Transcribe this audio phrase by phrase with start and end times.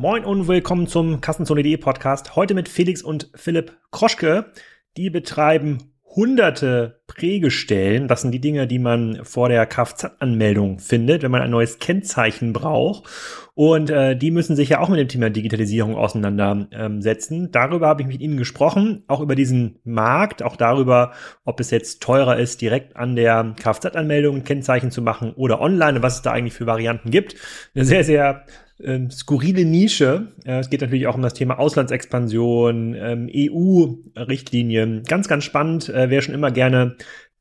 [0.00, 2.36] Moin und willkommen zum Kassenzone.de Podcast.
[2.36, 4.52] Heute mit Felix und Philipp Kroschke.
[4.96, 8.06] Die betreiben hunderte Prägestellen.
[8.06, 12.52] Das sind die Dinge, die man vor der Kfz-Anmeldung findet, wenn man ein neues Kennzeichen
[12.52, 13.10] braucht.
[13.54, 17.34] Und äh, die müssen sich ja auch mit dem Thema Digitalisierung auseinandersetzen.
[17.46, 21.10] Ähm, darüber habe ich mit Ihnen gesprochen, auch über diesen Markt, auch darüber,
[21.44, 25.96] ob es jetzt teurer ist, direkt an der Kfz-Anmeldung ein Kennzeichen zu machen oder online
[25.96, 27.34] und was es da eigentlich für Varianten gibt.
[27.74, 28.44] Eine sehr, sehr
[28.82, 30.32] ähm, skurrile Nische.
[30.44, 35.02] Äh, es geht natürlich auch um das Thema Auslandsexpansion, ähm, EU-Richtlinien.
[35.04, 35.88] Ganz, ganz spannend.
[35.88, 36.96] Äh, wer schon immer gerne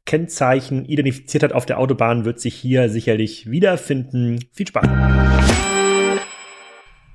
[0.06, 4.40] Kennzeichen identifiziert hat auf der Autobahn, wird sich hier sicherlich wiederfinden.
[4.54, 5.77] Viel Spaß!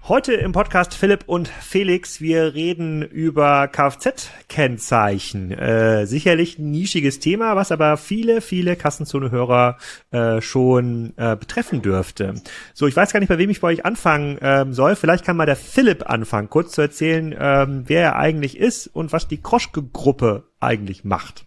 [0.09, 2.21] Heute im Podcast Philipp und Felix.
[2.21, 5.53] Wir reden über Kfz-Kennzeichen.
[5.53, 9.79] Äh, sicherlich ein nischiges Thema, was aber viele, viele Kassenzone-Hörer
[10.11, 12.35] äh, schon äh, betreffen dürfte.
[12.75, 14.97] So, ich weiß gar nicht, bei wem ich bei euch anfangen ähm, soll.
[14.97, 19.13] Vielleicht kann mal der Philipp anfangen, kurz zu erzählen, ähm, wer er eigentlich ist und
[19.13, 21.47] was die Kroschke-Gruppe eigentlich macht.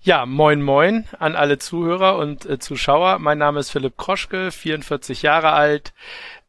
[0.00, 3.18] Ja, moin moin an alle Zuhörer und äh, Zuschauer.
[3.18, 5.92] Mein Name ist Philipp Kroschke, 44 Jahre alt,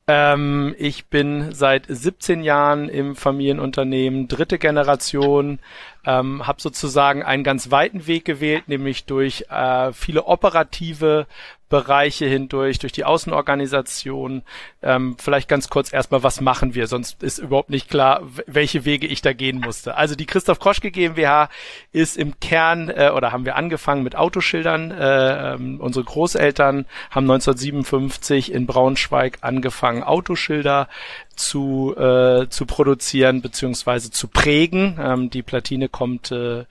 [0.09, 5.59] ähm, ich bin seit 17 Jahren im Familienunternehmen, dritte Generation,
[6.03, 11.27] ähm, habe sozusagen einen ganz weiten Weg gewählt, nämlich durch äh, viele operative
[11.69, 14.41] Bereiche hindurch, durch die Außenorganisation.
[14.81, 16.87] Ähm, vielleicht ganz kurz erstmal, was machen wir?
[16.87, 19.95] Sonst ist überhaupt nicht klar, welche Wege ich da gehen musste.
[19.95, 21.49] Also die Christoph Kroschke GmbH
[21.91, 24.91] ist im Kern, äh, oder haben wir angefangen mit Autoschildern.
[24.91, 30.89] Äh, ähm, unsere Großeltern haben 1957 in Braunschweig angefangen, Autoschilder
[31.35, 34.99] zu, äh, zu produzieren beziehungsweise zu prägen.
[35.01, 36.65] Ähm, die Platine kommt äh,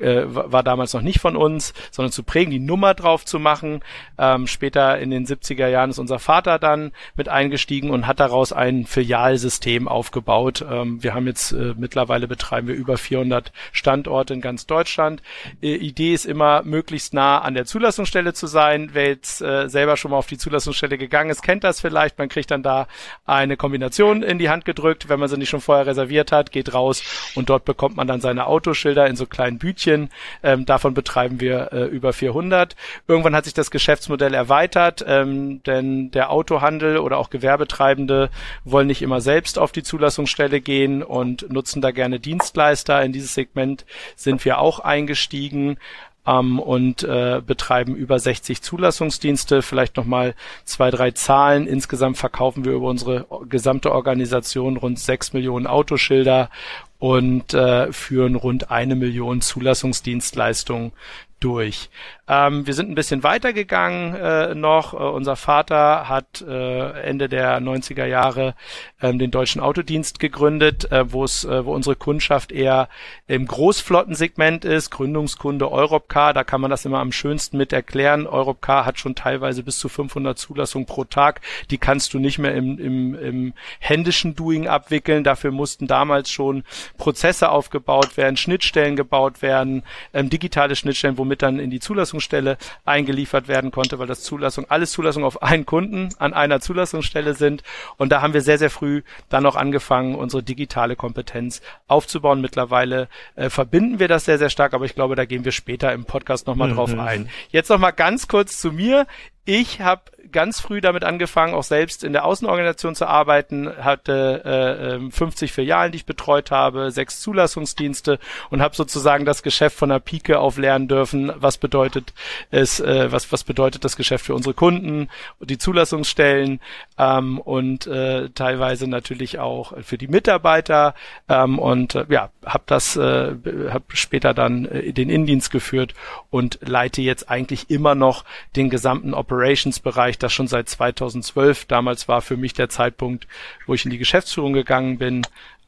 [0.00, 3.80] äh, war damals noch nicht von uns, sondern zu prägen, die Nummer drauf zu machen.
[4.18, 8.52] Ähm, später in den 70er Jahren ist unser Vater dann mit eingestiegen und hat daraus
[8.52, 10.64] ein Filialsystem aufgebaut.
[10.68, 15.22] Ähm, wir haben jetzt äh, mittlerweile betreiben wir über 400 Standorte in ganz Deutschland.
[15.62, 18.90] Äh, Idee ist immer, möglichst nah an der Zulassungsstelle zu sein.
[18.92, 22.18] Wer jetzt äh, selber schon mal auf die Zulassungsstelle gegangen ist, kennt das vielleicht.
[22.18, 22.86] Man kriegt dann da
[23.24, 25.08] eine Kombination in die Hand gedrückt.
[25.08, 27.02] Wenn man sie nicht schon vorher reserviert hat, geht raus
[27.34, 30.10] und dort bekommt man dann seine Autoschilder in so kleinen Bütchen Stückchen.
[30.42, 32.76] Ähm, davon betreiben wir äh, über 400.
[33.06, 38.30] Irgendwann hat sich das Geschäftsmodell erweitert, ähm, denn der Autohandel oder auch Gewerbetreibende
[38.64, 43.02] wollen nicht immer selbst auf die Zulassungsstelle gehen und nutzen da gerne Dienstleister.
[43.02, 43.86] In dieses Segment
[44.16, 45.78] sind wir auch eingestiegen
[46.26, 49.62] ähm, und äh, betreiben über 60 Zulassungsdienste.
[49.62, 51.66] Vielleicht nochmal zwei, drei Zahlen.
[51.66, 56.50] Insgesamt verkaufen wir über unsere gesamte Organisation rund sechs Millionen Autoschilder
[56.98, 60.92] und äh, führen rund eine Million Zulassungsdienstleistungen
[61.40, 61.90] durch.
[62.28, 64.94] Ähm, wir sind ein bisschen weitergegangen äh, noch.
[64.94, 68.54] Äh, unser Vater hat äh, Ende der 90er Jahre
[69.00, 72.88] ähm, den Deutschen Autodienst gegründet, äh, wo es, äh, wo unsere Kundschaft eher
[73.28, 74.90] im Großflottensegment ist.
[74.90, 78.26] Gründungskunde Europcar, da kann man das immer am schönsten mit erklären.
[78.26, 81.40] Europcar hat schon teilweise bis zu 500 Zulassungen pro Tag.
[81.70, 85.22] Die kannst du nicht mehr im, im, im händischen Doing abwickeln.
[85.22, 86.64] Dafür mussten damals schon
[86.98, 92.56] Prozesse aufgebaut werden, Schnittstellen gebaut werden, ähm, digitale Schnittstellen, womit dann in die Zulassung Zulassungsstelle
[92.84, 97.62] eingeliefert werden konnte, weil das Zulassung, alles Zulassung auf einen Kunden an einer Zulassungsstelle sind.
[97.96, 102.40] Und da haben wir sehr, sehr früh dann noch angefangen, unsere digitale Kompetenz aufzubauen.
[102.40, 105.92] Mittlerweile äh, verbinden wir das sehr, sehr stark, aber ich glaube, da gehen wir später
[105.92, 106.74] im Podcast nochmal mhm.
[106.74, 107.28] drauf ein.
[107.50, 109.06] Jetzt nochmal ganz kurz zu mir.
[109.44, 115.10] Ich habe ganz früh damit angefangen, auch selbst in der Außenorganisation zu arbeiten, hatte äh,
[115.10, 118.18] 50 ähm, Filialen, die ich betreut habe, sechs Zulassungsdienste
[118.50, 121.32] und habe sozusagen das Geschäft von der Pike auf lernen dürfen.
[121.36, 122.12] Was bedeutet
[122.50, 125.08] es, äh, was, was bedeutet das Geschäft für unsere Kunden,
[125.40, 126.60] die Zulassungsstellen
[126.98, 130.94] ähm, und äh, teilweise natürlich auch für die Mitarbeiter
[131.28, 133.34] ähm, und äh, ja, habe das, äh,
[133.70, 135.94] habe später dann äh, den Indienst geführt
[136.30, 138.24] und leite jetzt eigentlich immer noch
[138.56, 141.64] den gesamten Operations-Bereich ich das schon seit 2012.
[141.66, 143.26] Damals war für mich der Zeitpunkt,
[143.66, 145.22] wo ich in die Geschäftsführung gegangen bin.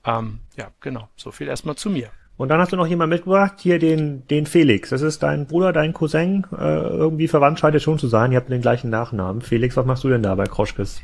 [0.05, 1.09] Ähm, ja, genau.
[1.17, 2.11] So viel erstmal zu mir.
[2.37, 4.91] Und dann hast du noch jemand mitgebracht, hier den, den Felix.
[4.91, 6.47] Das ist dein Bruder, dein Cousin.
[6.53, 8.31] Äh, irgendwie verwandt scheint es schon zu sein.
[8.31, 9.43] Ihr habt den gleichen Nachnamen.
[9.43, 11.01] Felix, was machst du denn da bei Kroschkes?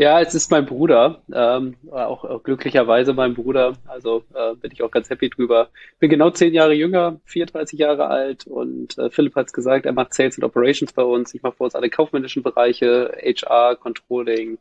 [0.00, 4.80] Ja, es ist mein Bruder, ähm, auch, auch glücklicherweise mein Bruder, also äh, bin ich
[4.82, 5.70] auch ganz happy drüber.
[5.98, 9.92] Bin genau zehn Jahre jünger, 34 Jahre alt und äh, Philipp hat es gesagt, er
[9.92, 11.34] macht Sales und Operations bei uns.
[11.34, 14.58] Ich mache bei uns alle kaufmännischen Bereiche, HR, Controlling,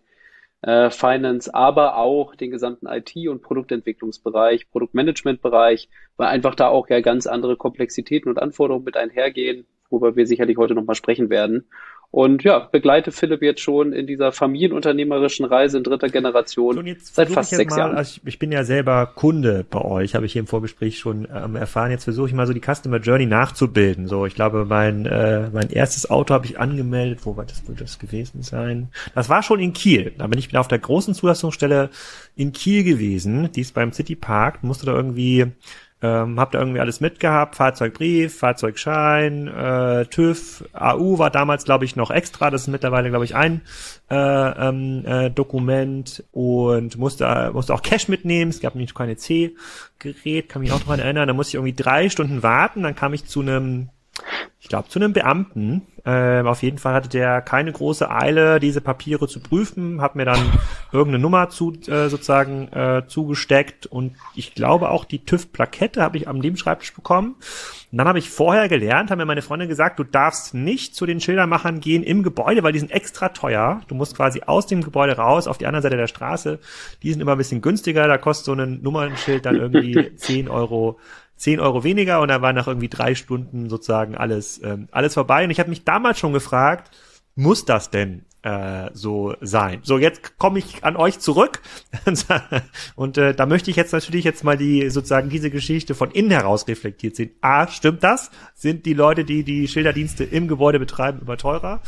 [0.64, 5.88] äh, Finance, aber auch den gesamten IT- und Produktentwicklungsbereich, Produktmanagementbereich,
[6.18, 10.58] weil einfach da auch ja ganz andere Komplexitäten und Anforderungen mit einhergehen, worüber wir sicherlich
[10.58, 11.70] heute nochmal sprechen werden.
[12.10, 17.30] Und ja, begleite Philipp jetzt schon in dieser familienunternehmerischen Reise in dritter Generation so, seit
[17.30, 17.98] fast sechs mal, Jahren.
[17.98, 21.58] Also ich bin ja selber Kunde bei euch, habe ich hier im Vorgespräch schon ähm,
[21.58, 21.92] erfahren.
[21.92, 24.08] Jetzt versuche ich mal so die Customer Journey nachzubilden.
[24.08, 27.20] So, ich glaube, mein äh, mein erstes Auto habe ich angemeldet.
[27.24, 28.88] Wo war das, wird das gewesen sein?
[29.14, 30.14] Das war schon in Kiel.
[30.18, 31.90] Da bin ich auf der großen Zulassungsstelle
[32.38, 33.52] in Kiel gewesen.
[33.52, 34.64] Die ist beim City Park.
[34.64, 35.48] Musste da irgendwie
[36.02, 41.96] ähm, hab da irgendwie alles mitgehabt, Fahrzeugbrief, Fahrzeugschein, äh, TÜV, AU war damals, glaube ich,
[41.96, 43.62] noch extra, das ist mittlerweile, glaube ich, ein
[44.12, 46.24] äh, ähm, äh, Dokument.
[46.32, 51.00] Und musste, musste auch Cash mitnehmen, es gab nicht keine C-Gerät, kann mich auch daran
[51.00, 53.90] erinnern, da musste ich irgendwie drei Stunden warten, dann kam ich zu einem
[54.60, 55.84] ich glaube, zu einem Beamten.
[56.10, 60.24] Ähm, auf jeden Fall hatte der keine große Eile, diese Papiere zu prüfen, hat mir
[60.24, 60.40] dann
[60.94, 66.30] irgendeine Nummer zu, äh, sozusagen äh, zugesteckt und ich glaube auch die TÜV-Plakette habe ich
[66.30, 67.36] am Nebenschreibtisch bekommen.
[67.92, 71.06] Und dann habe ich vorher gelernt, haben mir meine Freunde gesagt, du darfst nicht zu
[71.06, 73.82] den Schildermachern gehen im Gebäude, weil die sind extra teuer.
[73.90, 76.60] Du musst quasi aus dem Gebäude raus auf die andere Seite der Straße.
[77.04, 81.00] Die sind immer ein bisschen günstiger, da kostet so ein Nummernschild dann irgendwie 10 Euro
[81.38, 85.44] 10 Euro weniger und dann war nach irgendwie drei Stunden sozusagen alles, ähm, alles vorbei.
[85.44, 86.92] Und ich habe mich damals schon gefragt,
[87.36, 89.80] muss das denn äh, so sein?
[89.84, 91.62] So, jetzt komme ich an euch zurück
[92.96, 96.32] und äh, da möchte ich jetzt natürlich jetzt mal die sozusagen diese Geschichte von innen
[96.32, 97.32] heraus reflektiert sehen.
[97.42, 98.32] A, stimmt das?
[98.56, 101.82] Sind die Leute, die die Schilderdienste im Gebäude betreiben, immer teurer?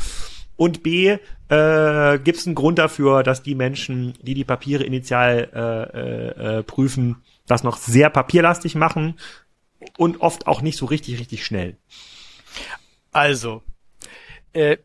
[0.56, 1.16] Und B,
[1.48, 6.58] äh, gibt es einen Grund dafür, dass die Menschen, die die Papiere initial äh, äh,
[6.58, 7.16] äh prüfen,
[7.50, 9.18] das noch sehr papierlastig machen
[9.96, 11.76] und oft auch nicht so richtig, richtig schnell.
[13.12, 13.62] Also,
[14.52, 14.78] äh,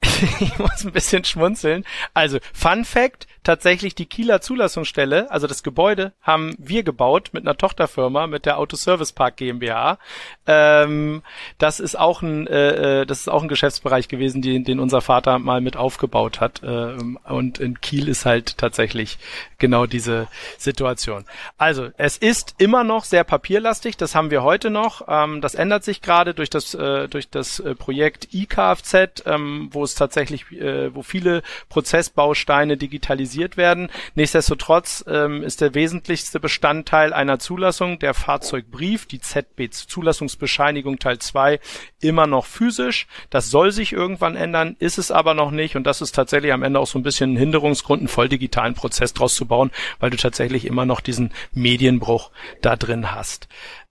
[0.40, 1.84] ich muss ein bisschen schmunzeln.
[2.14, 7.56] Also, Fun Fact, tatsächlich die Kieler Zulassungsstelle, also das Gebäude, haben wir gebaut mit einer
[7.56, 9.98] Tochterfirma, mit der Autoservice Park GmbH.
[10.46, 11.22] Ähm,
[11.58, 15.00] das ist auch ein, äh, äh, das ist auch ein Geschäftsbereich gewesen, den, den unser
[15.00, 16.60] Vater mal mit aufgebaut hat.
[16.62, 19.18] Ähm, und in Kiel ist halt tatsächlich
[19.58, 21.24] genau diese Situation.
[21.56, 23.96] Also es ist immer noch sehr papierlastig.
[23.96, 25.06] Das haben wir heute noch.
[25.08, 29.84] Ähm, das ändert sich gerade durch das äh, durch das äh, Projekt IKFZ, ähm, wo
[29.84, 33.90] es tatsächlich, äh, wo viele Prozessbausteine digitalisiert realisiert werden.
[34.14, 41.60] Nichtsdestotrotz ähm, ist der wesentlichste Bestandteil einer Zulassung der Fahrzeugbrief, die ZB Zulassungsbescheinigung Teil 2,
[42.00, 43.06] immer noch physisch.
[43.30, 46.62] Das soll sich irgendwann ändern, ist es aber noch nicht und das ist tatsächlich am
[46.62, 49.70] Ende auch so ein bisschen ein Hinderungsgrund, einen voll digitalen Prozess draus zu bauen,
[50.00, 52.30] weil du tatsächlich immer noch diesen Medienbruch
[52.62, 53.48] da drin hast.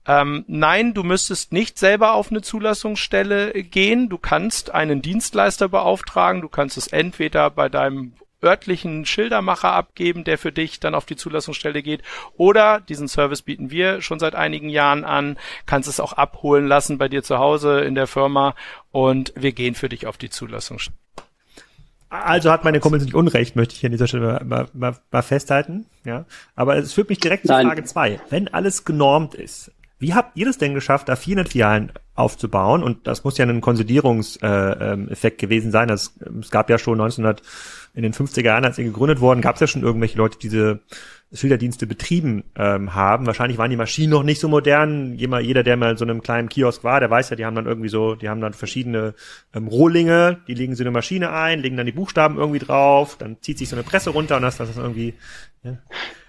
[0.08, 4.08] Ähm, nein, du müsstest nicht selber auf eine Zulassungsstelle gehen.
[4.08, 6.42] Du kannst einen Dienstleister beauftragen.
[6.42, 8.14] Du kannst es entweder bei deinem
[8.44, 12.04] örtlichen Schildermacher abgeben, der für dich dann auf die Zulassungsstelle geht.
[12.36, 16.98] Oder diesen Service bieten wir schon seit einigen Jahren an, kannst es auch abholen lassen
[16.98, 18.56] bei dir zu Hause in der Firma
[18.92, 20.98] und wir gehen für dich auf die Zulassungsstelle.
[22.10, 25.88] Also hat meine Kumpel nicht Unrecht, möchte ich an dieser Stelle mal, mal, mal festhalten.
[26.06, 26.26] Ja,
[26.56, 27.66] aber es führt mich direkt Nein.
[27.66, 28.22] zu Frage zwei.
[28.30, 32.84] Wenn alles genormt ist, wie habt ihr das denn geschafft, da 400 Filialen aufzubauen?
[32.84, 35.88] Und das muss ja ein Konsolidierungseffekt äh, ähm, gewesen sein.
[35.88, 37.42] Das, es gab ja schon 1900
[37.96, 40.50] in den 50er Jahren, als sie gegründet wurden, gab es ja schon irgendwelche Leute, die
[40.50, 40.82] diese
[41.34, 43.26] Schilderdienste betrieben ähm, haben.
[43.26, 45.16] Wahrscheinlich waren die Maschinen noch nicht so modern.
[45.16, 47.66] Jeder, der mal in so einem kleinen Kiosk war, der weiß ja, die haben dann
[47.66, 49.14] irgendwie so, die haben dann verschiedene
[49.54, 53.42] ähm, Rohlinge, die legen so eine Maschine ein, legen dann die Buchstaben irgendwie drauf, dann
[53.42, 55.16] zieht sich so eine Presse runter und das, das ist irgendwie.
[55.64, 55.78] Ja.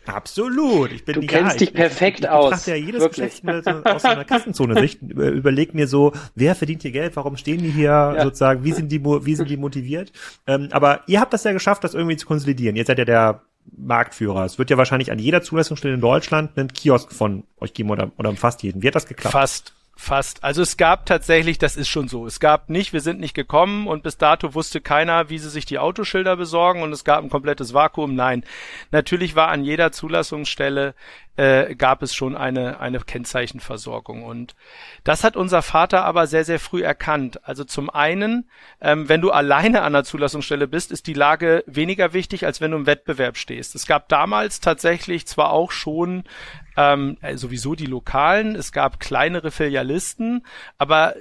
[0.09, 0.93] Absolut.
[0.93, 2.63] Ich bin du kennst ja, dich ich, perfekt ich, aus.
[2.63, 3.43] Ich ja jedes Wirklich.
[3.43, 5.03] Geschäft so, aus einer Kassenzone-Sicht.
[5.03, 7.15] Überleg mir so, wer verdient hier Geld?
[7.17, 8.23] Warum stehen die hier ja.
[8.23, 8.65] sozusagen?
[8.65, 10.13] Wie sind die, wie sind die motiviert?
[10.47, 12.77] Ähm, aber ihr habt das ja geschafft, das irgendwie zu konsolidieren.
[12.77, 13.43] Ihr seid ja der
[13.77, 14.45] Marktführer.
[14.45, 18.11] Es wird ja wahrscheinlich an jeder Zulassungsstelle in Deutschland einen Kiosk von euch geben oder,
[18.17, 18.83] oder fast jeden.
[18.83, 19.33] Wie hat das geklappt?
[19.33, 19.75] Fast.
[20.01, 20.45] Fast.
[20.45, 22.25] Also es gab tatsächlich, das ist schon so.
[22.25, 25.67] Es gab nicht, wir sind nicht gekommen und bis dato wusste keiner, wie sie sich
[25.67, 28.15] die Autoschilder besorgen und es gab ein komplettes Vakuum.
[28.15, 28.45] Nein.
[28.93, 30.95] Natürlich war an jeder Zulassungsstelle
[31.39, 34.25] äh, gab es schon eine, eine Kennzeichenversorgung.
[34.25, 34.55] Und
[35.05, 37.41] das hat unser Vater aber sehr, sehr früh erkannt.
[37.47, 38.51] Also zum einen,
[38.81, 42.73] ähm, wenn du alleine an der Zulassungsstelle bist, ist die Lage weniger wichtig, als wenn
[42.73, 43.77] du im Wettbewerb stehst.
[43.77, 46.25] Es gab damals tatsächlich zwar auch schon
[46.79, 50.47] ähm, äh, sowieso die Lokalen, es gab kleinere Filialisten,
[50.79, 51.17] aber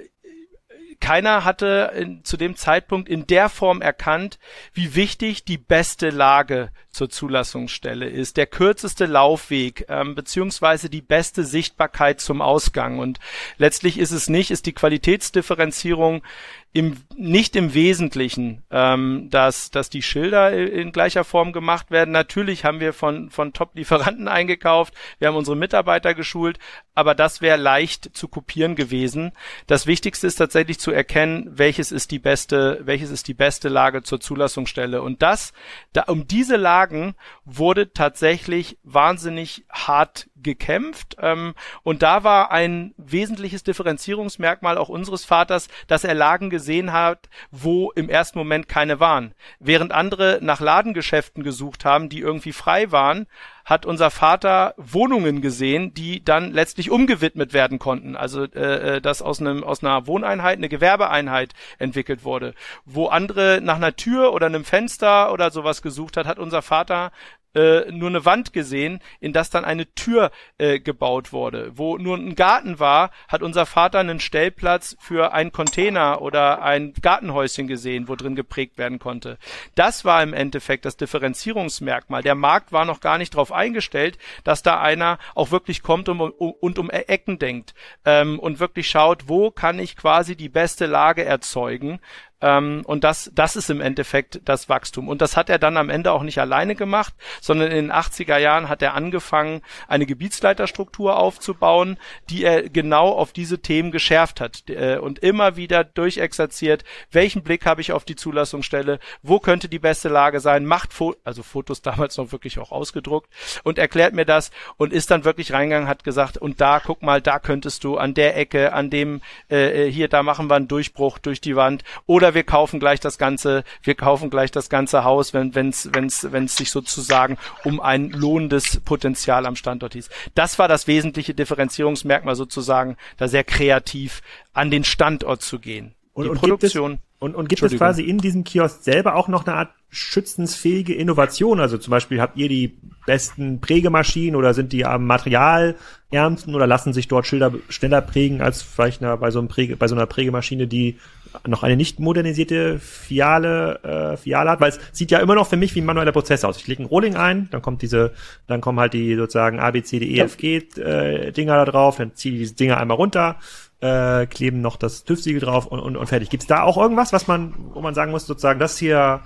[1.00, 4.38] keiner hatte in, zu dem Zeitpunkt in der Form erkannt,
[4.72, 11.44] wie wichtig die beste Lage zur Zulassungsstelle ist, der kürzeste Laufweg ähm, beziehungsweise die beste
[11.44, 12.98] Sichtbarkeit zum Ausgang.
[12.98, 13.18] Und
[13.58, 16.22] letztlich ist es nicht, ist die Qualitätsdifferenzierung
[16.72, 22.10] im, nicht im Wesentlichen, ähm, dass, dass die Schilder in gleicher Form gemacht werden.
[22.12, 26.58] Natürlich haben wir von, von Top-Lieferanten eingekauft, wir haben unsere Mitarbeiter geschult,
[26.94, 29.32] aber das wäre leicht zu kopieren gewesen.
[29.66, 34.02] Das Wichtigste ist tatsächlich zu erkennen, welches ist die beste, welches ist die beste Lage
[34.02, 35.00] zur Zulassungsstelle.
[35.00, 35.52] Und das,
[35.94, 41.16] da, um diese Lagen wurde tatsächlich wahnsinnig hart gekämpft.
[41.20, 47.28] Ähm, und da war ein wesentliches Differenzierungsmerkmal auch unseres Vaters, dass er Lagen gesehen hat,
[47.50, 49.34] wo im ersten Moment keine waren.
[49.58, 53.26] Während andere nach Ladengeschäften gesucht haben, die irgendwie frei waren,
[53.68, 58.16] hat unser Vater Wohnungen gesehen, die dann letztlich umgewidmet werden konnten.
[58.16, 62.54] Also äh, äh, dass aus einem aus einer Wohneinheit eine Gewerbeeinheit entwickelt wurde.
[62.86, 67.12] Wo andere nach einer Tür oder einem Fenster oder sowas gesucht hat, hat unser Vater
[67.54, 71.72] äh, nur eine Wand gesehen, in das dann eine Tür äh, gebaut wurde.
[71.74, 76.92] Wo nur ein Garten war, hat unser Vater einen Stellplatz für einen Container oder ein
[77.00, 79.38] Gartenhäuschen gesehen, wo drin geprägt werden konnte.
[79.74, 82.22] Das war im Endeffekt das Differenzierungsmerkmal.
[82.22, 86.20] Der Markt war noch gar nicht darauf eingestellt, dass da einer auch wirklich kommt und
[86.20, 87.74] um, und um Ecken denkt
[88.04, 92.00] ähm, und wirklich schaut, wo kann ich quasi die beste Lage erzeugen
[92.40, 95.08] ähm, und das, das ist im Endeffekt das Wachstum.
[95.08, 98.38] Und das hat er dann am Ende auch nicht alleine gemacht, sondern in den 80er
[98.38, 101.98] Jahren hat er angefangen, eine Gebietsleiterstruktur aufzubauen,
[102.30, 107.66] die er genau auf diese Themen geschärft hat äh, und immer wieder durchexerziert, welchen Blick
[107.66, 111.82] habe ich auf die Zulassungsstelle, wo könnte die beste Lage sein, macht Fo also Fotos
[111.82, 113.30] damals noch wirklich auch ausgedruckt
[113.64, 117.20] und erklärt mir das und ist dann wirklich reingegangen, hat gesagt, und da, guck mal,
[117.20, 120.68] da könntest du an der Ecke, an dem, äh, äh hier, da machen wir einen
[120.68, 124.68] Durchbruch durch die Wand oder oder wir kaufen gleich das ganze, wir kaufen gleich das
[124.68, 130.10] ganze Haus, wenn wenn's wenn's wenn's sich sozusagen um ein lohnendes Potenzial am Standort hieß.
[130.34, 134.20] Das war das wesentliche Differenzierungsmerkmal sozusagen, da sehr kreativ
[134.52, 135.94] an den Standort zu gehen.
[136.12, 136.98] Und, Die und Produktion.
[137.20, 141.58] Und, und gibt es quasi in diesem Kiosk selber auch noch eine Art schützensfähige Innovation?
[141.58, 146.92] Also zum Beispiel habt ihr die besten Prägemaschinen oder sind die am Materialärmsten oder lassen
[146.92, 150.68] sich dort Schilder schneller prägen als vielleicht bei so, einem Präge, bei so einer Prägemaschine,
[150.68, 150.98] die
[151.46, 155.56] noch eine nicht modernisierte Fiale, äh, Fiale hat, weil es sieht ja immer noch für
[155.56, 156.56] mich wie ein manueller Prozess aus.
[156.58, 158.12] Ich lege ein Rolling ein, dann kommt diese,
[158.46, 161.64] dann kommen halt die sozusagen A, B, C, D, E, F, G äh, Dinger da
[161.64, 163.36] drauf, dann ziehe ich diese Dinger einmal runter,
[163.80, 166.30] äh, kleben noch das TÜV-Siegel drauf und, und, und fertig.
[166.30, 169.22] Gibt's da auch irgendwas, was man, wo man sagen muss, sozusagen, das hier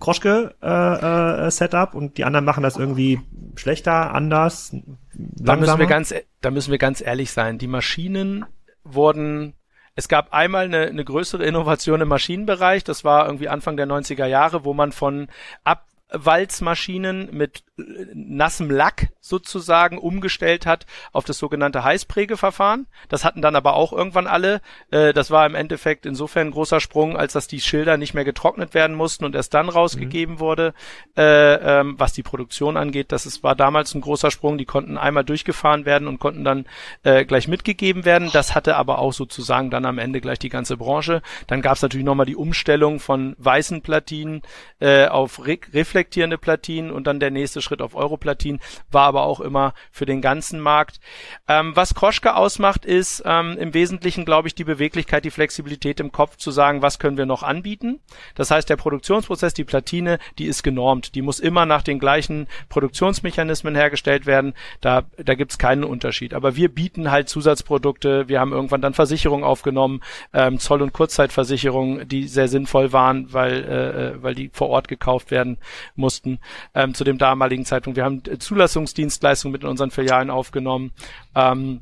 [0.00, 3.20] Kroschke äh, äh, Setup und die anderen machen das irgendwie
[3.54, 5.44] schlechter, anders, langsamer?
[5.44, 7.58] Da müssen wir ganz, da müssen wir ganz ehrlich sein.
[7.58, 8.44] Die Maschinen
[8.82, 9.54] wurden
[9.94, 14.26] es gab einmal eine, eine größere Innovation im Maschinenbereich, das war irgendwie Anfang der 90er
[14.26, 15.28] Jahre, wo man von
[15.64, 22.86] ab Walzmaschinen mit nassem Lack sozusagen umgestellt hat auf das sogenannte Heißprägeverfahren.
[23.08, 24.60] Das hatten dann aber auch irgendwann alle.
[24.90, 28.24] Äh, das war im Endeffekt insofern ein großer Sprung, als dass die Schilder nicht mehr
[28.24, 30.40] getrocknet werden mussten und erst dann rausgegeben mhm.
[30.40, 30.74] wurde.
[31.16, 34.58] Äh, ähm, was die Produktion angeht, das ist, war damals ein großer Sprung.
[34.58, 36.66] Die konnten einmal durchgefahren werden und konnten dann
[37.02, 38.30] gleich mitgegeben werden.
[38.32, 41.22] Das hatte aber auch sozusagen dann am Ende gleich die ganze Branche.
[41.46, 44.42] Dann gab es natürlich nochmal die Umstellung von weißen Platinen
[44.80, 48.60] auf Re reflektierende Platinen und dann der nächste Schritt auf Europlatinen,
[48.90, 51.00] war aber auch immer für den ganzen Markt.
[51.48, 56.12] Ähm, was Kroschke ausmacht, ist ähm, im Wesentlichen, glaube ich, die Beweglichkeit, die Flexibilität im
[56.12, 58.00] Kopf zu sagen, was können wir noch anbieten.
[58.34, 61.14] Das heißt, der Produktionsprozess, die Platine, die ist genormt.
[61.14, 64.54] Die muss immer nach den gleichen Produktionsmechanismen hergestellt werden.
[64.80, 66.34] Da, da gibt es keinen Unterschied.
[66.34, 68.28] Aber wir bieten halt Zusatzprodukte.
[68.28, 70.00] Wir haben irgendwann dann Versicherungen aufgenommen,
[70.32, 74.88] ähm, Zoll- und Kurzzeitversicherungen, die sehr sinnvoll waren, weil, äh, äh weil die vor Ort
[74.88, 75.58] gekauft werden
[75.94, 76.38] mussten
[76.74, 77.96] ähm, zu dem damaligen Zeitpunkt.
[77.96, 80.92] Wir haben Zulassungsdienstleistungen mit in unseren Filialen aufgenommen.
[81.34, 81.80] Ähm,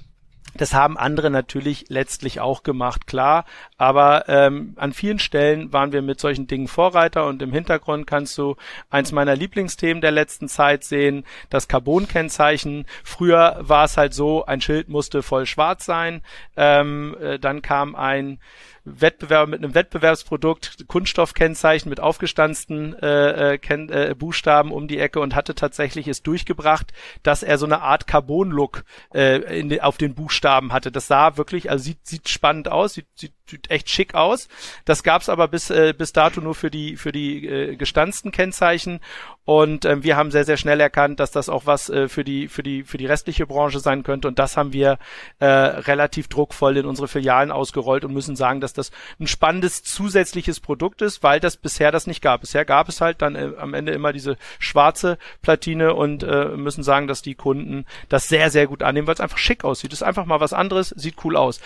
[0.55, 3.45] das haben andere natürlich letztlich auch gemacht, klar.
[3.79, 8.37] Aber ähm, an vielen Stellen waren wir mit solchen Dingen Vorreiter und im Hintergrund kannst
[8.37, 8.57] du
[8.91, 12.87] eins meiner Lieblingsthemen der letzten Zeit sehen, das Carbon-Kennzeichen.
[13.05, 16.23] Früher war es halt so, ein Schild musste voll schwarz sein.
[16.57, 18.41] Ähm, äh, dann kam ein
[18.85, 25.35] Wettbewerber mit einem Wettbewerbsprodukt, Kunststoffkennzeichen mit aufgestanzten äh, äh, äh, Buchstaben um die Ecke und
[25.35, 28.85] hatte tatsächlich es durchgebracht, dass er so eine Art Carbon-Look
[29.15, 30.91] äh, in, auf den Buchstaben hatte.
[30.91, 34.49] Das sah wirklich, also sieht, sieht spannend aus, sieht, sieht sieht echt schick aus.
[34.85, 39.01] Das gab's aber bis äh, bis dato nur für die für die äh, gestanzten Kennzeichen
[39.45, 42.49] und ähm, wir haben sehr sehr schnell erkannt, dass das auch was äh, für die
[42.49, 44.99] für die für die restliche Branche sein könnte und das haben wir
[45.41, 50.61] äh, relativ druckvoll in unsere Filialen ausgerollt und müssen sagen, dass das ein spannendes zusätzliches
[50.61, 52.41] Produkt ist, weil das bisher das nicht gab.
[52.41, 56.83] Bisher gab es halt dann äh, am Ende immer diese schwarze Platine und äh, müssen
[56.83, 59.93] sagen, dass die Kunden das sehr sehr gut annehmen, weil es einfach schick aussieht.
[59.93, 61.61] Es ist einfach mal was anderes, sieht cool aus.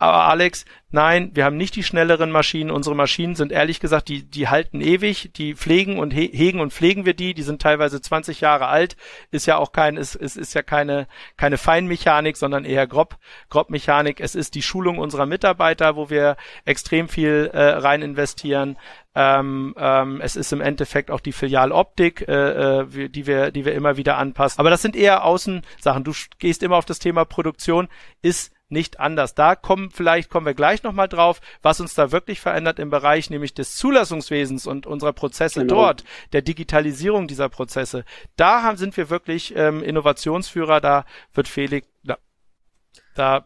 [0.00, 2.70] Aber Alex, nein, wir haben nicht die schnelleren Maschinen.
[2.70, 7.04] Unsere Maschinen sind ehrlich gesagt, die, die halten ewig, die pflegen und hegen und pflegen
[7.04, 7.34] wir die.
[7.34, 8.96] Die sind teilweise 20 Jahre alt.
[9.32, 13.16] Ist ja auch kein, es ist, ist, ist ja keine, keine Feinmechanik, sondern eher Grob,
[13.50, 14.20] Grobmechanik.
[14.20, 18.78] Es ist die Schulung unserer Mitarbeiter, wo wir extrem viel äh, rein investieren.
[19.16, 23.74] Ähm, ähm, es ist im Endeffekt auch die Filialoptik, äh, äh, die wir, die wir
[23.74, 24.60] immer wieder anpassen.
[24.60, 26.04] Aber das sind eher Außensachen.
[26.04, 27.88] Du gehst immer auf das Thema Produktion,
[28.22, 29.34] ist nicht anders.
[29.34, 33.30] Da kommen, vielleicht kommen wir gleich nochmal drauf, was uns da wirklich verändert im Bereich
[33.30, 35.74] nämlich des Zulassungswesens und unserer Prozesse genau.
[35.74, 38.04] dort, der Digitalisierung dieser Prozesse.
[38.36, 42.18] Da haben, sind wir wirklich ähm, Innovationsführer, da wird Felix, da,
[43.14, 43.44] da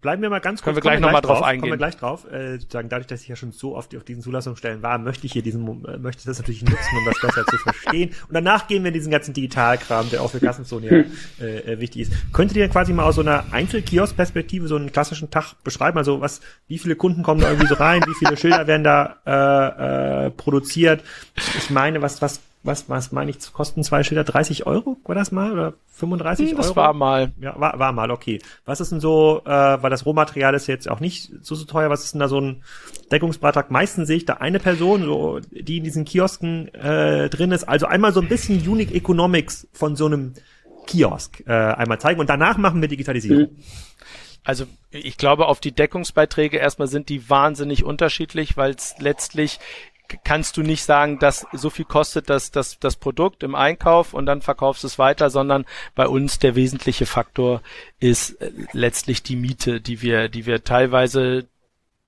[0.00, 0.64] bleiben wir mal ganz kurz.
[0.64, 1.62] Können wir gleich nochmal drauf, drauf eingehen.
[1.62, 2.30] Kommen wir gleich drauf.
[2.30, 5.32] Äh, sagen, dadurch, dass ich ja schon so oft auf diesen Zulassungsstellen war, möchte ich
[5.32, 8.10] hier diesen, äh, möchte ich das natürlich nutzen, um das besser zu verstehen.
[8.28, 11.04] Und danach gehen wir in diesen ganzen Digitalkram, der auch für Kassenzone ja,
[11.44, 12.12] äh, äh, wichtig ist.
[12.32, 15.98] Könntet ihr quasi mal aus so einer Einzelkiosk-Perspektive so einen klassischen Tag beschreiben?
[15.98, 18.02] Also was, wie viele Kunden kommen da irgendwie so rein?
[18.06, 21.02] Wie viele Schilder werden da äh, äh, produziert?
[21.56, 25.30] Ich meine, was, was was, was meine ich, kosten zwei Schilder 30 Euro, war das
[25.30, 25.52] mal?
[25.52, 26.74] Oder 35 hm, das Euro?
[26.74, 27.32] Das war mal.
[27.40, 28.40] Ja, war, war mal, okay.
[28.64, 31.88] Was ist denn so, äh, weil das Rohmaterial ist jetzt auch nicht so, so teuer,
[31.90, 32.62] was ist denn da so ein
[33.12, 33.70] Deckungsbeitrag?
[33.70, 37.64] Meistens sehe ich da eine Person, so, die in diesen Kiosken äh, drin ist.
[37.64, 40.34] Also einmal so ein bisschen Unique Economics von so einem
[40.86, 43.52] Kiosk äh, einmal zeigen und danach machen wir Digitalisierung.
[43.52, 43.62] Mhm.
[44.44, 49.60] Also ich glaube, auf die Deckungsbeiträge erstmal sind die wahnsinnig unterschiedlich, weil es letztlich
[50.24, 54.26] kannst du nicht sagen, dass so viel kostet das, das, das Produkt im Einkauf und
[54.26, 57.62] dann verkaufst du es weiter, sondern bei uns der wesentliche Faktor
[58.00, 61.46] ist äh, letztlich die Miete, die wir, die wir teilweise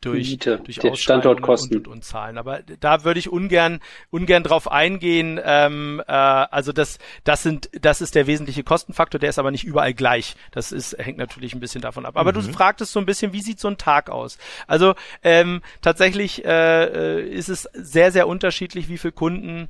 [0.00, 2.38] durch, Miete, durch Standortkosten und, und, und, Zahlen.
[2.38, 3.80] Aber da würde ich ungern,
[4.10, 5.38] ungern drauf eingehen.
[5.42, 9.64] Ähm, äh, also das, das sind, das ist der wesentliche Kostenfaktor, der ist aber nicht
[9.64, 10.36] überall gleich.
[10.52, 12.16] Das ist, hängt natürlich ein bisschen davon ab.
[12.16, 12.46] Aber mhm.
[12.46, 14.38] du fragtest so ein bisschen, wie sieht so ein Tag aus?
[14.66, 19.68] Also ähm, tatsächlich äh, äh ist es sehr, sehr unterschiedlich, wie viele Kunden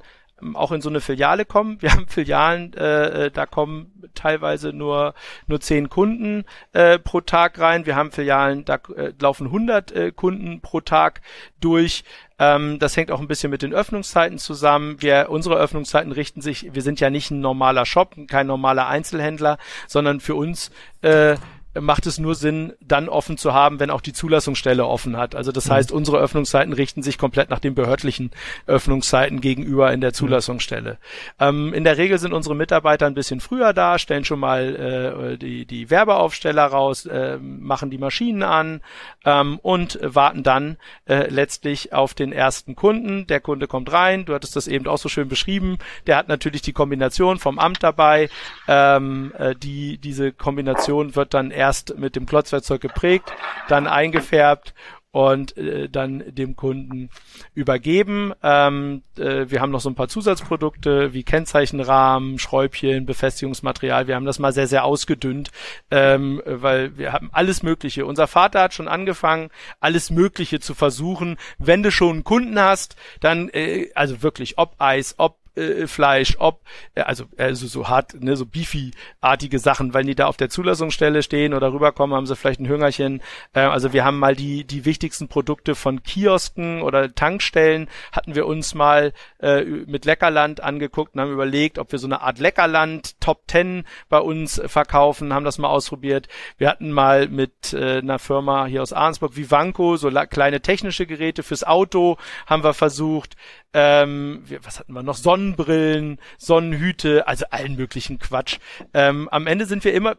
[0.54, 1.80] auch in so eine Filiale kommen.
[1.80, 5.14] Wir haben Filialen, äh, äh, da kommen teilweise nur
[5.46, 7.86] nur zehn Kunden äh, pro Tag rein.
[7.86, 11.20] Wir haben Filialen, da äh, laufen 100 äh, Kunden pro Tag
[11.60, 12.04] durch.
[12.38, 15.02] Ähm, das hängt auch ein bisschen mit den Öffnungszeiten zusammen.
[15.02, 19.58] Wir, unsere Öffnungszeiten richten sich, wir sind ja nicht ein normaler Shop, kein normaler Einzelhändler,
[19.86, 20.70] sondern für uns
[21.02, 21.36] äh,
[21.78, 25.36] macht es nur Sinn, dann offen zu haben, wenn auch die Zulassungsstelle offen hat.
[25.36, 25.72] Also das mhm.
[25.72, 28.32] heißt, unsere Öffnungszeiten richten sich komplett nach den behördlichen
[28.66, 30.14] Öffnungszeiten gegenüber in der mhm.
[30.14, 30.98] Zulassungsstelle.
[31.38, 35.38] Ähm, in der Regel sind unsere Mitarbeiter ein bisschen früher da, stellen schon mal äh,
[35.38, 38.80] die, die Werbeaufsteller raus, äh, machen die Maschinen an
[39.24, 43.28] ähm, und warten dann äh, letztlich auf den ersten Kunden.
[43.28, 45.78] Der Kunde kommt rein, du hattest das eben auch so schön beschrieben.
[46.08, 48.28] Der hat natürlich die Kombination vom Amt dabei.
[48.66, 53.30] Ähm, äh, die, diese Kombination wird dann erst mit dem Klotzwerkzeug geprägt,
[53.68, 54.72] dann eingefärbt
[55.12, 57.10] und äh, dann dem Kunden
[57.52, 58.32] übergeben.
[58.42, 64.06] Ähm, äh, wir haben noch so ein paar Zusatzprodukte wie Kennzeichenrahmen, Schräubchen, Befestigungsmaterial.
[64.06, 65.50] Wir haben das mal sehr, sehr ausgedünnt,
[65.90, 68.06] ähm, weil wir haben alles Mögliche.
[68.06, 71.36] Unser Vater hat schon angefangen, alles Mögliche zu versuchen.
[71.58, 76.36] Wenn du schon einen Kunden hast, dann, äh, also wirklich, ob Eis, ob äh, Fleisch,
[76.38, 76.60] ob,
[76.94, 81.22] äh, also, also so hart, ne, so Beefy-artige Sachen, weil die da auf der Zulassungsstelle
[81.22, 83.22] stehen oder rüberkommen, haben sie vielleicht ein Hüngerchen.
[83.52, 88.46] Äh, also wir haben mal die, die wichtigsten Produkte von Kiosken oder Tankstellen, hatten wir
[88.46, 93.20] uns mal äh, mit Leckerland angeguckt und haben überlegt, ob wir so eine Art Leckerland
[93.20, 96.28] Top 10 bei uns verkaufen, haben das mal ausprobiert.
[96.58, 101.42] Wir hatten mal mit äh, einer Firma hier aus Arnsburg, Vivanco, so kleine technische Geräte
[101.42, 103.36] fürs Auto haben wir versucht.
[103.72, 105.16] Ähm, was hatten wir noch?
[105.16, 108.58] Sonnenbrillen, Sonnenhüte, also allen möglichen Quatsch.
[108.94, 110.16] Ähm, am Ende sind wir immer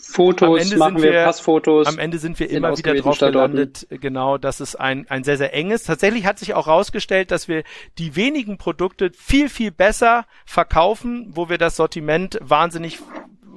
[0.00, 1.86] Fotos machen wir, wir, Passfotos.
[1.86, 5.52] Am Ende sind wir immer wieder drauf gelandet, genau, dass es ein, ein sehr, sehr
[5.52, 5.82] enges.
[5.82, 7.64] Tatsächlich hat sich auch herausgestellt, dass wir
[7.98, 13.00] die wenigen Produkte viel, viel besser verkaufen, wo wir das Sortiment wahnsinnig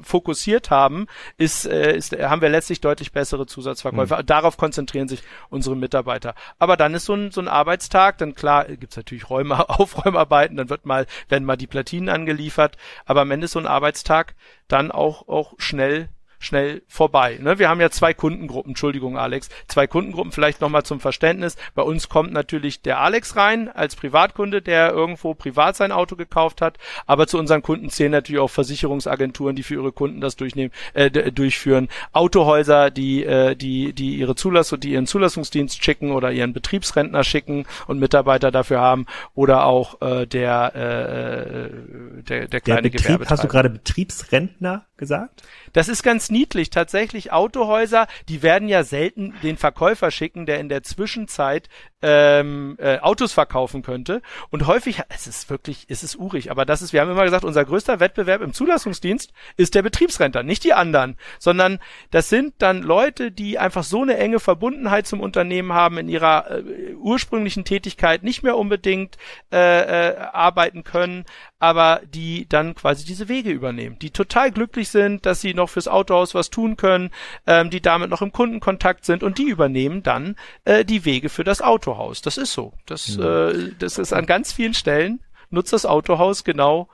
[0.03, 4.17] fokussiert haben, ist, äh, ist, haben wir letztlich deutlich bessere Zusatzverkäufe.
[4.17, 4.25] Mhm.
[4.25, 6.35] Darauf konzentrieren sich unsere Mitarbeiter.
[6.59, 10.69] Aber dann ist so ein, so ein Arbeitstag, dann klar gibt's natürlich Räume, Aufräumarbeiten, dann
[10.69, 14.35] wird mal, werden mal die Platinen angeliefert, aber am Ende ist so ein Arbeitstag
[14.67, 16.09] dann auch, auch schnell
[16.41, 17.37] schnell vorbei.
[17.39, 17.59] Ne?
[17.59, 21.55] Wir haben ja zwei Kundengruppen, Entschuldigung Alex, zwei Kundengruppen vielleicht nochmal zum Verständnis.
[21.75, 26.61] Bei uns kommt natürlich der Alex rein als Privatkunde, der irgendwo privat sein Auto gekauft
[26.61, 30.71] hat, aber zu unseren Kunden zählen natürlich auch Versicherungsagenturen, die für ihre Kunden das durchnehmen,
[30.93, 36.53] äh, durchführen, Autohäuser, die, äh, die, die ihre Zulassung, die ihren Zulassungsdienst schicken oder ihren
[36.53, 42.97] Betriebsrentner schicken und Mitarbeiter dafür haben oder auch äh, der, äh, der, der kleine der
[42.97, 45.43] Betrieb, Hast du gerade Betriebsrentner gesagt?
[45.73, 46.69] Das ist ganz niedlich.
[46.69, 51.69] Tatsächlich Autohäuser, die werden ja selten den Verkäufer schicken, der in der Zwischenzeit
[52.01, 54.21] ähm, äh, Autos verkaufen könnte.
[54.49, 57.45] Und häufig, es ist wirklich, es ist urig, aber das ist, wir haben immer gesagt,
[57.45, 61.79] unser größter Wettbewerb im Zulassungsdienst ist der Betriebsrenter, nicht die anderen, sondern
[62.11, 66.51] das sind dann Leute, die einfach so eine enge Verbundenheit zum Unternehmen haben in ihrer
[66.51, 69.17] äh, ursprünglichen Tätigkeit nicht mehr unbedingt
[69.51, 71.25] äh, äh, arbeiten können,
[71.61, 75.87] aber die dann quasi diese Wege übernehmen, die total glücklich sind, dass sie noch fürs
[75.87, 77.11] Autohaus was tun können,
[77.45, 80.35] ähm, die damit noch im Kundenkontakt sind und die übernehmen dann
[80.65, 81.61] äh, die Wege für das
[81.91, 82.21] Autohaus.
[82.21, 82.73] Das ist so.
[82.85, 83.23] Das, mhm.
[83.23, 86.87] äh, das ist an ganz vielen Stellen nutzt das Autohaus genau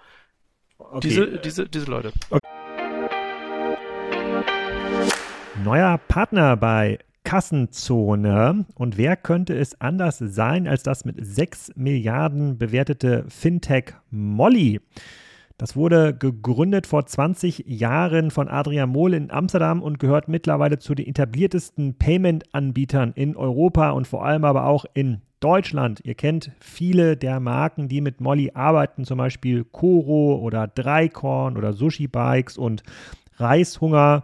[0.80, 1.00] okay.
[1.08, 2.12] diese, diese, diese Leute.
[2.30, 2.48] Okay.
[5.64, 8.66] Neuer Partner bei Kassenzone.
[8.76, 14.82] Und wer könnte es anders sein als das mit 6 Milliarden bewertete Fintech Molly?
[15.58, 20.94] Das wurde gegründet vor 20 Jahren von Adrian Mohl in Amsterdam und gehört mittlerweile zu
[20.94, 26.02] den etabliertesten Payment-Anbietern in Europa und vor allem aber auch in Deutschland.
[26.04, 31.74] Ihr kennt viele der Marken, die mit Molly arbeiten, zum Beispiel Koro oder Dreikorn oder
[31.74, 32.84] Sushi Bikes und
[33.38, 34.24] Reishunger.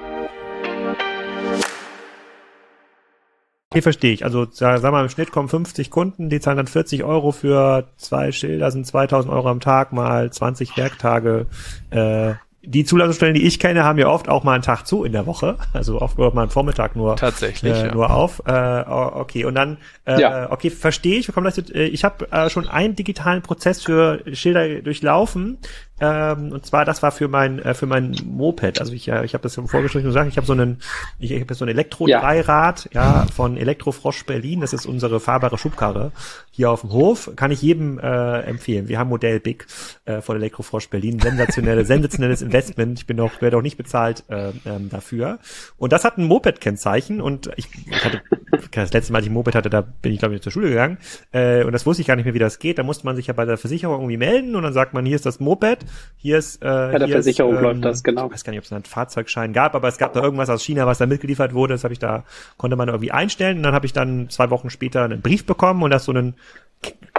[3.73, 4.25] Okay, verstehe ich.
[4.25, 8.33] Also sag mal, im Schnitt kommen 50 Kunden, die zahlen dann 40 Euro für zwei
[8.33, 11.45] Schilder, sind 2000 Euro am Tag mal 20 Werktage.
[11.89, 15.13] Äh, die Zulassungsstellen, die ich kenne, haben ja oft auch mal einen Tag zu in
[15.13, 15.57] der Woche.
[15.71, 17.93] Also oft mal einen Vormittag nur, Tatsächlich, äh, ja.
[17.93, 18.43] nur auf.
[18.45, 20.51] Äh, okay, und dann, äh, ja.
[20.51, 21.27] okay, verstehe ich.
[21.27, 25.59] Wir kommen gleich zu, äh, ich habe äh, schon einen digitalen Prozess für Schilder durchlaufen.
[26.01, 28.79] Ähm, und zwar, das war für mein äh, für mein Moped.
[28.79, 30.27] Also ich, äh, ich habe das im Vorgespräch gesagt.
[30.27, 30.79] Ich habe so einen,
[31.19, 33.21] ich, ich habe so ein Elektro-Dreirad, ja.
[33.21, 34.61] ja, von Elektrofrosch Berlin.
[34.61, 36.11] Das ist unsere fahrbare Schubkarre
[36.49, 37.31] hier auf dem Hof.
[37.35, 38.87] Kann ich jedem äh, empfehlen.
[38.87, 39.67] Wir haben Modell Big
[40.05, 41.19] äh, von Elektrofrosch Berlin.
[41.19, 42.97] Sensationelle, sensationelles Investment.
[42.97, 45.37] Ich bin auch werde auch nicht bezahlt äh, ähm, dafür.
[45.77, 47.21] Und das hat ein Moped-Kennzeichen.
[47.21, 48.23] Und ich, ich hatte
[48.69, 50.69] das letzte Mal, als ich ein Moped hatte, da bin ich glaube ich zur Schule
[50.69, 50.97] gegangen.
[51.31, 52.77] Äh, und das wusste ich gar nicht mehr, wie das geht.
[52.77, 55.15] Da musste man sich ja bei der Versicherung irgendwie melden und dann sagt man, hier
[55.15, 55.85] ist das Moped
[56.17, 56.61] hier ist.
[56.61, 58.27] Äh, Bei der Versicherung ist, ähm, läuft das, genau.
[58.27, 60.63] Ich weiß gar nicht, ob es einen Fahrzeugschein gab, aber es gab da irgendwas aus
[60.63, 61.73] China, was da mitgeliefert wurde.
[61.73, 62.23] Das habe ich da,
[62.57, 63.57] konnte man irgendwie einstellen.
[63.57, 66.13] Und dann habe ich dann zwei Wochen später einen Brief bekommen und da ist so
[66.13, 66.35] ein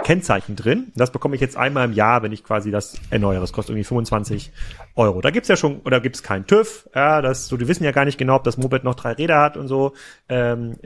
[0.03, 0.91] Kennzeichen drin.
[0.95, 3.41] Das bekomme ich jetzt einmal im Jahr, wenn ich quasi das erneuere.
[3.41, 4.51] Das kostet irgendwie 25
[4.95, 5.21] Euro.
[5.21, 6.89] Da gibt's ja schon, oder gibt's keinen TÜV.
[6.93, 9.39] Ja, das, so, die wissen ja gar nicht genau, ob das Moped noch drei Räder
[9.39, 9.93] hat und so.
[10.29, 10.77] Ähm,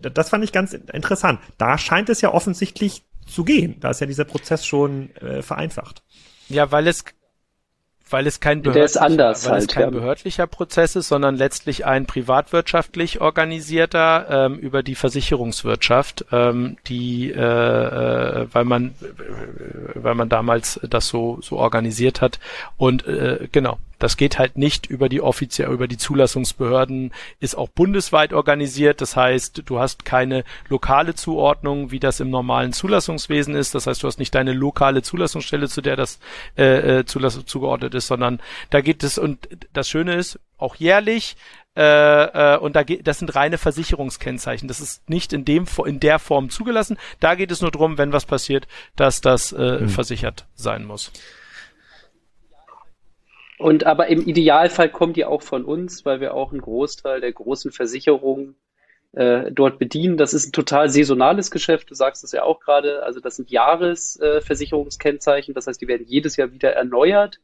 [0.00, 1.40] das fand ich ganz interessant.
[1.58, 3.76] Da scheint es ja offensichtlich zu gehen.
[3.80, 6.02] Da ist ja dieser Prozess schon äh, vereinfacht.
[6.48, 7.04] Ja, weil es
[8.08, 9.90] weil es kein, behördlicher, anders weil halt, es kein ja.
[9.90, 17.40] behördlicher Prozess ist, sondern letztlich ein privatwirtschaftlich organisierter ähm, über die Versicherungswirtschaft, ähm, die, äh,
[17.40, 18.94] äh, weil man,
[19.94, 22.38] weil man damals das so so organisiert hat
[22.76, 27.68] und äh, genau, das geht halt nicht über die offiziell, über die Zulassungsbehörden, ist auch
[27.68, 29.00] bundesweit organisiert.
[29.00, 33.74] Das heißt, du hast keine lokale Zuordnung, wie das im normalen Zulassungswesen ist.
[33.74, 36.18] Das heißt, du hast nicht deine lokale Zulassungsstelle, zu der das
[36.56, 41.36] äh, äh Zulassung zugeordnet ist, sondern da geht es, und das Schöne ist, auch jährlich,
[41.76, 44.66] äh, äh, und da geht, das sind reine Versicherungskennzeichen.
[44.66, 46.96] Das ist nicht in dem in der Form zugelassen.
[47.20, 49.88] Da geht es nur drum, wenn was passiert, dass das äh, hm.
[49.90, 51.12] versichert sein muss.
[53.58, 57.32] Und aber im Idealfall kommt die auch von uns, weil wir auch einen Großteil der
[57.32, 58.54] großen Versicherungen
[59.12, 60.18] äh, dort bedienen.
[60.18, 63.02] Das ist ein total saisonales Geschäft, du sagst es ja auch gerade.
[63.02, 67.40] Also das sind Jahresversicherungskennzeichen, äh, das heißt, die werden jedes Jahr wieder erneuert.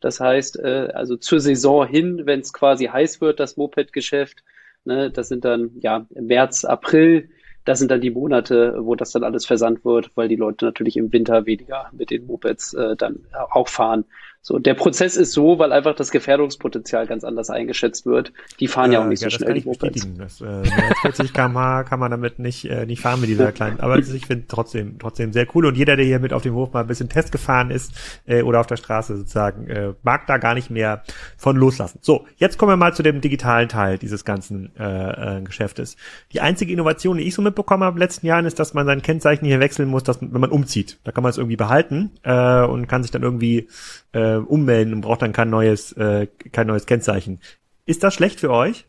[0.00, 4.42] Das heißt, äh, also zur Saison hin, wenn es quasi heiß wird, das Moped-Geschäft,
[4.84, 7.28] ne, das sind dann ja März, April,
[7.66, 10.96] das sind dann die Monate, wo das dann alles versandt wird, weil die Leute natürlich
[10.96, 14.06] im Winter weniger mit den Mopeds äh, dann auch fahren.
[14.42, 18.32] So, der Prozess ist so, weil einfach das Gefährdungspotenzial ganz anders eingeschätzt wird.
[18.58, 20.08] Die fahren äh, ja auch nicht so ja, schnell die Mopeds.
[20.16, 23.80] Das, äh, als 40 km/h kann man damit nicht, äh, nicht fahren mit dieser kleinen.
[23.80, 25.66] Aber ich finde trotzdem, trotzdem sehr cool.
[25.66, 27.92] Und jeder, der hier mit auf dem Hof mal ein bisschen Test gefahren ist
[28.26, 31.02] äh, oder auf der Straße sozusagen, äh, mag da gar nicht mehr
[31.36, 31.98] von loslassen.
[32.00, 35.98] So, jetzt kommen wir mal zu dem digitalen Teil dieses ganzen äh, äh, Geschäftes.
[36.32, 38.86] Die einzige Innovation, die ich so mitbekommen habe in den letzten Jahren, ist, dass man
[38.86, 40.98] sein Kennzeichen hier wechseln muss, dass, wenn man umzieht.
[41.04, 43.68] Da kann man es irgendwie behalten äh, und kann sich dann irgendwie
[44.12, 47.40] äh, ummelden und braucht dann kein neues, äh, kein neues Kennzeichen.
[47.86, 48.86] Ist das schlecht für euch?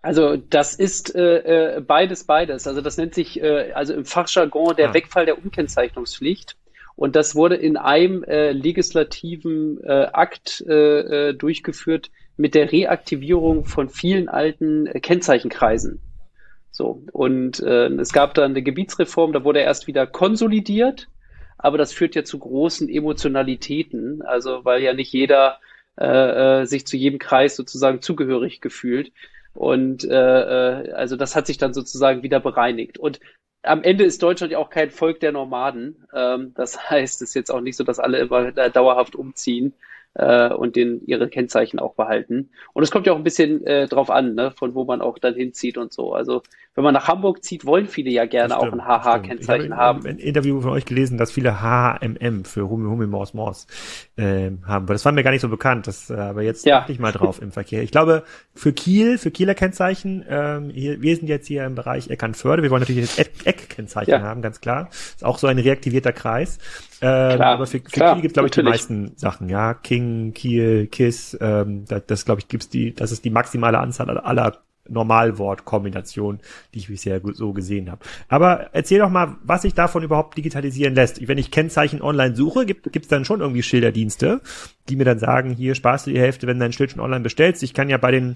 [0.00, 2.66] Also das ist äh, äh, beides, beides.
[2.66, 4.94] Also das nennt sich äh, also im Fachjargon der ah.
[4.94, 6.56] Wegfall der Umkennzeichnungspflicht.
[6.94, 13.64] Und das wurde in einem äh, legislativen äh, Akt äh, äh durchgeführt mit der Reaktivierung
[13.66, 16.00] von vielen alten äh, Kennzeichenkreisen.
[16.78, 21.08] So, und äh, es gab dann eine Gebietsreform, da wurde er erst wieder konsolidiert,
[21.58, 25.58] aber das führt ja zu großen Emotionalitäten, also weil ja nicht jeder
[26.00, 29.10] äh, äh, sich zu jedem Kreis sozusagen zugehörig gefühlt.
[29.54, 32.96] Und äh, äh, also das hat sich dann sozusagen wieder bereinigt.
[32.96, 33.18] Und
[33.64, 36.06] am Ende ist Deutschland ja auch kein Volk der Nomaden.
[36.14, 39.74] Ähm, das heißt, es ist jetzt auch nicht so, dass alle immer äh, dauerhaft umziehen
[40.14, 42.50] äh, und den, ihre Kennzeichen auch behalten.
[42.72, 45.18] Und es kommt ja auch ein bisschen äh, drauf an, ne, von wo man auch
[45.18, 46.12] dann hinzieht und so.
[46.12, 46.42] Also
[46.78, 49.98] wenn man nach Hamburg zieht, wollen viele ja gerne stimmt, auch ein HH-Kennzeichen haben.
[49.98, 53.66] Ich habe ein Interview von euch gelesen, dass viele HHMM für Hummel, Hummel, Maus, Maus
[54.16, 54.84] äh, haben.
[54.84, 55.88] Aber das war mir gar nicht so bekannt.
[55.88, 56.78] Das, äh, aber jetzt ja.
[56.78, 57.82] achte ich mal drauf im Verkehr.
[57.82, 58.22] Ich glaube,
[58.54, 62.62] für Kiel, für Kieler Kennzeichen, ähm, hier, wir sind jetzt hier im Bereich Eckernförde.
[62.62, 64.22] Wir wollen natürlich das Eck-Kennzeichen ja.
[64.22, 64.88] haben, ganz klar.
[64.90, 66.58] Ist auch so ein reaktivierter Kreis.
[67.00, 69.48] Ähm, aber für, für klar, Kiel gibt glaube ich, die meisten Sachen.
[69.48, 73.78] Ja, King, Kiel, Kiss, ähm, das, das glaube ich, gibt's die, das ist die maximale
[73.78, 76.40] Anzahl aller Normalwortkombination,
[76.74, 78.04] die ich bisher so gesehen habe.
[78.28, 81.26] Aber erzähl doch mal, was sich davon überhaupt digitalisieren lässt.
[81.26, 84.40] Wenn ich Kennzeichen online suche, gibt es dann schon irgendwie Schilderdienste,
[84.88, 87.22] die mir dann sagen, hier sparst du die Hälfte, wenn du dein Schild schon online
[87.22, 87.62] bestellst.
[87.62, 88.34] Ich kann ja bei den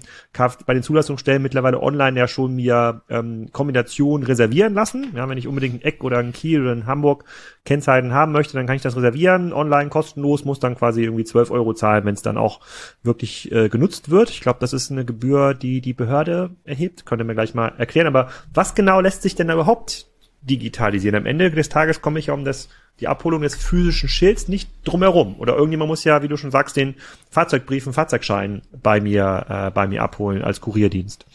[0.65, 5.13] bei den Zulassungsstellen mittlerweile online ja schon mir ähm, Kombinationen reservieren lassen.
[5.15, 7.25] Ja, wenn ich unbedingt ein Eck oder ein Kiel oder ein Hamburg
[7.65, 11.51] Kennzeichen haben möchte, dann kann ich das reservieren, online kostenlos, muss dann quasi irgendwie 12
[11.51, 12.59] Euro zahlen, wenn es dann auch
[13.03, 14.29] wirklich äh, genutzt wird.
[14.29, 17.05] Ich glaube, das ist eine Gebühr, die die Behörde erhebt.
[17.05, 18.07] Könnt ihr mir gleich mal erklären.
[18.07, 20.12] Aber was genau lässt sich denn da überhaupt
[20.43, 21.15] digitalisieren?
[21.15, 24.69] Am Ende des Tages komme ich ja um das die Abholung des physischen Schilds nicht
[24.83, 25.39] drumherum.
[25.39, 26.95] Oder irgendjemand muss ja, wie du schon sagst, den
[27.29, 31.25] Fahrzeugbrief und Fahrzeugschein bei mir, äh, bei mir abholen als Kurierdienst.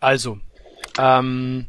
[0.00, 0.38] Also,
[0.98, 1.66] ähm,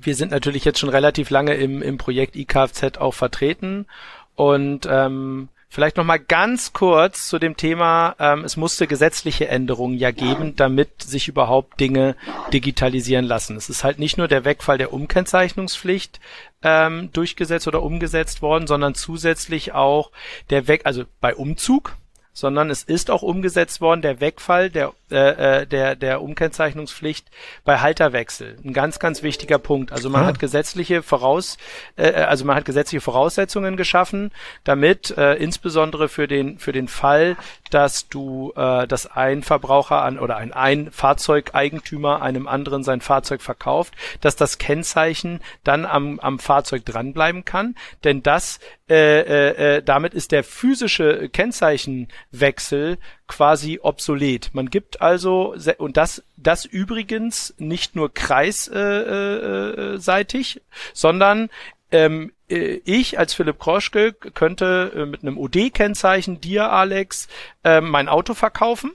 [0.00, 3.86] wir sind natürlich jetzt schon relativ lange im, im Projekt IKFZ auch vertreten
[4.34, 9.96] und ähm, Vielleicht noch mal ganz kurz zu dem Thema, ähm, es musste gesetzliche Änderungen
[9.96, 12.16] ja geben, damit sich überhaupt Dinge
[12.52, 13.56] digitalisieren lassen.
[13.56, 16.18] Es ist halt nicht nur der Wegfall der Umkennzeichnungspflicht
[16.64, 20.10] ähm, durchgesetzt oder umgesetzt worden, sondern zusätzlich auch
[20.50, 21.96] der Weg, also bei Umzug,
[22.32, 27.26] sondern es ist auch umgesetzt worden der Wegfall der äh, äh, der der Umkennzeichnungspflicht
[27.64, 28.56] bei Halterwechsel.
[28.64, 29.92] Ein ganz ganz wichtiger Punkt.
[29.92, 30.26] Also man ah.
[30.26, 31.58] hat gesetzliche Voraus
[31.96, 34.30] äh, äh, also man hat gesetzliche Voraussetzungen geschaffen,
[34.64, 37.36] damit äh, insbesondere für den für den Fall,
[37.70, 43.42] dass du äh, dass ein Verbraucher an oder ein ein Fahrzeugeigentümer einem anderen sein Fahrzeug
[43.42, 48.60] verkauft, dass das Kennzeichen dann am am Fahrzeug dranbleiben kann, denn das
[48.90, 54.50] äh, äh, äh damit ist der physische Kennzeichenwechsel quasi obsolet.
[54.52, 58.74] Man gibt also und das das übrigens nicht nur kreisseitig,
[60.56, 61.48] äh, äh, sondern
[61.92, 67.28] ähm, äh, ich als Philipp Kroschke könnte äh, mit einem OD-Kennzeichen dir, Alex,
[67.64, 68.92] äh, mein Auto verkaufen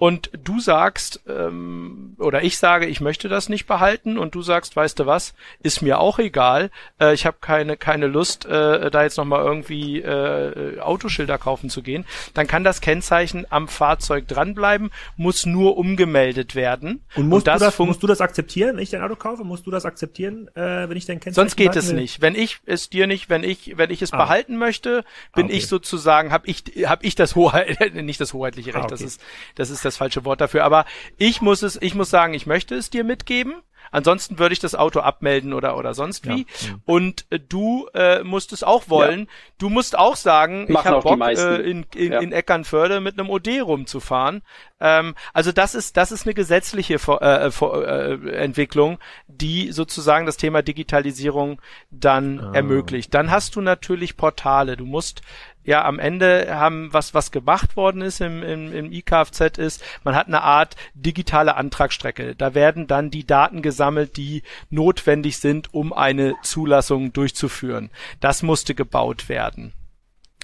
[0.00, 4.74] und du sagst, ähm, oder ich sage, ich möchte das nicht behalten und du sagst,
[4.74, 9.02] weißt du was, ist mir auch egal, äh, ich habe keine, keine Lust, äh, da
[9.02, 14.90] jetzt nochmal irgendwie äh, Autoschilder kaufen zu gehen, dann kann das Kennzeichen am Fahrzeug dranbleiben,
[15.18, 17.04] muss nur umgemeldet werden.
[17.14, 19.44] Und musst, und das du, das, musst du das akzeptieren, wenn ich dein Auto kaufe?
[19.44, 21.96] Musst du das akzeptieren, äh, wenn ich dein Kennzeichen Sonst geht es will?
[21.96, 22.22] nicht.
[22.22, 24.16] Wenn ich es dir nicht, wenn ich, wenn ich es ah.
[24.16, 25.56] behalten möchte, bin ah, okay.
[25.58, 28.90] ich sozusagen, habe ich, hab ich das Hoheit, nicht das hoheitliche Recht, ah, okay.
[28.92, 29.20] das ist,
[29.56, 30.84] das ist das falsche Wort dafür, aber
[31.16, 33.62] ich muss es, ich muss sagen, ich möchte es dir mitgeben.
[33.92, 36.46] Ansonsten würde ich das Auto abmelden oder oder sonst wie.
[36.60, 36.74] Ja.
[36.84, 39.20] Und äh, du äh, musst es auch wollen.
[39.20, 39.26] Ja.
[39.58, 42.20] Du musst auch sagen, Machen ich habe Bock äh, in, in, ja.
[42.20, 44.42] in Eckernförde mit einem OD rumzufahren.
[44.80, 50.24] Ähm, also das ist das ist eine gesetzliche Vor äh, Vor äh, Entwicklung, die sozusagen
[50.24, 52.52] das Thema Digitalisierung dann oh.
[52.52, 53.12] ermöglicht.
[53.12, 54.76] Dann hast du natürlich Portale.
[54.76, 55.22] Du musst
[55.70, 60.14] ja am Ende haben, was, was gemacht worden ist im, im, im IKFZ ist, man
[60.14, 62.34] hat eine Art digitale Antragsstrecke.
[62.34, 67.90] Da werden dann die Daten gesammelt, die notwendig sind, um eine Zulassung durchzuführen.
[68.18, 69.72] Das musste gebaut werden.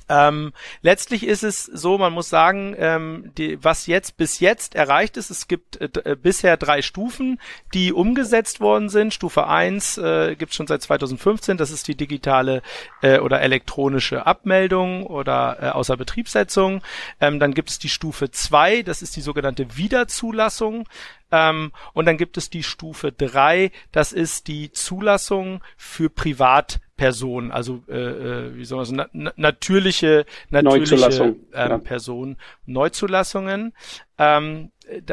[0.09, 5.17] Ähm, letztlich ist es so, man muss sagen, ähm, die, was jetzt bis jetzt erreicht
[5.17, 7.41] ist, es gibt äh, äh bisher drei Stufen,
[7.75, 9.13] die umgesetzt worden sind.
[9.13, 12.63] Stufe 1 äh, gibt es schon seit 2015, das ist die digitale
[13.03, 16.83] äh, oder elektronische Abmeldung oder äh, Außerbetriebssetzung.
[17.21, 20.89] Ähm, dann gibt es die Stufe 2, das ist die sogenannte Wiederzulassung.
[21.33, 26.09] Ähm, und dann gibt es die Stufe 3, das ist die Zulassung für
[26.97, 31.79] Privatpersonen, also äh, äh wie soll man sagen, na, natürliche, natürliche ähm, ja.
[31.79, 33.73] Personen, Neuzulassungen.
[34.19, 34.71] Ähm,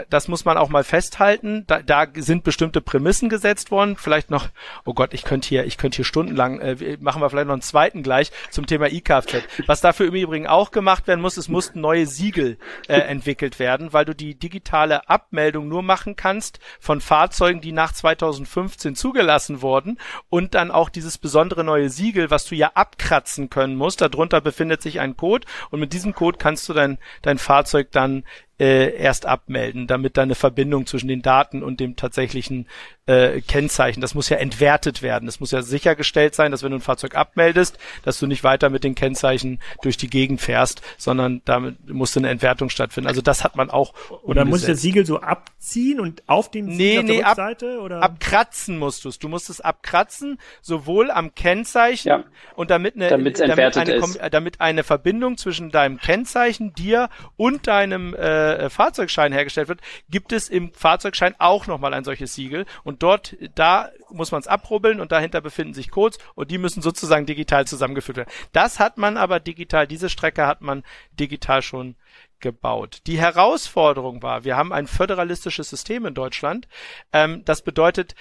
[0.09, 1.65] das muss man auch mal festhalten.
[1.65, 3.97] Da, da sind bestimmte Prämissen gesetzt worden.
[3.97, 4.49] Vielleicht noch,
[4.85, 7.63] oh Gott, ich könnte hier, ich könnte hier stundenlang, äh, machen wir vielleicht noch einen
[7.63, 9.43] zweiten gleich zum Thema E-Kfz.
[9.65, 13.93] Was dafür im Übrigen auch gemacht werden muss, es mussten neue Siegel äh, entwickelt werden,
[13.93, 19.97] weil du die digitale Abmeldung nur machen kannst von Fahrzeugen, die nach 2015 zugelassen wurden
[20.29, 24.01] und dann auch dieses besondere neue Siegel, was du ja abkratzen können musst.
[24.01, 28.23] Darunter befindet sich ein Code und mit diesem Code kannst du dein, dein Fahrzeug dann
[28.63, 32.69] äh, erst abmelden, damit da eine Verbindung zwischen den Daten und dem tatsächlichen
[33.05, 35.27] äh, Kennzeichen, das muss ja entwertet werden.
[35.27, 38.69] Es muss ja sichergestellt sein, dass wenn du ein Fahrzeug abmeldest, dass du nicht weiter
[38.69, 43.09] mit den Kennzeichen durch die Gegend fährst, sondern damit musste eine Entwertung stattfinden.
[43.09, 43.93] Also das hat man auch.
[44.23, 47.73] Oder muss das Siegel so abziehen und auf dem Siegel nee, auf der nee, Rückseite?
[47.73, 48.03] Ab, oder?
[48.03, 49.19] Abkratzen musst du es.
[49.19, 52.23] Du musst es abkratzen, sowohl am Kennzeichen ja.
[52.55, 54.19] und damit eine, damit eine, ist.
[54.31, 60.47] damit eine Verbindung zwischen deinem Kennzeichen, dir und deinem äh, Fahrzeugschein hergestellt wird, gibt es
[60.47, 62.65] im Fahrzeugschein auch nochmal ein solches Siegel.
[62.83, 66.59] Und und dort, da muss man es abrubbeln und dahinter befinden sich Codes und die
[66.59, 68.31] müssen sozusagen digital zusammengeführt werden.
[68.51, 71.95] Das hat man aber digital, diese Strecke hat man digital schon
[72.39, 72.99] gebaut.
[73.07, 76.67] Die Herausforderung war, wir haben ein föderalistisches System in Deutschland.
[77.11, 78.13] Ähm, das bedeutet,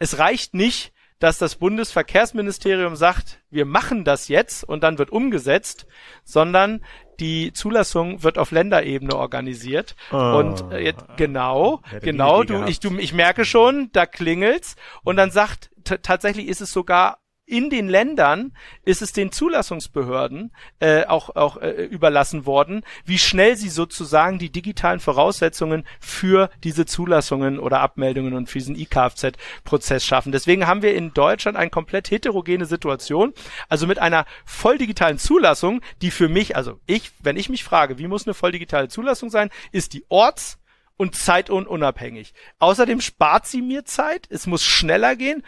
[0.00, 5.86] es reicht nicht, dass das Bundesverkehrsministerium sagt, wir machen das jetzt und dann wird umgesetzt,
[6.24, 6.84] sondern
[7.20, 9.96] die Zulassung wird auf Länderebene organisiert.
[10.12, 14.76] Oh, und äh, jetzt, genau, genau, du, ich, du, ich merke schon, da klingelt's.
[15.02, 18.52] Und dann sagt, tatsächlich ist es sogar in den Ländern
[18.84, 24.50] ist es den Zulassungsbehörden äh, auch, auch äh, überlassen worden, wie schnell sie sozusagen die
[24.50, 30.32] digitalen Voraussetzungen für diese Zulassungen oder Abmeldungen und für diesen IKFZ-Prozess schaffen.
[30.32, 33.32] Deswegen haben wir in Deutschland eine komplett heterogene Situation,
[33.68, 37.98] also mit einer voll digitalen Zulassung, die für mich, also ich, wenn ich mich frage,
[37.98, 40.58] wie muss eine voll digitale Zulassung sein, ist die orts-
[40.96, 42.34] und zeitunabhängig.
[42.58, 45.44] Außerdem spart sie mir Zeit, es muss schneller gehen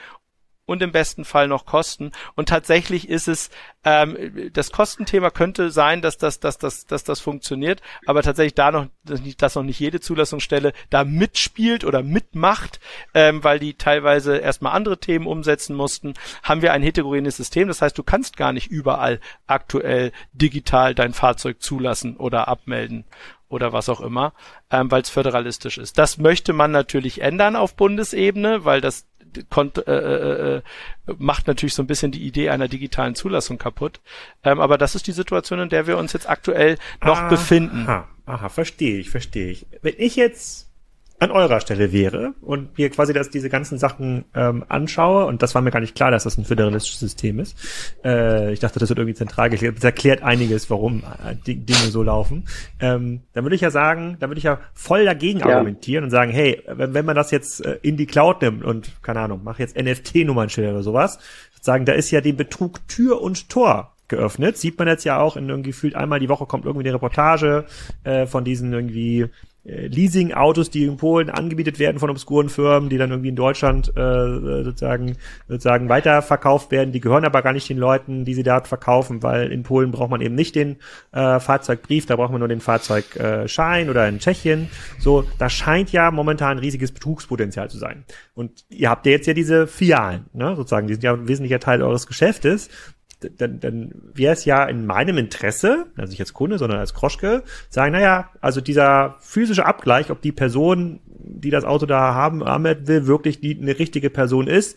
[0.69, 2.13] und im besten Fall noch Kosten.
[2.35, 3.49] Und tatsächlich ist es,
[3.85, 8.71] ähm, das Kostenthema könnte sein, dass das, dass, dass, dass das funktioniert, aber tatsächlich da
[8.71, 12.81] noch, dass noch nicht jede Zulassungsstelle da mitspielt oder mitmacht,
[13.15, 17.69] ähm, weil die teilweise erstmal andere Themen umsetzen mussten, haben wir ein heterogenes System.
[17.69, 23.07] Das heißt, du kannst gar nicht überall aktuell digital dein Fahrzeug zulassen oder abmelden
[23.49, 24.35] oder was auch immer,
[24.71, 25.97] ähm, weil es föderalistisch ist.
[25.97, 29.07] Das möchte man natürlich ändern auf Bundesebene, weil das
[29.51, 30.63] konnte, äh, äh, äh,
[31.19, 34.01] macht natürlich so ein bisschen die Idee einer digitalen Zulassung kaputt.
[34.45, 37.87] Ähm, aber das ist die Situation, in der wir uns jetzt aktuell noch aha, befinden.
[38.27, 39.67] Aha, verstehe ich, verstehe ich.
[39.83, 40.68] Wenn ich jetzt
[41.21, 45.55] an eurer Stelle wäre und mir quasi das, diese ganzen Sachen ähm, anschaue, und das
[45.55, 47.57] war mir gar nicht klar, dass das ein föderalistisches System ist.
[48.05, 49.77] Äh, ich dachte, das wird irgendwie zentral geklärt.
[49.77, 52.47] Das erklärt einiges, warum äh, die Dinge so laufen.
[52.79, 55.47] Ähm, dann würde ich ja sagen, dann würde ich ja voll dagegen ja.
[55.47, 59.03] argumentieren und sagen, hey, wenn, wenn man das jetzt äh, in die Cloud nimmt und,
[59.03, 61.19] keine Ahnung, mach jetzt NFT-Nummernschilder oder sowas,
[61.61, 64.57] sagen, da ist ja dem Betrug Tür und Tor geöffnet.
[64.57, 67.67] Sieht man jetzt ja auch in irgendwie gefühlt einmal die Woche kommt irgendwie eine Reportage
[68.05, 69.27] äh, von diesen irgendwie
[69.69, 74.65] Leasing-Autos, die in Polen angebietet werden von obskuren Firmen, die dann irgendwie in Deutschland äh,
[74.65, 76.93] sozusagen sozusagen weiterverkauft werden.
[76.93, 80.11] Die gehören aber gar nicht den Leuten, die sie dort verkaufen, weil in Polen braucht
[80.11, 80.77] man eben nicht den
[81.13, 84.69] äh, Fahrzeugbrief, da braucht man nur den Fahrzeugschein oder in Tschechien.
[84.99, 88.05] So, da scheint ja momentan ein riesiges Betrugspotenzial zu sein.
[88.35, 91.61] Und ihr habt ja jetzt ja diese Filialen, ne, sozusagen, die sind ja ein wesentlicher
[91.61, 92.71] Teil eures Geschäftes
[93.21, 97.43] dann, dann wäre es ja in meinem Interesse, also nicht als Kunde, sondern als Kroschke,
[97.69, 103.07] sagen, naja, also dieser physische Abgleich, ob die Person, die das Auto da haben, will,
[103.07, 104.77] wirklich die eine richtige Person ist,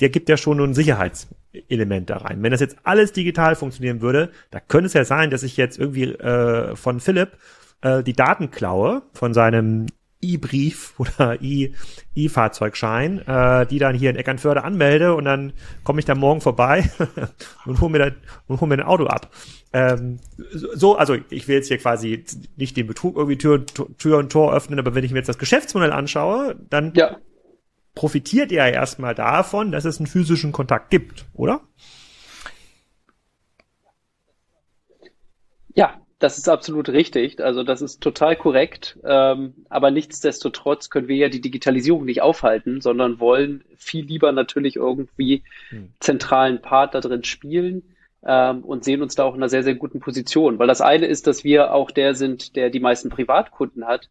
[0.00, 2.42] der gibt ja schon ein Sicherheitselement da rein.
[2.42, 5.78] Wenn das jetzt alles digital funktionieren würde, da könnte es ja sein, dass ich jetzt
[5.78, 7.38] irgendwie äh, von Philipp
[7.80, 9.86] äh, die Daten klaue von seinem
[10.32, 15.52] E-Brief oder E-Fahrzeugschein, äh, die dann hier in Eckernförde anmelde und dann
[15.84, 16.90] komme ich da morgen vorbei
[17.66, 18.10] und hole mir, da,
[18.46, 19.30] und hol mir ein Auto ab.
[19.72, 20.18] Ähm,
[20.52, 22.24] so, also ich will jetzt hier quasi
[22.56, 25.38] nicht den Betrug irgendwie Tür, Tür und Tor öffnen, aber wenn ich mir jetzt das
[25.38, 27.16] Geschäftsmodell anschaue, dann ja.
[27.94, 31.60] profitiert er erstmal davon, dass es einen physischen Kontakt gibt, oder?
[35.74, 37.42] Ja, das ist absolut richtig.
[37.42, 38.98] Also das ist total korrekt.
[39.04, 44.76] Ähm, aber nichtsdestotrotz können wir ja die Digitalisierung nicht aufhalten, sondern wollen viel lieber natürlich
[44.76, 45.92] irgendwie hm.
[46.00, 47.82] zentralen Part da drin spielen
[48.24, 50.58] ähm, und sehen uns da auch in einer sehr, sehr guten Position.
[50.58, 54.08] Weil das eine ist, dass wir auch der sind, der die meisten Privatkunden hat,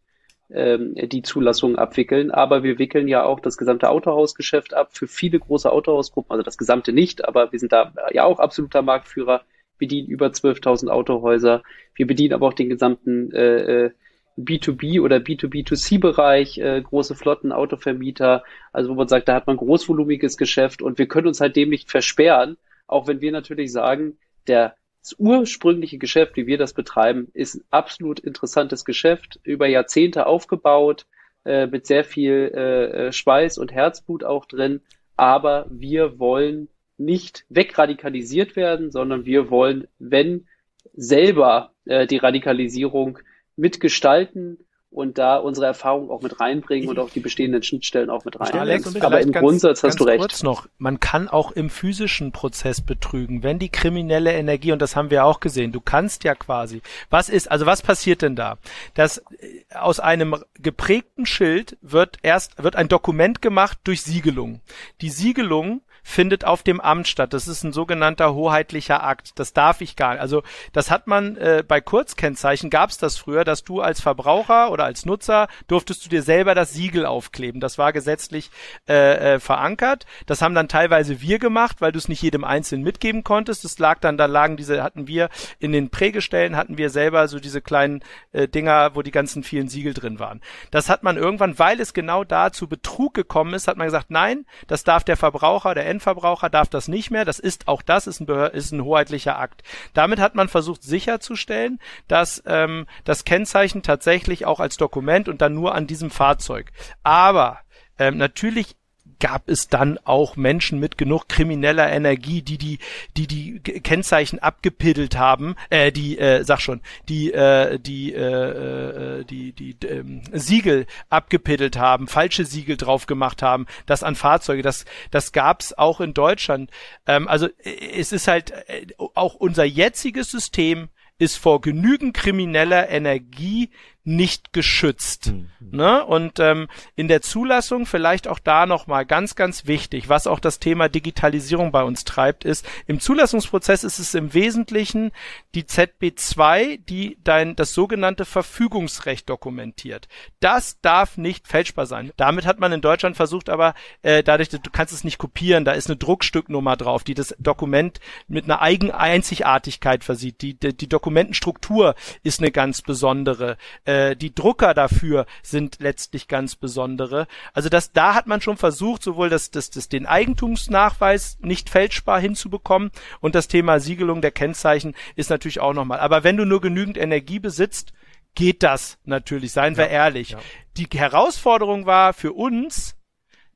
[0.48, 2.30] ähm, die Zulassungen abwickeln.
[2.30, 6.30] Aber wir wickeln ja auch das gesamte Autohausgeschäft ab für viele große Autohausgruppen.
[6.30, 9.42] Also das gesamte nicht, aber wir sind da ja auch absoluter Marktführer
[9.78, 11.62] bedienen über 12.000 Autohäuser.
[11.94, 13.90] Wir bedienen aber auch den gesamten äh,
[14.38, 19.56] B2B äh, oder B2B2C-Bereich, äh, große Flotten, Autovermieter, also wo man sagt, da hat man
[19.56, 22.56] großvolumiges Geschäft und wir können uns halt dem nicht versperren,
[22.86, 27.64] auch wenn wir natürlich sagen, der das ursprüngliche Geschäft, wie wir das betreiben, ist ein
[27.70, 31.06] absolut interessantes Geschäft, über Jahrzehnte aufgebaut,
[31.44, 34.80] äh, mit sehr viel äh, äh Schweiß und Herzblut auch drin.
[35.16, 36.68] Aber wir wollen
[36.98, 40.46] nicht wegradikalisiert werden, sondern wir wollen, wenn
[40.94, 43.18] selber äh, die Radikalisierung
[43.56, 44.58] mitgestalten
[44.96, 48.52] und da unsere Erfahrung auch mit reinbringen und auch die bestehenden Schnittstellen auch mit rein.
[48.52, 50.20] Alex, aber im ganz, Grundsatz hast du recht.
[50.20, 54.96] Kurz noch, man kann auch im physischen Prozess betrügen, wenn die kriminelle Energie, und das
[54.96, 56.80] haben wir auch gesehen, du kannst ja quasi,
[57.10, 58.56] was ist, also was passiert denn da?
[58.94, 64.62] Dass äh, aus einem geprägten Schild wird erst, wird ein Dokument gemacht durch Siegelung.
[65.02, 67.32] Die Siegelung findet auf dem Amt statt.
[67.32, 69.40] Das ist ein sogenannter hoheitlicher Akt.
[69.40, 70.20] Das darf ich gar nicht.
[70.20, 74.70] Also das hat man äh, bei Kurzkennzeichen gab es das früher, dass du als Verbraucher
[74.70, 77.60] oder als Nutzer durftest du dir selber das Siegel aufkleben.
[77.60, 78.50] Das war gesetzlich
[78.88, 80.06] äh, äh, verankert.
[80.26, 83.64] Das haben dann teilweise wir gemacht, weil du es nicht jedem Einzelnen mitgeben konntest.
[83.64, 85.28] Das lag dann, da lagen diese, hatten wir
[85.58, 89.68] in den Prägestellen, hatten wir selber so diese kleinen äh, Dinger, wo die ganzen vielen
[89.68, 90.40] Siegel drin waren.
[90.70, 94.10] Das hat man irgendwann, weil es genau da zu Betrug gekommen ist, hat man gesagt,
[94.10, 97.24] nein, das darf der Verbraucher, der Endverbraucher darf das nicht mehr.
[97.24, 99.62] Das ist auch das ist ein, ist ein hoheitlicher Akt.
[99.94, 105.54] Damit hat man versucht sicherzustellen, dass ähm, das Kennzeichen tatsächlich auch als Dokument und dann
[105.54, 106.72] nur an diesem Fahrzeug.
[107.02, 107.60] Aber
[107.98, 108.76] ähm, natürlich
[109.20, 112.78] gab es dann auch Menschen mit genug krimineller Energie, die die
[113.16, 119.24] die die Kennzeichen abgepiddelt haben, äh, die äh, sag schon, die äh, die äh, äh
[119.24, 124.84] die die ähm, Siegel abgepiddelt haben, falsche Siegel drauf gemacht haben, das an Fahrzeuge, das
[125.10, 126.70] das gab's auch in Deutschland.
[127.06, 130.88] Ähm, also es ist halt äh, auch unser jetziges System
[131.18, 133.70] ist vor genügend krimineller Energie
[134.06, 135.32] nicht geschützt.
[135.32, 135.50] Mhm.
[135.72, 136.04] Ne?
[136.04, 140.60] Und ähm, in der Zulassung vielleicht auch da nochmal ganz, ganz wichtig, was auch das
[140.60, 145.10] Thema Digitalisierung bei uns treibt, ist, im Zulassungsprozess ist es im Wesentlichen
[145.56, 150.06] die ZB2, die dein das sogenannte Verfügungsrecht dokumentiert.
[150.38, 152.12] Das darf nicht fälschbar sein.
[152.16, 155.72] Damit hat man in Deutschland versucht, aber äh, dadurch, du kannst es nicht kopieren, da
[155.72, 157.98] ist eine Druckstücknummer drauf, die das Dokument
[158.28, 160.42] mit einer eigen Einzigartigkeit versieht.
[160.42, 163.56] Die, die, die Dokumentenstruktur ist eine ganz besondere.
[163.84, 167.26] Äh, äh, die Drucker dafür sind letztlich ganz besondere.
[167.54, 172.20] Also das, da hat man schon versucht, sowohl das, das, das den Eigentumsnachweis nicht fälschbar
[172.20, 172.90] hinzubekommen
[173.20, 176.00] und das Thema Siegelung der Kennzeichen ist natürlich auch nochmal.
[176.00, 177.92] Aber wenn du nur genügend Energie besitzt,
[178.34, 180.30] geht das natürlich, seien wir ehrlich.
[180.30, 180.38] Ja.
[180.76, 182.96] Die Herausforderung war für uns,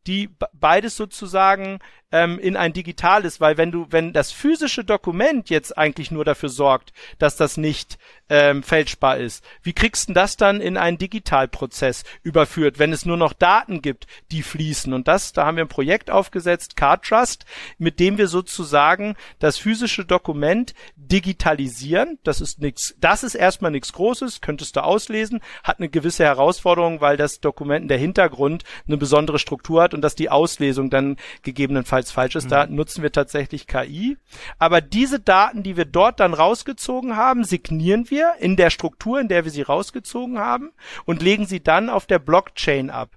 [0.06, 1.80] die beides sozusagen
[2.12, 6.48] ähm, in ein digitales, weil wenn du, wenn das physische Dokument jetzt eigentlich nur dafür
[6.48, 7.98] sorgt, dass das nicht
[8.28, 13.16] ähm, fälschbar ist, wie kriegst du das dann in einen Digitalprozess überführt, wenn es nur
[13.16, 14.92] noch Daten gibt, die fließen?
[14.92, 17.44] Und das, da haben wir ein Projekt aufgesetzt, Card Trust,
[17.78, 22.18] mit dem wir sozusagen das physische Dokument digitalisieren.
[22.24, 27.00] Das ist nichts, das ist erstmal nichts Großes, könntest du auslesen, hat eine gewisse Herausforderung,
[27.00, 31.16] weil das Dokument in der Hintergrund eine besondere Struktur hat und dass die Auslesung dann
[31.42, 32.44] gegebenenfalls gegebenenfalls falsch ist.
[32.44, 32.50] Mhm.
[32.50, 34.16] Da nutzen wir tatsächlich KI.
[34.58, 39.28] Aber diese Daten, die wir dort dann rausgezogen haben, signieren wir in der Struktur, in
[39.28, 40.72] der wir sie rausgezogen haben
[41.04, 43.10] und legen sie dann auf der Blockchain ab.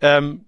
[0.00, 0.44] Ähm,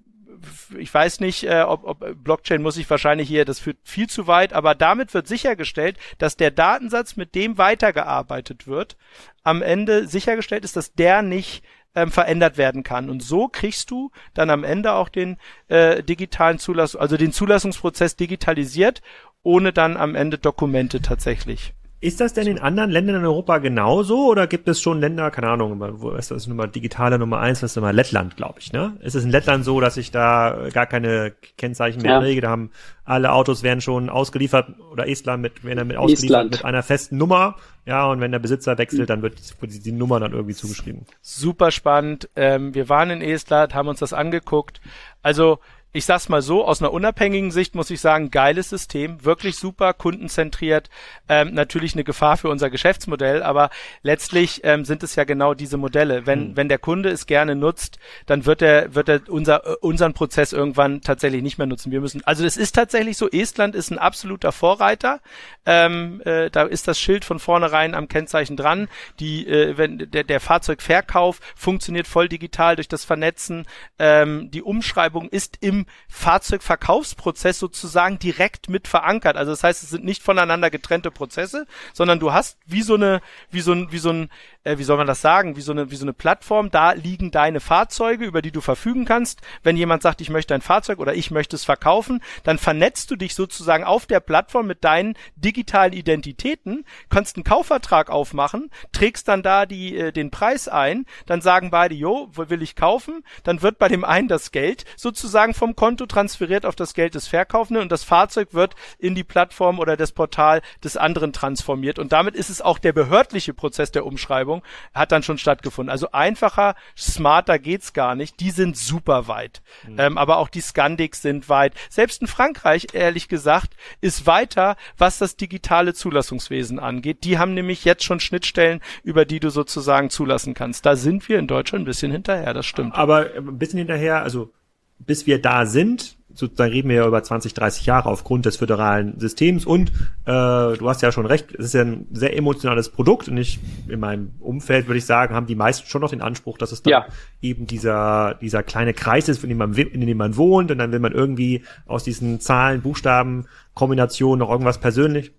[0.78, 4.26] ich weiß nicht, äh, ob, ob Blockchain muss ich wahrscheinlich hier, das führt viel zu
[4.26, 8.96] weit, aber damit wird sichergestellt, dass der Datensatz, mit dem weitergearbeitet wird,
[9.42, 11.62] am Ende sichergestellt ist, dass der nicht
[11.94, 13.10] ähm, verändert werden kann.
[13.10, 15.36] Und so kriegst du dann am Ende auch den
[15.68, 19.02] äh, digitalen Zulassung, also den Zulassungsprozess digitalisiert,
[19.42, 24.26] ohne dann am Ende Dokumente tatsächlich Ist das denn in anderen Ländern in Europa genauso
[24.26, 27.72] oder gibt es schon Länder, keine Ahnung, wo ist das Nummer digitale Nummer eins, das
[27.72, 28.96] ist immer Lettland, glaube ich, ne?
[29.00, 32.20] Ist es in Lettland so, dass ich da gar keine Kennzeichen mehr ja.
[32.20, 32.40] kriege?
[32.40, 32.70] Da haben
[33.04, 36.50] alle Autos werden schon ausgeliefert oder Estland mit, wenn er mit ausgeliefert Estland.
[36.52, 37.56] mit einer festen Nummer.
[37.84, 41.04] Ja, und wenn der Besitzer wechselt, dann wird die, die Nummer dann irgendwie zugeschrieben.
[41.20, 42.30] Super spannend.
[42.34, 44.80] Ähm, wir waren in Estland, haben uns das angeguckt.
[45.22, 45.58] Also
[45.92, 49.92] ich sag's mal so, aus einer unabhängigen Sicht muss ich sagen, geiles System, wirklich super,
[49.92, 50.88] kundenzentriert,
[51.28, 53.70] ähm, natürlich eine Gefahr für unser Geschäftsmodell, aber
[54.02, 56.26] letztlich ähm, sind es ja genau diese Modelle.
[56.26, 56.56] Wenn, mhm.
[56.56, 60.52] wenn der Kunde es gerne nutzt, dann wird er, wird er unser, äh, unseren Prozess
[60.52, 61.90] irgendwann tatsächlich nicht mehr nutzen.
[61.90, 65.20] Wir müssen, also es ist tatsächlich so, Estland ist ein absoluter Vorreiter.
[65.66, 68.88] Ähm, äh, da ist das Schild von vornherein am Kennzeichen dran.
[69.18, 73.66] Die, äh, wenn der, der Fahrzeugverkauf funktioniert voll digital durch das Vernetzen.
[73.98, 79.36] Ähm, die Umschreibung ist im Fahrzeugverkaufsprozess sozusagen direkt mit verankert.
[79.36, 83.20] Also das heißt, es sind nicht voneinander getrennte Prozesse, sondern du hast wie so eine,
[83.50, 84.30] wie so ein, wie so ein,
[84.64, 86.70] äh, wie soll man das sagen, wie so eine, wie so eine Plattform.
[86.70, 89.40] Da liegen deine Fahrzeuge, über die du verfügen kannst.
[89.62, 93.16] Wenn jemand sagt, ich möchte ein Fahrzeug oder ich möchte es verkaufen, dann vernetzt du
[93.16, 99.42] dich sozusagen auf der Plattform mit deinen digitalen Identitäten, kannst einen Kaufvertrag aufmachen, trägst dann
[99.42, 103.78] da die, äh, den Preis ein, dann sagen beide, jo, will ich kaufen, dann wird
[103.78, 107.92] bei dem einen das Geld sozusagen vom Konto transferiert auf das Geld des Verkaufenden und
[107.92, 112.50] das Fahrzeug wird in die Plattform oder das Portal des anderen transformiert und damit ist
[112.50, 114.49] es auch der behördliche Prozess der Umschreibung
[114.94, 115.90] hat dann schon stattgefunden.
[115.90, 118.40] Also einfacher, smarter geht's gar nicht.
[118.40, 119.62] Die sind super weit.
[119.86, 119.96] Mhm.
[119.98, 121.74] Ähm, aber auch die Scandics sind weit.
[121.88, 127.24] Selbst in Frankreich, ehrlich gesagt, ist weiter, was das digitale Zulassungswesen angeht.
[127.24, 130.86] Die haben nämlich jetzt schon Schnittstellen, über die du sozusagen zulassen kannst.
[130.86, 132.94] Da sind wir in Deutschland ein bisschen hinterher, das stimmt.
[132.94, 134.52] Aber ein bisschen hinterher, also
[134.98, 139.18] bis wir da sind, sozusagen reden wir ja über 20, 30 Jahre aufgrund des föderalen
[139.20, 139.90] Systems und
[140.24, 143.60] äh, du hast ja schon recht, es ist ja ein sehr emotionales Produkt und ich
[143.88, 146.82] in meinem Umfeld würde ich sagen, haben die meisten schon noch den Anspruch, dass es
[146.82, 147.06] dann ja.
[147.40, 150.90] eben dieser dieser kleine Kreis ist, in dem man in dem man wohnt und dann
[150.92, 155.32] will man irgendwie aus diesen Zahlen, Buchstaben Kombinationen noch irgendwas persönlich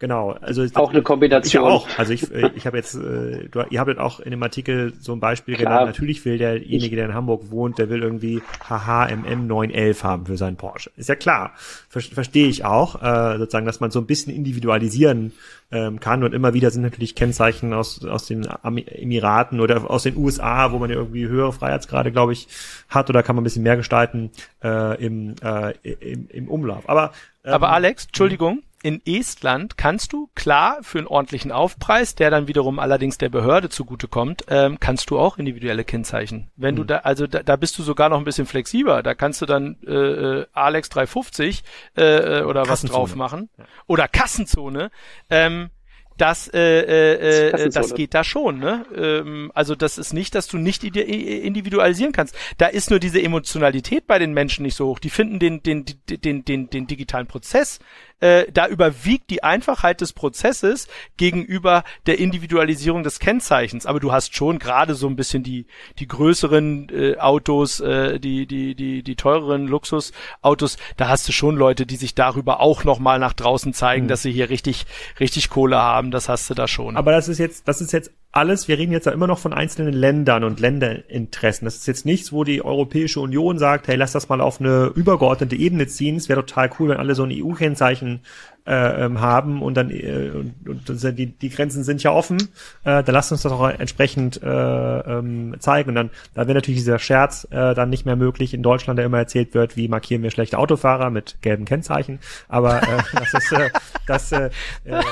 [0.00, 1.64] Genau, also auch eine Kombination.
[1.64, 1.88] Ich auch.
[1.98, 4.92] Also ich, äh, ich habe jetzt, äh, du, ihr habt jetzt auch in dem Artikel
[5.00, 5.72] so ein Beispiel Klar.
[5.72, 5.86] genannt.
[5.88, 10.56] Natürlich will derjenige, der in Hamburg wohnt, der will irgendwie HHMM 911 haben für seinen
[10.56, 10.92] Porsche.
[10.96, 11.52] Ist ja klar,
[11.88, 15.32] Ver verstehe ich auch, äh, sozusagen, dass man so ein bisschen individualisieren
[15.72, 20.16] ähm, kann und immer wieder sind natürlich Kennzeichen aus aus den Emiraten oder aus den
[20.16, 22.46] USA, wo man ja irgendwie höhere Freiheitsgrade, glaube ich,
[22.88, 24.30] hat oder kann man ein bisschen mehr gestalten
[24.62, 26.88] äh, im, äh, im im Umlauf.
[26.88, 27.10] Aber
[27.44, 32.46] ähm, aber Alex, Entschuldigung in Estland kannst du klar für einen ordentlichen Aufpreis, der dann
[32.46, 36.50] wiederum allerdings der Behörde zugutekommt, ähm, kannst du auch individuelle Kennzeichen.
[36.56, 36.78] Wenn mhm.
[36.78, 39.02] du da, also da, da bist du sogar noch ein bisschen flexibler.
[39.02, 41.64] Da kannst du dann äh, äh Alex 350
[41.96, 43.48] äh, äh, oder was drauf machen
[43.86, 44.90] oder Kassenzone.
[45.28, 45.70] Ähm,
[46.18, 48.58] das, äh, äh, äh, das geht da schon.
[48.58, 48.84] Ne?
[48.94, 52.34] Ähm, also das ist nicht, dass du nicht individualisieren kannst.
[52.58, 54.98] Da ist nur diese Emotionalität bei den Menschen nicht so hoch.
[54.98, 57.78] Die finden den, den, den, den, den, den digitalen Prozess
[58.20, 63.86] äh, da überwiegt die Einfachheit des Prozesses gegenüber der Individualisierung des Kennzeichens.
[63.86, 65.66] Aber du hast schon gerade so ein bisschen die,
[65.98, 71.56] die größeren äh, Autos, äh, die, die, die, die teureren Luxusautos, da hast du schon
[71.56, 74.08] Leute, die sich darüber auch nochmal nach draußen zeigen, mhm.
[74.08, 74.86] dass sie hier richtig,
[75.20, 76.10] richtig Kohle haben.
[76.10, 76.96] Das hast du da schon.
[76.96, 79.52] Aber das ist jetzt, das ist jetzt alles, wir reden jetzt ja immer noch von
[79.52, 81.64] einzelnen Ländern und Länderinteressen.
[81.64, 84.92] Das ist jetzt nichts, wo die Europäische Union sagt, hey, lass das mal auf eine
[84.94, 86.16] übergeordnete Ebene ziehen.
[86.16, 88.20] Es wäre total cool, wenn alle so ein EU-Kennzeichen
[88.68, 92.38] äh, ähm, haben und dann äh, und, und die, die Grenzen sind ja offen,
[92.84, 95.88] äh, dann lasst uns das auch entsprechend äh, ähm, zeigen.
[95.90, 99.06] Und dann, da wäre natürlich dieser Scherz äh, dann nicht mehr möglich in Deutschland, der
[99.06, 102.20] immer erzählt wird, wie markieren wir schlechte Autofahrer mit gelben Kennzeichen.
[102.48, 103.70] Aber äh, das ist äh,
[104.06, 104.50] das, äh,
[104.84, 105.02] äh,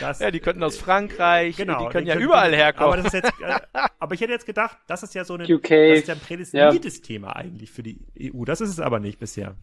[0.00, 2.94] das Ja, die könnten aus Frankreich, genau, die können die ja können, überall herkommen.
[2.94, 3.60] Aber, das ist jetzt, äh,
[3.98, 6.20] aber ich hätte jetzt gedacht, das ist ja so ein, UK, das ist ja ein
[6.20, 7.04] prädestiniertes ja.
[7.04, 8.44] Thema eigentlich für die EU.
[8.46, 9.56] Das ist es aber nicht bisher.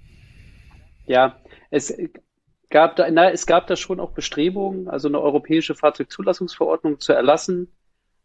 [1.07, 1.37] Ja,
[1.71, 1.91] es
[2.69, 7.71] gab da, na, es gab da schon auch Bestrebungen, also eine europäische Fahrzeugzulassungsverordnung zu erlassen,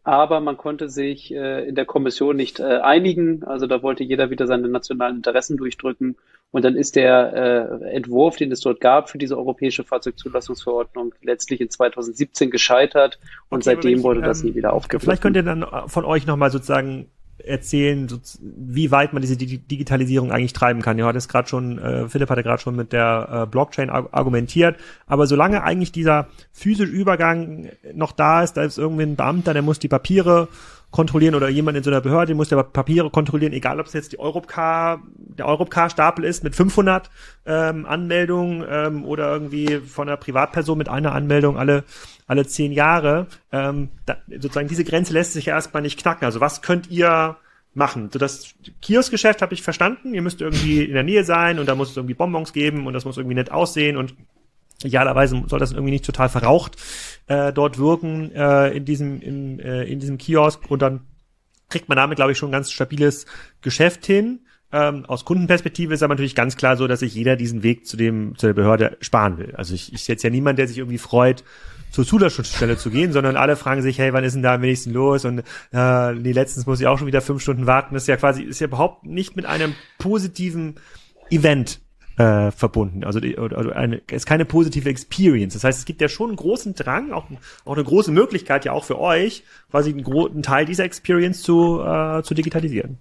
[0.04, 3.42] aber man konnte sich äh, in der Kommission nicht äh, einigen.
[3.44, 6.16] Also da wollte jeder wieder seine nationalen Interessen durchdrücken.
[6.50, 11.62] Und dann ist der äh, Entwurf, den es dort gab für diese europäische Fahrzeugzulassungsverordnung, letztlich
[11.62, 13.18] in 2017 gescheitert.
[13.48, 15.06] Und okay, seitdem ich, wurde das ähm, nie wieder aufgegriffen.
[15.06, 18.08] Vielleicht könnt ihr dann von euch nochmal sozusagen erzählen,
[18.40, 20.98] wie weit man diese Digitalisierung eigentlich treiben kann.
[20.98, 24.76] Ja, es gerade schon, äh, Philipp hatte gerade schon mit der äh, Blockchain argumentiert,
[25.06, 29.62] aber solange eigentlich dieser physische Übergang noch da ist, da ist irgendwie ein Beamter, der
[29.62, 30.48] muss die Papiere
[30.94, 34.12] kontrollieren oder jemand in so einer Behörde muss der Papiere kontrollieren, egal ob es jetzt
[34.12, 37.10] die Europcar, der Europcar-Stapel ist mit 500
[37.46, 41.82] ähm, Anmeldungen ähm, oder irgendwie von einer Privatperson mit einer Anmeldung alle
[42.26, 43.26] alle zehn Jahre.
[43.52, 46.24] Ähm, da, sozusagen diese Grenze lässt sich ja erstmal nicht knacken.
[46.24, 47.36] Also was könnt ihr
[47.74, 48.08] machen.
[48.12, 50.14] So das Kioskgeschäft habe ich verstanden.
[50.14, 52.92] Ihr müsst irgendwie in der Nähe sein und da muss es irgendwie Bonbons geben und
[52.92, 54.14] das muss irgendwie nett aussehen und
[54.82, 56.76] idealerweise soll das irgendwie nicht total verraucht
[57.26, 61.00] äh, dort wirken äh, in diesem in, äh, in diesem Kiosk und dann
[61.68, 63.26] kriegt man damit glaube ich schon ein ganz stabiles
[63.60, 64.40] Geschäft hin.
[64.72, 67.96] Ähm, aus Kundenperspektive ist aber natürlich ganz klar so, dass sich jeder diesen Weg zu
[67.96, 69.54] dem zu der Behörde sparen will.
[69.54, 71.44] Also ich, ich jetzt ja niemand, der sich irgendwie freut,
[71.94, 74.90] zur Zulassungsstelle zu gehen, sondern alle fragen sich, hey, wann ist denn da am wenigsten
[74.90, 75.24] los?
[75.24, 77.94] Und äh, nee, letztens muss ich auch schon wieder fünf Stunden warten.
[77.94, 80.74] Das ist ja quasi, ist ja überhaupt nicht mit einem positiven
[81.30, 81.80] Event
[82.16, 83.04] äh, verbunden.
[83.04, 85.54] Also, die, also eine, ist keine positive Experience.
[85.54, 87.26] Das heißt, es gibt ja schon einen großen Drang, auch,
[87.64, 91.80] auch eine große Möglichkeit ja auch für euch, quasi einen großen Teil dieser Experience zu,
[91.80, 92.98] äh, zu digitalisieren.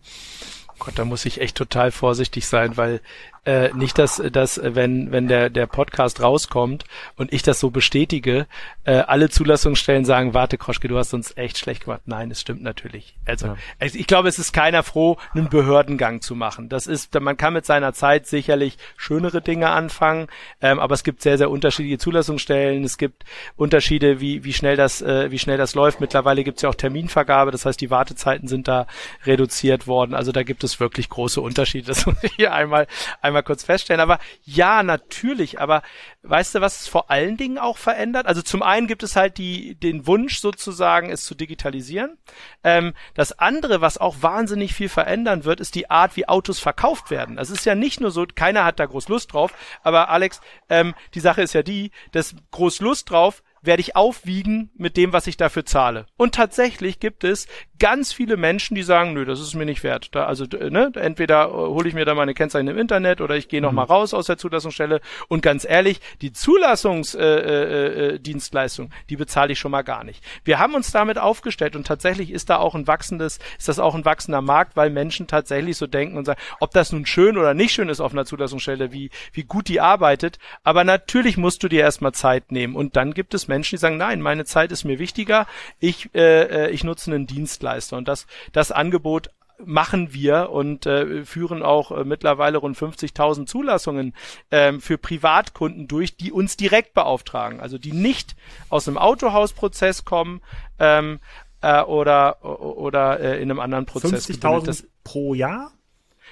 [0.78, 3.02] Gott, da muss ich echt total vorsichtig sein, weil
[3.46, 6.86] äh, nicht, dass, dass wenn, wenn der, der Podcast rauskommt
[7.18, 8.48] und ich das so bestätige,
[8.86, 12.02] äh, alle Zulassungsstellen sagen, warte, Kroschke, du hast uns echt schlecht gemacht.
[12.06, 13.16] Nein, es stimmt natürlich.
[13.26, 13.56] Also, ja.
[13.80, 16.70] ich glaube, es ist keiner froh, einen Behördengang zu machen.
[16.70, 20.28] Das ist, man kann mit seiner Zeit sicherlich schönere Dinge anfangen,
[20.62, 22.84] ähm, aber es gibt sehr, sehr unterschiedliche Zulassungsstellen.
[22.84, 23.24] Es gibt
[23.58, 26.00] Unterschiede, wie, wie schnell das, äh, wie schnell das läuft.
[26.00, 28.88] Mittlerweile gibt es ja auch Terminvergabe, das heißt, die Wartezeiten sind da
[29.26, 30.14] reduziert worden.
[30.14, 31.88] Also da gibt es wirklich große Unterschiede.
[31.88, 32.88] Das muss ich hier einmal,
[33.22, 34.00] einmal einmal kurz feststellen.
[34.00, 35.60] Aber ja, natürlich.
[35.60, 35.82] Aber
[36.22, 38.28] weißt du, was es vor allen Dingen auch verändert?
[38.28, 42.18] Also zum einen gibt es halt die, den Wunsch sozusagen, es zu digitalisieren.
[42.64, 47.12] Ähm, das andere, was auch wahnsinnig viel verändern wird, ist die Art, wie Autos verkauft
[47.12, 47.38] werden.
[47.38, 49.54] Es ist ja nicht nur so, keiner hat da groß Lust drauf.
[49.82, 54.70] Aber Alex, ähm, die Sache ist ja die, dass groß Lust drauf werde ich aufwiegen
[54.76, 56.06] mit dem, was ich dafür zahle.
[56.18, 57.48] Und tatsächlich gibt es
[57.80, 60.10] ganz viele Menschen, die sagen, nö, das ist mir nicht wert.
[60.14, 63.48] Da, also ne, entweder äh, hole ich mir da meine Kennzeichen im Internet oder ich
[63.48, 63.78] gehe noch mhm.
[63.78, 65.00] mal raus aus der Zulassungsstelle.
[65.28, 70.24] Und ganz ehrlich, die Zulassungsdienstleistung, äh, äh, die bezahle ich schon mal gar nicht.
[70.44, 73.96] Wir haben uns damit aufgestellt und tatsächlich ist da auch ein wachsendes, ist das auch
[73.96, 77.54] ein wachsender Markt, weil Menschen tatsächlich so denken und sagen, ob das nun schön oder
[77.54, 80.40] nicht schön ist auf einer Zulassungsstelle, wie wie gut die arbeitet.
[80.64, 83.98] Aber natürlich musst du dir erstmal Zeit nehmen und dann gibt es Menschen, die sagen,
[83.98, 85.48] nein, meine Zeit ist mir wichtiger.
[85.80, 87.98] Ich äh, ich nutze einen Dienstleister.
[87.98, 89.30] Und das, das Angebot
[89.66, 94.14] machen wir und äh, führen auch äh, mittlerweile rund 50.000 Zulassungen
[94.52, 98.36] ähm, für Privatkunden durch, die uns direkt beauftragen, also die nicht
[98.70, 100.42] aus einem Autohausprozess kommen
[100.80, 101.20] ähm,
[101.62, 104.30] äh, oder oder äh, in einem anderen Prozess.
[104.30, 105.72] 50.000 pro Jahr?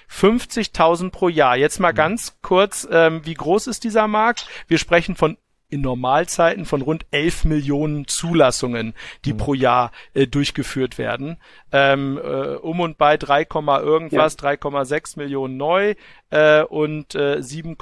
[0.09, 1.55] 50.000 pro Jahr.
[1.55, 1.97] Jetzt mal mhm.
[1.97, 4.47] ganz kurz, ähm, wie groß ist dieser Markt?
[4.67, 5.37] Wir sprechen von
[5.71, 8.93] in Normalzeiten von rund 11 Millionen Zulassungen,
[9.25, 9.37] die mhm.
[9.37, 11.37] pro Jahr äh, durchgeführt werden.
[11.71, 14.49] Ähm, äh, um und bei 3, irgendwas, ja.
[14.49, 15.95] 3,6 Millionen neu
[16.29, 17.77] äh, und äh, 7,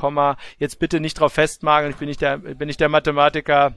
[0.60, 3.76] jetzt bitte nicht drauf festmachen, ich bin nicht der, bin nicht der Mathematiker,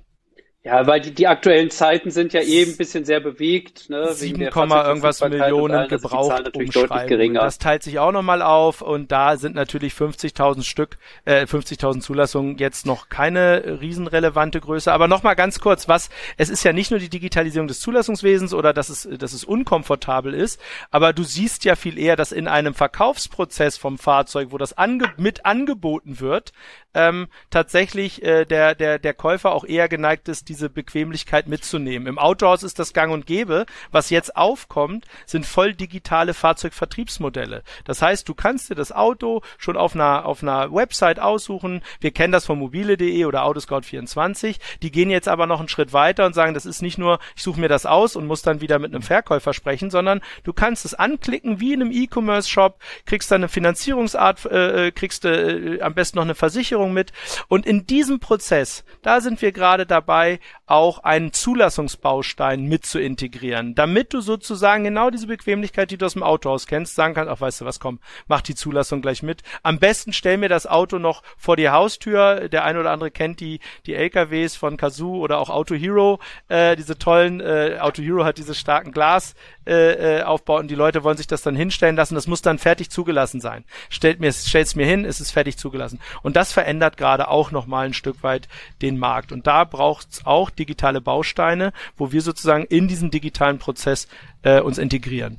[0.65, 3.91] ja, weil die, die aktuellen Zeiten sind ja eben ein bisschen sehr bewegt.
[3.91, 7.35] Ne, 7, irgendwas Millionen gebraucht umschreiben.
[7.35, 12.59] Das teilt sich auch nochmal auf und da sind natürlich 50.000 Stück, äh, 50.000 Zulassungen
[12.59, 14.93] jetzt noch keine riesenrelevante Größe.
[14.93, 18.73] Aber nochmal ganz kurz, was, es ist ja nicht nur die Digitalisierung des Zulassungswesens oder
[18.73, 20.61] dass es, dass es unkomfortabel ist,
[20.93, 25.13] aber du siehst ja viel eher, dass in einem Verkaufsprozess vom Fahrzeug, wo das ange
[25.17, 26.53] mit angeboten wird,
[26.95, 32.07] ähm, tatsächlich äh, der, der, der Käufer auch eher geneigt ist, diese Bequemlichkeit mitzunehmen.
[32.07, 33.65] Im Autohaus ist das gang und gäbe.
[33.91, 37.63] Was jetzt aufkommt, sind voll digitale Fahrzeugvertriebsmodelle.
[37.85, 41.81] Das heißt, du kannst dir das Auto schon auf einer, auf einer Website aussuchen.
[42.01, 44.59] Wir kennen das von mobile.de oder Autoscout24.
[44.83, 47.43] Die gehen jetzt aber noch einen Schritt weiter und sagen, das ist nicht nur, ich
[47.43, 50.85] suche mir das aus und muss dann wieder mit einem Verkäufer sprechen, sondern du kannst
[50.85, 55.95] es anklicken wie in einem E-Commerce-Shop, kriegst dann eine Finanzierungsart, äh, äh kriegst äh, am
[55.95, 57.13] besten noch eine Versicherung mit.
[57.49, 63.75] Und in diesem Prozess, da sind wir gerade dabei, auch einen Zulassungsbaustein mit zu integrieren,
[63.75, 67.41] damit du sozusagen genau diese Bequemlichkeit, die du aus dem Autohaus kennst, sagen kannst, ach
[67.41, 69.43] weißt du was, komm, mach die Zulassung gleich mit.
[69.63, 72.49] Am besten stell mir das Auto noch vor die Haustür.
[72.49, 76.77] Der eine oder andere kennt die, die LKWs von Kazoo oder auch Auto Hero, äh,
[76.77, 79.35] diese tollen, äh, Auto Hero hat diese starken Glas
[79.67, 82.15] äh, äh, aufbaut und die Leute wollen sich das dann hinstellen lassen.
[82.15, 83.65] Das muss dann fertig zugelassen sein.
[83.91, 86.01] Stellt mir, stellt's mir hin, es ist fertig zugelassen.
[86.23, 88.49] Und das verändert gerade auch nochmal ein Stück weit
[88.81, 89.33] den Markt.
[89.33, 94.09] Und da braucht's auch digitale Bausteine, wo wir sozusagen in diesen digitalen Prozess
[94.43, 95.39] äh, uns integrieren.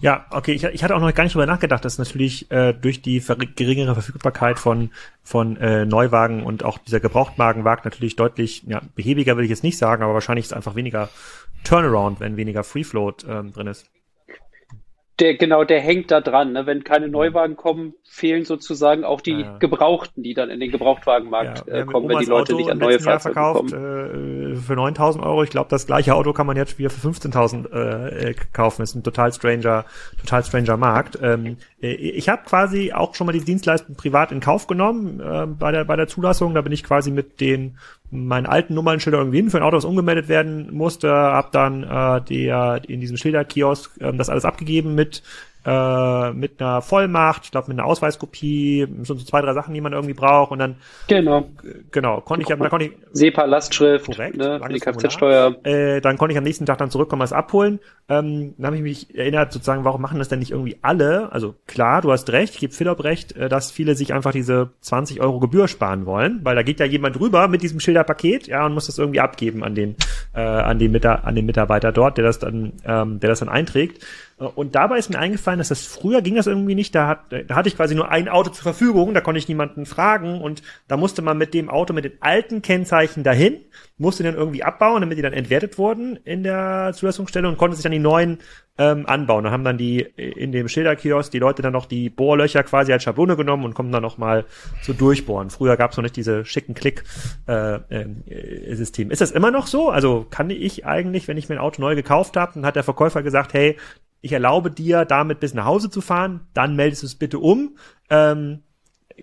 [0.00, 3.02] Ja, okay, ich, ich hatte auch noch gar nicht drüber nachgedacht, dass natürlich äh, durch
[3.02, 3.22] die
[3.54, 4.90] geringere Verfügbarkeit von
[5.22, 9.76] von äh, Neuwagen und auch dieser Gebrauchtwagenmarkt natürlich deutlich ja, behäbiger will ich jetzt nicht
[9.76, 11.10] sagen, aber wahrscheinlich ist einfach weniger
[11.64, 13.90] Turnaround, wenn weniger Free Float ähm, drin ist
[15.20, 16.52] der, genau, der hängt da dran.
[16.52, 16.66] Ne?
[16.66, 19.58] Wenn keine Neuwagen kommen, fehlen sozusagen auch die ja.
[19.58, 22.78] Gebrauchten, die dann in den Gebrauchtwagenmarkt ja, äh, kommen, wenn die Leute Auto nicht an
[22.78, 24.54] neue Fahrzeuge verkauft, kommen.
[24.54, 25.42] Äh, für 9.000 Euro.
[25.42, 28.82] Ich glaube, das gleiche Auto kann man jetzt wieder für 15.000 äh, kaufen.
[28.82, 29.84] Das ist ein total stranger,
[30.20, 31.18] total stranger Markt.
[31.22, 35.46] Ähm, äh, ich habe quasi auch schon mal die Dienstleistung privat in Kauf genommen äh,
[35.46, 36.54] bei der bei der Zulassung.
[36.54, 37.78] Da bin ich quasi mit den
[38.10, 42.20] meinen alten Nummernschilder irgendwie hin für ein Auto, das umgemeldet werden musste, hab dann äh,
[42.22, 45.22] der in diesem Schilderkiosk äh, das alles abgegeben mit
[45.64, 49.92] äh, mit einer Vollmacht, ich glaube mit einer Ausweiskopie, so zwei, drei Sachen, die man
[49.92, 51.50] irgendwie braucht und dann genau,
[51.90, 55.56] genau konnte ich, dann konnte ich SEPA Lastschrift, korrekt, ne, die Kfz-Steuer.
[55.64, 57.80] Äh, dann konnte ich am nächsten Tag dann zurückkommen, was abholen.
[58.08, 61.30] Ähm, dann habe ich mich erinnert, sozusagen, warum machen das denn nicht irgendwie alle?
[61.32, 64.70] Also klar, du hast recht, ich gebe Philipp recht, äh, dass viele sich einfach diese
[64.80, 68.64] 20 Euro Gebühr sparen wollen, weil da geht ja jemand rüber mit diesem Schilderpaket, ja,
[68.64, 69.96] und muss das irgendwie abgeben an den
[70.34, 73.48] äh, an den, Mita an den Mitarbeiter dort, der das dann ähm, der das dann
[73.48, 74.04] einträgt.
[74.40, 76.94] Und dabei ist mir eingefallen, dass das früher ging das irgendwie nicht.
[76.94, 79.84] Da, hat, da hatte ich quasi nur ein Auto zur Verfügung, da konnte ich niemanden
[79.84, 83.60] fragen und da musste man mit dem Auto mit den alten Kennzeichen dahin,
[83.98, 87.82] musste dann irgendwie abbauen, damit die dann entwertet wurden in der Zulassungsstelle und konnte sich
[87.82, 88.38] dann die neuen
[88.78, 89.44] ähm, anbauen.
[89.44, 93.02] Da haben dann die in dem Schilderkiosk die Leute dann noch die Bohrlöcher quasi als
[93.02, 94.46] Schablone genommen und kommen dann noch mal
[94.80, 95.50] so durchbohren.
[95.50, 99.08] Früher gab es noch nicht diese schicken Klick-System.
[99.08, 99.90] Äh, äh, ist das immer noch so?
[99.90, 103.22] Also kann ich eigentlich, wenn ich mein Auto neu gekauft habe, dann hat der Verkäufer
[103.22, 103.76] gesagt, hey,
[104.20, 107.76] ich erlaube dir, damit bis nach Hause zu fahren, dann meldest du es bitte um.
[108.10, 108.62] Ähm,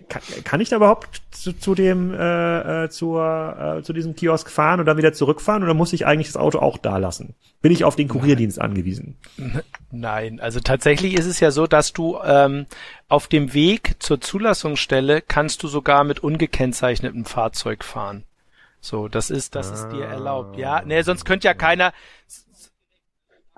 [0.08, 4.50] kann, kann ich da überhaupt zu, zu dem äh, äh, zur, äh, zu diesem Kiosk
[4.50, 7.34] fahren und dann wieder zurückfahren oder muss ich eigentlich das Auto auch da lassen?
[7.60, 9.16] Bin ich auf den Kurierdienst angewiesen?
[9.90, 12.66] Nein, also tatsächlich ist es ja so, dass du ähm,
[13.08, 18.24] auf dem Weg zur Zulassungsstelle kannst du sogar mit ungekennzeichnetem Fahrzeug fahren.
[18.80, 19.74] So, das ist, das ah.
[19.74, 20.56] ist dir erlaubt.
[20.56, 21.92] Ja, nee, sonst könnte ja keiner,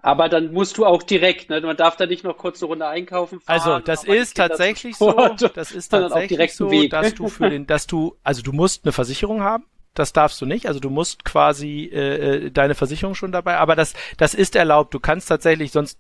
[0.03, 1.61] aber dann musst du auch direkt, ne?
[1.61, 3.61] Man darf da nicht noch kurz eine Runde einkaufen fahren.
[3.61, 5.13] Also das ist tatsächlich so,
[5.55, 6.91] das ist tatsächlich so, Weg.
[6.91, 9.65] dass du für den, dass du, also du musst eine Versicherung haben.
[9.95, 10.67] Das darfst du nicht.
[10.67, 13.57] Also du musst quasi äh, äh, deine Versicherung schon dabei.
[13.57, 14.95] Aber das, das ist erlaubt.
[14.95, 15.99] Du kannst tatsächlich, sonst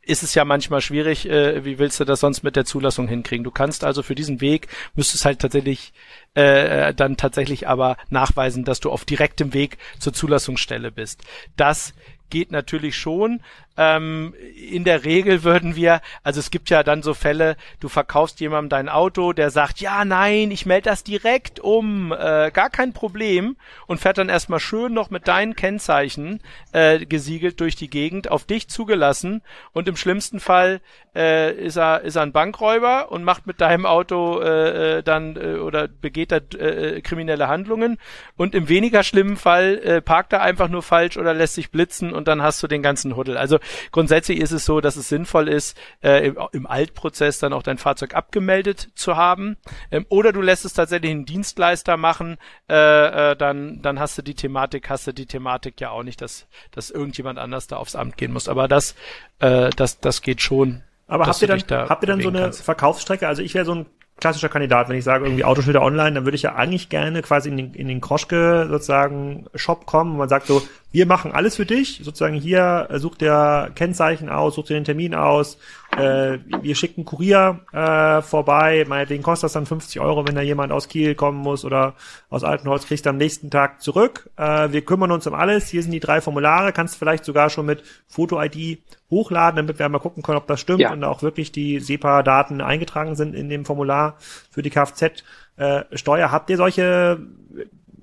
[0.00, 1.28] ist es ja manchmal schwierig.
[1.28, 3.42] Äh, wie willst du das sonst mit der Zulassung hinkriegen?
[3.42, 5.92] Du kannst also für diesen Weg müsstest halt tatsächlich
[6.34, 11.22] äh, dann tatsächlich aber nachweisen, dass du auf direktem Weg zur Zulassungsstelle bist.
[11.56, 11.94] Das
[12.32, 13.42] geht natürlich schon.
[13.76, 14.34] Ähm,
[14.70, 18.68] in der Regel würden wir, also es gibt ja dann so Fälle, du verkaufst jemandem
[18.68, 23.56] dein Auto, der sagt, ja, nein, ich melde das direkt um, äh, gar kein Problem
[23.86, 26.40] und fährt dann erstmal schön noch mit deinen Kennzeichen
[26.72, 29.42] äh, gesiegelt durch die Gegend, auf dich zugelassen
[29.72, 30.80] und im schlimmsten Fall
[31.14, 35.36] äh, ist er ist er ein Bankräuber und macht mit deinem Auto äh, äh dann
[35.36, 37.98] äh, oder begeht er äh, kriminelle Handlungen
[38.36, 42.12] und im weniger schlimmen Fall äh, parkt er einfach nur falsch oder lässt sich blitzen
[42.12, 43.36] und dann hast du den ganzen Huddel.
[43.36, 43.58] Also
[43.90, 47.78] grundsätzlich ist es so, dass es sinnvoll ist, äh, im, im Altprozess dann auch dein
[47.78, 49.56] Fahrzeug abgemeldet zu haben.
[49.90, 52.38] Ähm, oder du lässt es tatsächlich einen Dienstleister machen,
[52.68, 56.20] äh, äh, dann, dann hast du die Thematik, hast du die Thematik ja auch nicht,
[56.20, 58.48] dass, dass irgendjemand anders da aufs Amt gehen muss.
[58.48, 58.94] Aber das,
[59.38, 60.82] äh, das, das geht schon.
[61.06, 62.62] Aber habt ihr dann, da habt ihr dann so eine kannst.
[62.62, 63.28] Verkaufsstrecke?
[63.28, 63.86] Also ich wäre so ein
[64.22, 67.48] klassischer Kandidat, wenn ich sage irgendwie Autoschilder online, dann würde ich ja eigentlich gerne quasi
[67.48, 70.62] in den, in den Kroschke sozusagen Shop kommen, wo man sagt so,
[70.92, 74.84] wir machen alles für dich, sozusagen hier äh, sucht der Kennzeichen aus, sucht dir den
[74.84, 75.58] Termin aus,
[75.96, 80.72] äh, wir schicken Kurier äh, vorbei, meinetwegen kostet das dann 50 Euro, wenn da jemand
[80.72, 81.94] aus Kiel kommen muss oder
[82.30, 84.30] aus Altenholz, kriegst du am nächsten Tag zurück.
[84.36, 87.66] Äh, wir kümmern uns um alles, hier sind die drei Formulare, kannst vielleicht sogar schon
[87.66, 88.78] mit Foto-ID
[89.10, 90.92] hochladen, damit wir mal gucken können, ob das stimmt ja.
[90.92, 94.16] und auch wirklich die SEPA-Daten eingetragen sind in dem Formular
[94.50, 96.26] für die Kfz-Steuer.
[96.26, 97.20] Äh, Habt ihr solche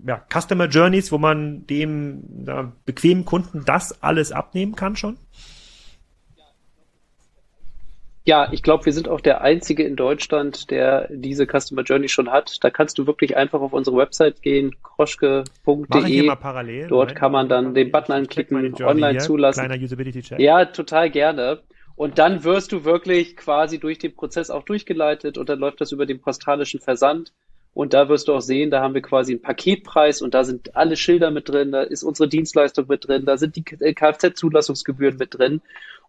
[0.05, 2.45] ja, Customer Journeys, wo man dem
[2.85, 5.17] bequemen Kunden das alles abnehmen kann schon?
[8.29, 12.29] Ja, ich glaube, wir sind auch der einzige in Deutschland, der diese Customer Journey schon
[12.29, 12.63] hat.
[12.63, 16.87] Da kannst du wirklich einfach auf unsere Website gehen, kroschke.de.
[16.87, 19.19] Dort kann man dann den Button anklicken, online hier.
[19.19, 19.65] zulassen.
[19.65, 20.39] Kleiner Usability Check.
[20.39, 21.61] Ja, total gerne.
[21.95, 25.91] Und dann wirst du wirklich quasi durch den Prozess auch durchgeleitet und dann läuft das
[25.91, 27.33] über den postalischen Versand.
[27.73, 30.75] Und da wirst du auch sehen, da haben wir quasi einen Paketpreis und da sind
[30.75, 35.35] alle Schilder mit drin, da ist unsere Dienstleistung mit drin, da sind die Kfz-Zulassungsgebühren mit
[35.35, 35.61] drin.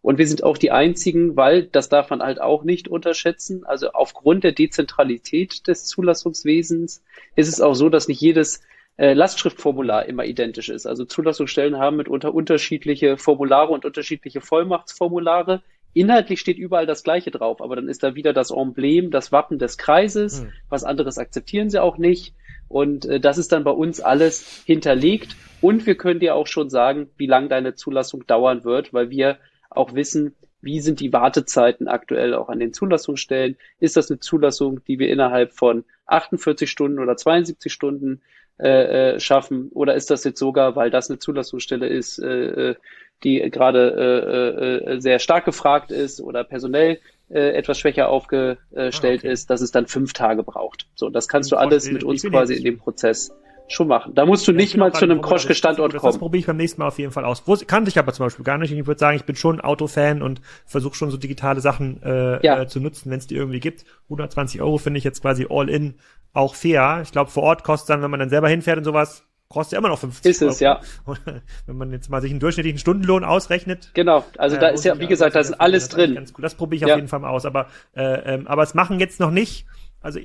[0.02, 3.64] Und wir sind auch die einzigen, weil das darf man halt auch nicht unterschätzen.
[3.64, 7.02] Also aufgrund der Dezentralität des Zulassungswesens
[7.36, 8.62] ist es auch so, dass nicht jedes
[8.96, 10.86] äh, Lastschriftformular immer identisch ist.
[10.86, 15.62] Also Zulassungsstellen haben mitunter unterschiedliche Formulare und unterschiedliche Vollmachtsformulare.
[15.92, 19.58] Inhaltlich steht überall das Gleiche drauf, aber dann ist da wieder das Emblem, das Wappen
[19.58, 20.40] des Kreises.
[20.40, 20.52] Hm.
[20.68, 22.34] Was anderes akzeptieren sie auch nicht.
[22.68, 25.36] Und äh, das ist dann bei uns alles hinterlegt.
[25.60, 29.38] Und wir können dir auch schon sagen, wie lang deine Zulassung dauern wird, weil wir
[29.70, 33.56] auch wissen, wie sind die Wartezeiten aktuell auch an den Zulassungsstellen?
[33.78, 38.20] Ist das eine Zulassung, die wir innerhalb von 48 Stunden oder 72 Stunden
[38.58, 39.70] äh, äh, schaffen?
[39.72, 42.74] Oder ist das jetzt sogar, weil das eine Zulassungsstelle ist, äh, äh
[43.22, 48.88] die gerade äh, äh, sehr stark gefragt ist oder personell äh, etwas schwächer aufgestellt ah,
[48.96, 49.30] okay.
[49.30, 50.86] ist, dass es dann fünf Tage braucht.
[50.94, 53.30] So, das kannst du alles mit uns quasi in dem Prozess
[53.72, 54.14] schon machen.
[54.14, 56.12] Da musst du ja, nicht mal zu einem Kroschke-Standort kommen.
[56.12, 57.42] Das probiere ich beim nächsten Mal auf jeden Fall aus.
[57.46, 58.72] Wo, kannte ich aber zum Beispiel gar nicht.
[58.72, 62.62] Ich würde sagen, ich bin schon Autofan und versuche schon so digitale Sachen äh, ja.
[62.62, 63.84] äh, zu nutzen, wenn es die irgendwie gibt.
[64.04, 65.94] 120 Euro finde ich jetzt quasi all in
[66.32, 67.00] auch fair.
[67.02, 69.78] Ich glaube, vor Ort kostet dann, wenn man dann selber hinfährt und sowas, kostet ja
[69.78, 70.80] immer noch 50 Ist es, ja.
[71.66, 73.90] wenn man jetzt mal sich einen durchschnittlichen Stundenlohn ausrechnet.
[73.94, 76.14] Genau, also äh, da ist ja, wie gesagt, da ist alles drin.
[76.14, 76.42] Ganz cool.
[76.42, 76.94] Das probiere ich ja.
[76.94, 77.44] auf jeden Fall mal aus.
[77.44, 79.66] Aber, äh, ähm, aber es machen jetzt noch nicht,
[80.00, 80.18] also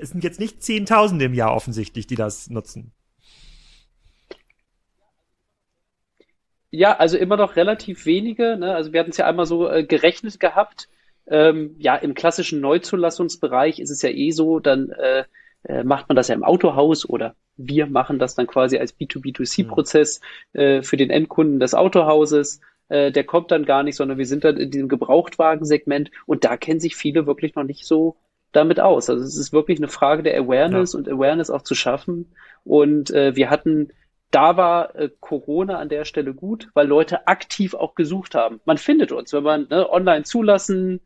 [0.00, 2.92] es sind jetzt nicht Zehntausende im Jahr offensichtlich, die das nutzen.
[6.70, 8.56] Ja, also immer noch relativ wenige.
[8.56, 8.74] Ne?
[8.74, 10.88] Also wir hatten es ja einmal so äh, gerechnet gehabt.
[11.26, 15.24] Ähm, ja, im klassischen Neuzulassungsbereich ist es ja eh so, dann äh,
[15.64, 20.20] äh, macht man das ja im Autohaus oder wir machen das dann quasi als B2B2C-Prozess
[20.52, 20.60] mhm.
[20.60, 22.60] äh, für den Endkunden des Autohauses.
[22.88, 26.56] Äh, der kommt dann gar nicht, sondern wir sind dann in diesem Gebrauchtwagensegment und da
[26.56, 28.16] kennen sich viele wirklich noch nicht so
[28.52, 29.08] damit aus.
[29.08, 30.98] Also es ist wirklich eine Frage der Awareness ja.
[30.98, 32.32] und Awareness auch zu schaffen.
[32.64, 33.92] Und äh, wir hatten
[34.30, 38.60] da war äh, Corona an der Stelle gut, weil Leute aktiv auch gesucht haben.
[38.64, 41.00] Man findet uns, wenn man ne, online zulassen,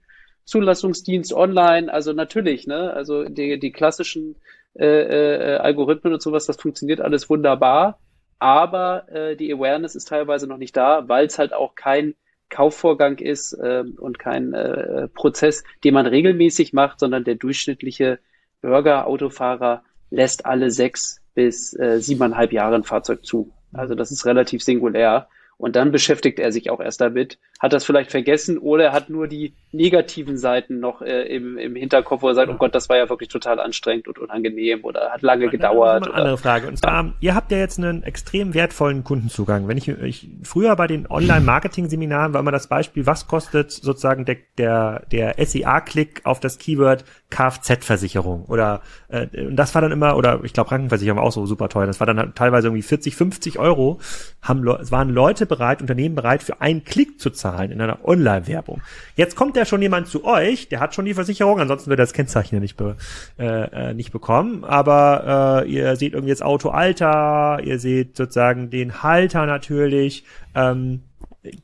[0.44, 4.36] Zulassungsdienst online, also natürlich, ne, also die, die klassischen
[4.74, 7.98] äh, äh, Algorithmen und sowas, das funktioniert alles wunderbar,
[8.38, 12.14] aber äh, die Awareness ist teilweise noch nicht da, weil es halt auch kein
[12.50, 18.18] Kaufvorgang ist äh, und kein äh, Prozess, den man regelmäßig macht, sondern der durchschnittliche
[18.60, 23.52] Bürger, Autofahrer lässt alle sechs bis äh, siebeneinhalb Jahre ein Fahrzeug zu.
[23.72, 25.28] Also das ist relativ singulär.
[25.56, 29.08] Und dann beschäftigt er sich auch erst damit, hat das vielleicht vergessen oder er hat
[29.08, 32.88] nur die negativen Seiten noch äh, im, im Hinterkopf, wo er sagt, oh Gott, das
[32.88, 36.06] war ja wirklich total anstrengend und unangenehm oder hat lange gedauert.
[36.06, 36.68] Eine andere Frage.
[36.68, 39.68] Und zwar, ihr habt ja jetzt einen extrem wertvollen Kundenzugang.
[39.68, 44.36] Wenn ich, ich früher bei den Online-Marketing-Seminaren war immer das Beispiel, was kostet sozusagen der,
[44.58, 50.40] der, der SEA-Klick auf das Keyword Kfz-Versicherung oder äh, und das war dann immer, oder
[50.44, 53.16] ich glaube Krankenversicherung war auch so super teuer, das war dann halt teilweise irgendwie 40,
[53.16, 53.98] 50 Euro,
[54.40, 58.82] haben es waren Leute bereit, Unternehmen bereit, für einen Klick zu zahlen in einer Online-Werbung.
[59.16, 62.04] Jetzt kommt ja schon jemand zu euch, der hat schon die Versicherung, ansonsten wird er
[62.04, 62.96] das Kennzeichen nicht, be,
[63.38, 69.02] äh, äh, nicht bekommen, aber äh, ihr seht irgendwie jetzt Autoalter, ihr seht sozusagen den
[69.02, 70.24] Halter natürlich,
[70.54, 71.02] ähm,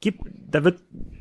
[0.00, 0.20] gibt,
[0.50, 0.80] da wird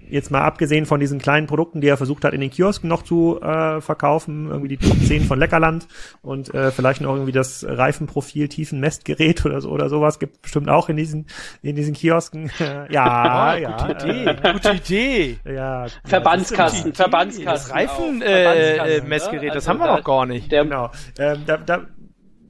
[0.10, 3.03] jetzt mal abgesehen von diesen kleinen Produkten, die er versucht hat, in den Kiosken noch
[3.03, 5.88] zu äh, verkaufen, irgendwie die Top 10 von Leckerland
[6.22, 10.70] und äh, vielleicht noch irgendwie das Reifenprofil tiefen Messgerät oder so oder sowas gibt bestimmt
[10.70, 11.28] auch in diesen
[11.62, 12.51] in diesen Kiosken.
[12.89, 15.39] ja, oh, ja, gute Idee, äh, gute Idee.
[15.45, 17.45] Ja, Verbandskasten, Verbandskasten.
[17.45, 20.49] Das Reifen äh, äh, Messgerät, das also haben wir noch gar nicht.
[20.49, 20.91] genau.
[21.18, 21.86] Ähm, da, da,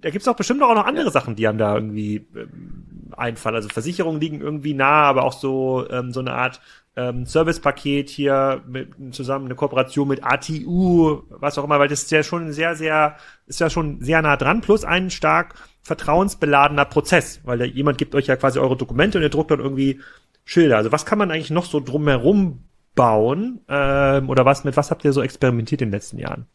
[0.02, 1.12] da gibt's auch bestimmt auch noch andere ja.
[1.12, 3.56] Sachen, die einem da irgendwie ähm, einfallen.
[3.56, 6.62] Also Versicherungen liegen irgendwie nah, aber auch so ähm, so eine Art
[7.00, 12.12] ähm, Servicepaket hier mit, zusammen eine Kooperation mit ATU, was auch immer, weil das ist
[12.12, 13.16] ja schon sehr, sehr,
[13.48, 18.16] ist ja schon sehr nah dran, plus ein stark vertrauensbeladener Prozess, weil da jemand gibt
[18.16, 20.02] euch ja quasi eure Dokumente und ihr druckt dann irgendwie
[20.44, 20.78] Schilder.
[20.78, 23.62] Also was kann man eigentlich noch so drumherum bauen?
[23.70, 26.48] Ähm, oder was, mit was habt ihr so experimentiert in den letzten Jahren?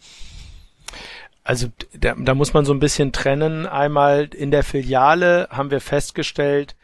[1.43, 1.69] Also
[1.99, 3.67] da, da muss man so ein bisschen trennen.
[3.67, 6.77] Einmal in der Filiale haben wir festgestellt,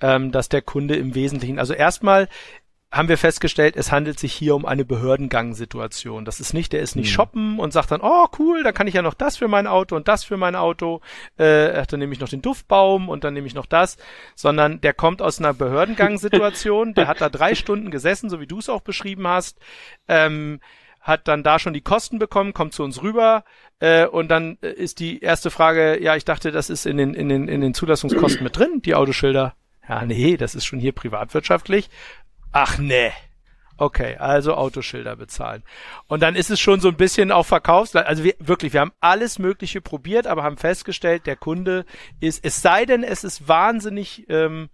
[0.00, 2.28] ähm, dass der Kunde im Wesentlichen, also erstmal
[2.92, 6.26] haben wir festgestellt, es handelt sich hier um eine Behördengangsituation.
[6.26, 7.14] Das ist nicht, der ist nicht hm.
[7.14, 9.96] shoppen und sagt dann, oh cool, da kann ich ja noch das für mein Auto
[9.96, 11.00] und das für mein Auto.
[11.38, 13.96] Äh, dann nehme ich noch den Duftbaum und dann nehme ich noch das,
[14.34, 16.92] sondern der kommt aus einer Behördengangsituation.
[16.92, 19.58] der hat da drei Stunden gesessen, so wie du es auch beschrieben hast.
[20.06, 20.60] Ähm,
[21.00, 23.44] hat dann da schon die Kosten bekommen, kommt zu uns rüber
[23.80, 27.14] äh, und dann äh, ist die erste Frage, ja, ich dachte, das ist in den,
[27.14, 29.54] in den, in den Zulassungskosten mit drin, die Autoschilder.
[29.88, 31.90] Ja, nee, das ist schon hier privatwirtschaftlich.
[32.52, 33.12] Ach nee.
[33.78, 35.62] Okay, also Autoschilder bezahlen.
[36.06, 38.92] Und dann ist es schon so ein bisschen auch Verkaufs, also wir, wirklich, wir haben
[39.00, 41.84] alles Mögliche probiert, aber haben festgestellt, der Kunde
[42.20, 44.68] ist, es sei denn, es ist wahnsinnig ähm,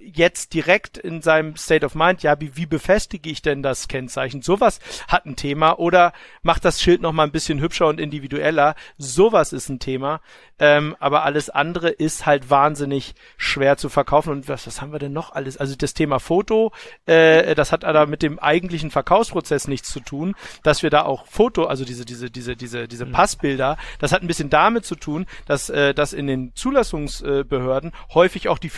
[0.00, 4.42] jetzt direkt in seinem State of Mind, ja, wie, wie befestige ich denn das Kennzeichen?
[4.42, 8.74] Sowas hat ein Thema oder macht das Schild noch mal ein bisschen hübscher und individueller?
[8.96, 10.20] Sowas ist ein Thema.
[10.62, 14.30] Ähm, aber alles andere ist halt wahnsinnig schwer zu verkaufen.
[14.30, 15.56] Und was, was haben wir denn noch alles?
[15.56, 16.70] Also das Thema Foto,
[17.04, 21.26] äh, das hat aber mit dem eigentlichen Verkaufsprozess nichts zu tun, dass wir da auch
[21.26, 23.12] Foto, also diese, diese, diese, diese, diese mhm.
[23.12, 28.48] Passbilder, das hat ein bisschen damit zu tun, dass, äh, dass in den Zulassungsbehörden häufig
[28.48, 28.70] auch die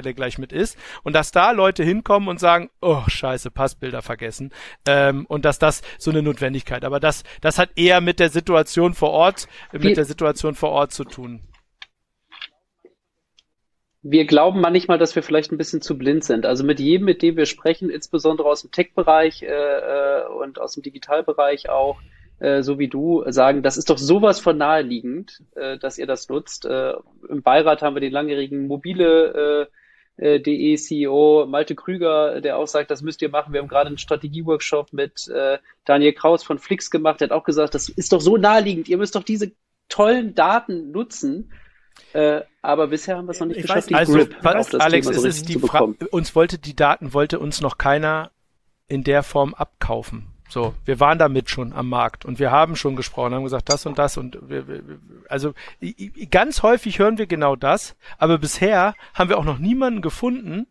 [0.00, 4.52] Führerscheinstelle gleich mit ist und dass da Leute hinkommen und sagen, oh scheiße, Passbilder vergessen
[4.86, 6.84] ähm, und dass das so eine Notwendigkeit.
[6.84, 10.92] Aber das, das hat eher mit der Situation vor Ort, mit der Situation vor Ort
[10.92, 11.40] zu tun.
[14.02, 16.46] Wir glauben manchmal, dass wir vielleicht ein bisschen zu blind sind.
[16.46, 20.72] Also mit jedem, mit dem wir sprechen, insbesondere aus dem Tech-Bereich äh, äh und aus
[20.72, 21.98] dem Digitalbereich auch,
[22.38, 26.30] äh, so wie du, sagen, das ist doch sowas von naheliegend, äh, dass ihr das
[26.30, 26.64] nutzt.
[26.64, 29.68] Im Beirat haben wir den langjährigen mobile
[30.20, 33.52] DE CEO Malte Krüger, der auch sagt, das müsst ihr machen.
[33.52, 37.44] Wir haben gerade einen Strategieworkshop mit äh, Daniel Kraus von Flix gemacht, der hat auch
[37.44, 38.88] gesagt, das ist doch so naheliegend.
[38.88, 39.52] Ihr müsst doch diese
[39.88, 41.52] tollen Daten nutzen.
[42.12, 44.80] Äh, aber bisher haben wir es noch nicht ich geschafft, weiß, also, Grip auf das
[44.80, 48.30] Alex, Thema so ist die Fra uns wollte die Daten wollte uns noch keiner
[48.88, 50.26] in der Form abkaufen.
[50.50, 53.86] So, wir waren damit schon am Markt und wir haben schon gesprochen, haben gesagt, das
[53.86, 54.82] und das und wir, wir,
[55.28, 55.54] also
[56.28, 60.66] ganz häufig hören wir genau das, aber bisher haben wir auch noch niemanden gefunden,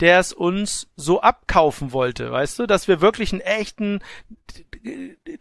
[0.00, 4.00] der es uns so abkaufen wollte, weißt du, dass wir wirklich einen echten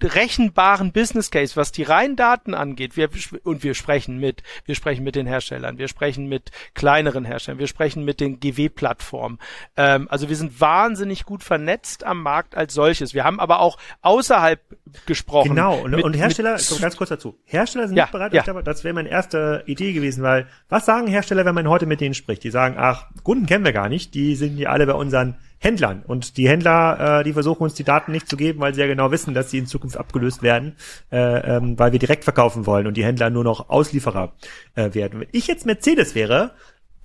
[0.04, 3.10] rechenbaren Business Case, was die reinen Daten angeht, wir,
[3.44, 7.68] und wir sprechen mit, wir sprechen mit den Herstellern, wir sprechen mit kleineren Herstellern, wir
[7.68, 9.40] sprechen mit den GW-Plattformen.
[9.78, 13.14] Ähm, also wir sind wahnsinnig gut vernetzt am Markt als solches.
[13.14, 14.60] Wir haben aber auch außerhalb
[15.06, 15.50] gesprochen.
[15.50, 18.44] Genau, und, mit, und Hersteller, mit, ganz kurz dazu, Hersteller sind ja, nicht bereit, ja.
[18.44, 22.02] Glaube, das wäre meine erste Idee gewesen, weil was sagen Hersteller, wenn man heute mit
[22.02, 22.44] denen spricht?
[22.44, 26.03] Die sagen, ach, Kunden kennen wir gar nicht, die sind die alle bei unseren Händlern.
[26.07, 28.88] Und die Händler, äh, die versuchen uns die Daten nicht zu geben, weil sie ja
[28.88, 30.76] genau wissen, dass sie in Zukunft abgelöst werden,
[31.12, 31.18] äh,
[31.57, 34.34] ähm, weil wir direkt verkaufen wollen und die Händler nur noch Auslieferer
[34.76, 35.20] äh, werden.
[35.20, 36.51] Wenn ich jetzt Mercedes wäre,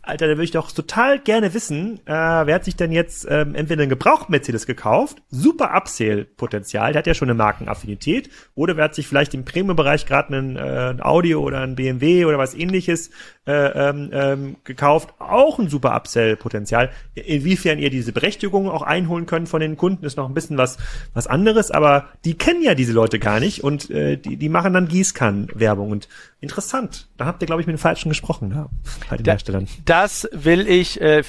[0.07, 3.55] Alter, da würde ich doch total gerne wissen, äh, wer hat sich denn jetzt ähm,
[3.55, 8.85] entweder einen gebrauchten Mercedes gekauft, super Upsale-Potenzial, der hat ja schon eine Markenaffinität, oder wer
[8.85, 12.55] hat sich vielleicht im Premium-Bereich gerade einen äh, ein Audio oder ein BMW oder was
[12.55, 13.11] ähnliches
[13.47, 16.91] äh, ähm, ähm, gekauft, auch ein super Upsell-Potenzial.
[17.15, 20.79] Inwiefern ihr diese Berechtigung auch einholen könnt von den Kunden, ist noch ein bisschen was
[21.13, 24.73] was anderes, aber die kennen ja diese Leute gar nicht und äh, die, die machen
[24.73, 26.09] dann Gießkannen-Werbung und
[26.41, 27.09] interessant.
[27.17, 28.69] Da habt ihr, glaube ich, mit den Falschen gesprochen, ja,
[29.09, 29.67] bei den da, Herstellern.
[29.95, 31.23] Das will ich, äh,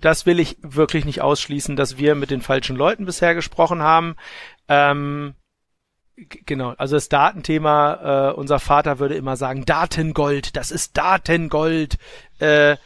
[0.00, 4.14] das will ich wirklich nicht ausschließen, dass wir mit den falschen Leuten bisher gesprochen haben.
[4.68, 5.34] Ähm,
[6.46, 11.98] Genau, also das Datenthema, äh, unser Vater würde immer sagen, Datengold, das ist Datengold.
[12.38, 12.78] Äh,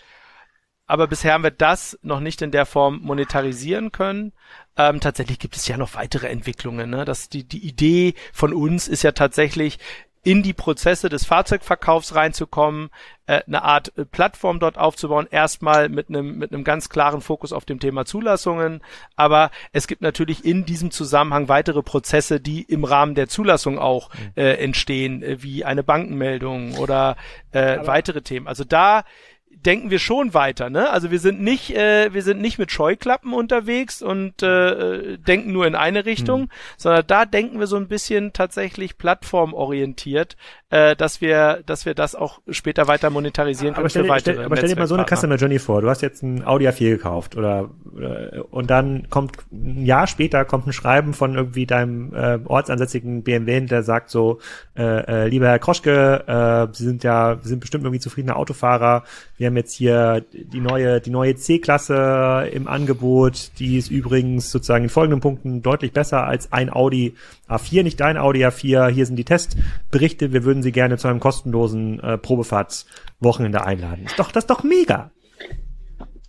[0.86, 4.32] aber bisher haben wir das noch nicht in der Form monetarisieren können.
[4.76, 6.90] Ähm, tatsächlich gibt es ja noch weitere Entwicklungen.
[6.90, 7.04] Ne?
[7.04, 9.78] Das, die, die Idee von uns ist ja tatsächlich,
[10.22, 12.90] in die Prozesse des Fahrzeugverkaufs reinzukommen,
[13.30, 17.52] äh, eine Art äh, Plattform dort aufzubauen, erstmal mit einem mit einem ganz klaren Fokus
[17.52, 18.82] auf dem Thema Zulassungen,
[19.14, 24.12] aber es gibt natürlich in diesem Zusammenhang weitere Prozesse, die im Rahmen der Zulassung auch
[24.14, 24.32] mhm.
[24.34, 27.16] äh, entstehen, äh, wie eine Bankenmeldung oder
[27.52, 28.48] äh, weitere Themen.
[28.48, 29.04] Also da
[29.50, 30.90] denken wir schon weiter, ne?
[30.90, 35.66] Also wir sind nicht, äh, wir sind nicht mit Scheuklappen unterwegs und äh, denken nur
[35.66, 36.48] in eine Richtung, hm.
[36.76, 40.36] sondern da denken wir so ein bisschen tatsächlich plattformorientiert,
[40.70, 44.34] äh, dass wir, dass wir das auch später weiter monetarisieren können für weitere.
[44.34, 45.82] Stell, aber stell dir mal so eine Customer Journey vor.
[45.82, 50.44] Du hast jetzt ein Audi A4 gekauft oder, oder und dann kommt ein Jahr später
[50.44, 54.38] kommt ein Schreiben von irgendwie deinem äh, ortsansässigen BMW, der sagt so,
[54.76, 54.82] äh,
[55.24, 59.04] äh, lieber Herr Kroschke, äh, Sie sind ja, Sie sind bestimmt irgendwie zufriedener Autofahrer.
[59.40, 63.52] Wir haben jetzt hier die neue, die neue C-Klasse im Angebot.
[63.58, 67.14] Die ist übrigens sozusagen in folgenden Punkten deutlich besser als ein Audi
[67.48, 68.90] A4, nicht dein Audi A4.
[68.90, 70.34] Hier sind die Testberichte.
[70.34, 74.04] Wir würden Sie gerne zu einem kostenlosen äh, Probefahrtswochenende einladen.
[74.04, 75.10] Ist doch, das ist doch mega.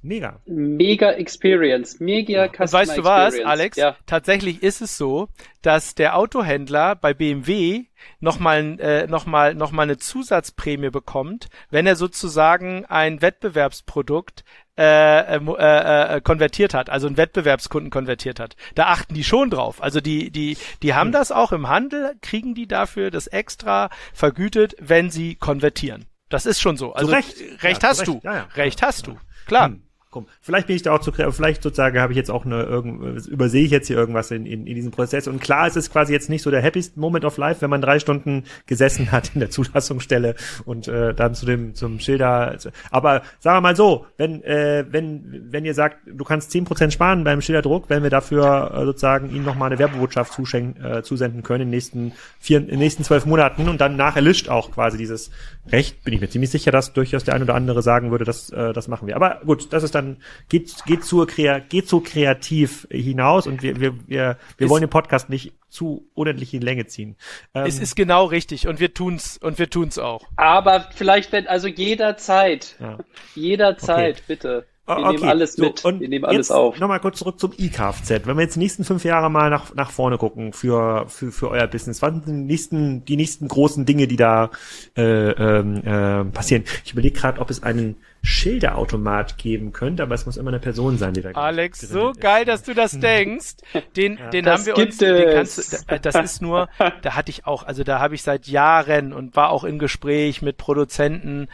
[0.03, 0.41] Mega.
[0.45, 1.99] Mega Experience.
[1.99, 3.77] Mega Customer Und weißt du was, Alex?
[3.77, 3.95] Ja.
[4.07, 5.27] Tatsächlich ist es so,
[5.61, 7.85] dass der Autohändler bei BMW
[8.19, 14.43] nochmal äh, noch mal, noch mal eine Zusatzprämie bekommt, wenn er sozusagen ein Wettbewerbsprodukt
[14.77, 18.55] äh, äh, äh, äh, konvertiert hat, also einen Wettbewerbskunden konvertiert hat.
[18.73, 19.83] Da achten die schon drauf.
[19.83, 21.13] Also die, die, die haben hm.
[21.13, 26.05] das auch im Handel, kriegen die dafür das extra vergütet, wenn sie konvertieren.
[26.29, 26.93] Das ist schon so.
[26.93, 28.07] Also recht, recht ja, hast recht.
[28.07, 28.21] du.
[28.23, 28.47] Ja, ja.
[28.55, 29.17] Recht hast du.
[29.45, 29.67] Klar.
[29.67, 29.83] Hm.
[30.11, 33.25] Komm, vielleicht bin ich da auch zu, vielleicht sozusagen habe ich jetzt auch eine, irgend,
[33.27, 35.27] übersehe ich jetzt hier irgendwas in, in, in diesem Prozess.
[35.27, 37.81] Und klar, es ist quasi jetzt nicht so der happiest Moment of life, wenn man
[37.81, 40.35] drei Stunden gesessen hat in der Zulassungsstelle
[40.65, 42.57] und äh, dann zu dem zum Schilder.
[42.91, 46.93] Aber sagen wir mal so, wenn äh, wenn wenn ihr sagt, du kannst zehn Prozent
[46.93, 51.03] sparen beim Schilderdruck, wenn wir dafür äh, sozusagen ihnen noch mal eine Werbebotschaft zuschenken, äh,
[51.03, 54.71] zusenden können in den nächsten vier, in den nächsten zwölf Monaten und dann erlischt auch
[54.71, 55.31] quasi dieses
[55.71, 58.49] Recht, bin ich mir ziemlich sicher, dass durchaus der ein oder andere sagen würde, dass
[58.49, 59.15] äh, das machen wir.
[59.15, 60.17] Aber gut, das ist dann dann
[60.49, 65.29] geht, geht, zur, geht so kreativ hinaus und wir, wir, wir, wir wollen den Podcast
[65.29, 67.15] nicht zu unendlich in Länge ziehen.
[67.53, 70.25] Ähm, es ist genau richtig und wir tun's und wir tun's auch.
[70.35, 72.97] Aber vielleicht wenn also jederzeit, ja.
[73.35, 74.23] jederzeit okay.
[74.27, 74.65] bitte.
[74.87, 75.11] Wir okay.
[75.17, 76.79] nehmen alles mit, so, und wir nehmen alles auf.
[76.79, 78.25] Nochmal kurz zurück zum IKFZ.
[78.25, 81.49] Wenn wir jetzt die nächsten fünf Jahre mal nach, nach vorne gucken für, für, für
[81.49, 84.49] euer Business, was sind die nächsten, die nächsten großen Dinge, die da
[84.97, 86.63] äh, äh, passieren?
[86.83, 90.97] Ich überlege gerade, ob es einen Schilderautomat geben könnte, aber es muss immer eine Person
[90.97, 93.55] sein, die da Alex, so geil, dass du das denkst.
[93.95, 94.29] Den, ja.
[94.29, 96.69] den haben wir uns, den kannst du, das ist nur,
[97.01, 100.41] da hatte ich auch, also da habe ich seit Jahren und war auch im Gespräch
[100.41, 101.47] mit Produzenten.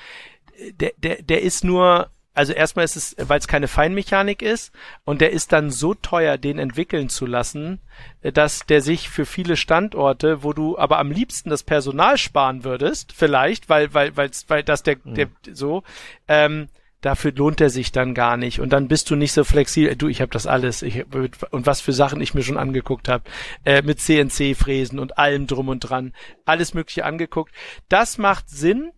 [0.74, 4.72] Der, der, der ist nur, also erstmal ist es, weil es keine Feinmechanik ist
[5.06, 7.80] und der ist dann so teuer, den entwickeln zu lassen,
[8.22, 13.12] dass der sich für viele Standorte, wo du aber am liebsten das Personal sparen würdest,
[13.12, 15.16] vielleicht, weil, weil, weil, weil das der, mhm.
[15.16, 15.84] der so,
[16.28, 16.70] ähm,
[17.02, 19.96] dafür lohnt er sich dann gar nicht und dann bist du nicht so flexibel.
[19.96, 21.06] Du, ich habe das alles ich,
[21.52, 23.24] und was für Sachen ich mir schon angeguckt habe
[23.66, 26.14] äh, mit CNC-Fräsen und allem drum und dran,
[26.46, 27.52] alles mögliche angeguckt.
[27.90, 28.92] Das macht Sinn,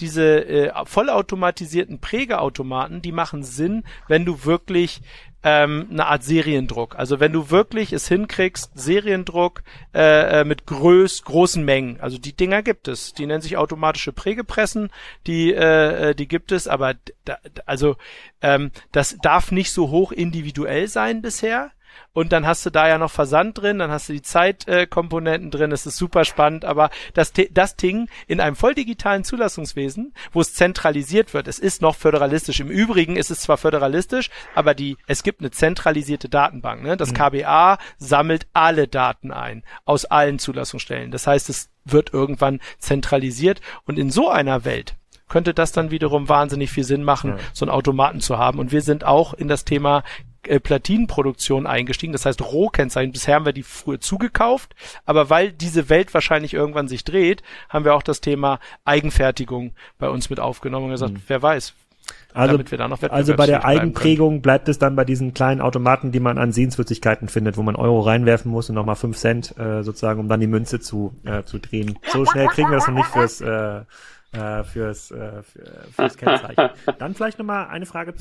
[0.00, 5.02] diese äh, vollautomatisierten Prägeautomaten, die machen Sinn, wenn du wirklich
[5.42, 6.96] ähm, eine Art Seriendruck.
[6.98, 9.62] Also wenn du wirklich es hinkriegst, Seriendruck
[9.94, 12.00] äh, äh, mit groß, großen Mengen.
[12.00, 13.14] Also die Dinger gibt es.
[13.14, 14.90] Die nennen sich automatische Prägepressen.
[15.26, 16.94] Die, äh, äh die gibt es, aber
[17.24, 17.96] da, also
[18.42, 21.70] ähm, das darf nicht so hoch individuell sein bisher
[22.12, 25.50] und dann hast du da ja noch Versand drin, dann hast du die Zeitkomponenten äh,
[25.50, 30.40] drin, es ist super spannend, aber das, das Ding in einem voll digitalen Zulassungswesen, wo
[30.40, 32.60] es zentralisiert wird, es ist noch föderalistisch.
[32.60, 36.82] Im Übrigen ist es zwar föderalistisch, aber die, es gibt eine zentralisierte Datenbank.
[36.82, 36.96] Ne?
[36.96, 37.14] Das mhm.
[37.14, 41.10] KBA sammelt alle Daten ein aus allen Zulassungsstellen.
[41.10, 44.96] Das heißt, es wird irgendwann zentralisiert und in so einer Welt
[45.28, 47.38] könnte das dann wiederum wahnsinnig viel Sinn machen, ja.
[47.54, 48.58] so einen Automaten zu haben.
[48.58, 50.02] Und wir sind auch in das Thema
[50.46, 53.12] äh, Platinenproduktion eingestiegen, das heißt Rohkennzeichen.
[53.12, 54.74] Bisher haben wir die früher zugekauft,
[55.04, 60.08] aber weil diese Welt wahrscheinlich irgendwann sich dreht, haben wir auch das Thema Eigenfertigung bei
[60.08, 61.22] uns mit aufgenommen und gesagt, mhm.
[61.26, 61.74] wer weiß,
[62.32, 62.58] also,
[63.08, 67.28] also bei der Eigenprägung bleibt es dann bei diesen kleinen Automaten, die man an Sehenswürdigkeiten
[67.28, 70.46] findet, wo man Euro reinwerfen muss und nochmal fünf Cent äh, sozusagen, um dann die
[70.46, 71.98] Münze zu, äh, zu drehen.
[72.12, 73.80] So schnell kriegen wir das noch nicht fürs, äh,
[74.32, 76.70] äh, fürs, äh, für, fürs Kennzeichen.
[77.00, 78.14] Dann vielleicht nochmal eine Frage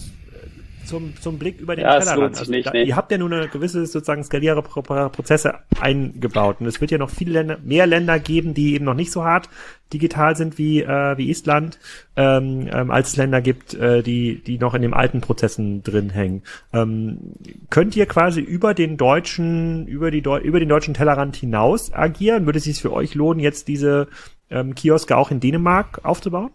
[0.89, 2.37] zum, zum Blick über den ja, Tellerrand.
[2.37, 2.83] Also, nicht, da, nee.
[2.83, 7.09] Ihr habt ja nur eine gewisse sozusagen skalierbare Prozesse eingebaut und es wird ja noch
[7.09, 9.49] viele Länder, mehr Länder geben, die eben noch nicht so hart
[9.93, 11.79] digital sind wie äh, wie Island,
[12.15, 16.09] ähm, ähm, als es Länder gibt, äh, die die noch in den alten Prozessen drin
[16.09, 16.43] hängen.
[16.73, 17.33] Ähm,
[17.69, 22.45] könnt ihr quasi über den deutschen über die über den deutschen Tellerrand hinaus agieren?
[22.45, 24.07] Würde es sich für euch lohnen, jetzt diese
[24.49, 26.51] ähm, Kioske auch in Dänemark aufzubauen?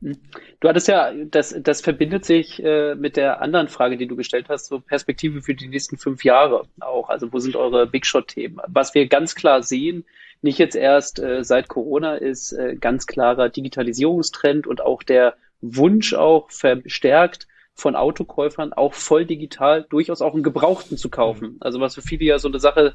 [0.00, 4.46] Du hattest ja, das, das verbindet sich äh, mit der anderen Frage, die du gestellt
[4.48, 7.08] hast, so Perspektive für die nächsten fünf Jahre auch.
[7.08, 8.58] Also wo sind eure Big Shot-Themen?
[8.66, 10.04] Was wir ganz klar sehen,
[10.42, 16.12] nicht jetzt erst äh, seit Corona, ist äh, ganz klarer Digitalisierungstrend und auch der Wunsch
[16.14, 21.56] auch verstärkt von Autokäufern auch voll digital durchaus auch einen Gebrauchten zu kaufen.
[21.60, 22.94] Also was für viele ja so eine Sache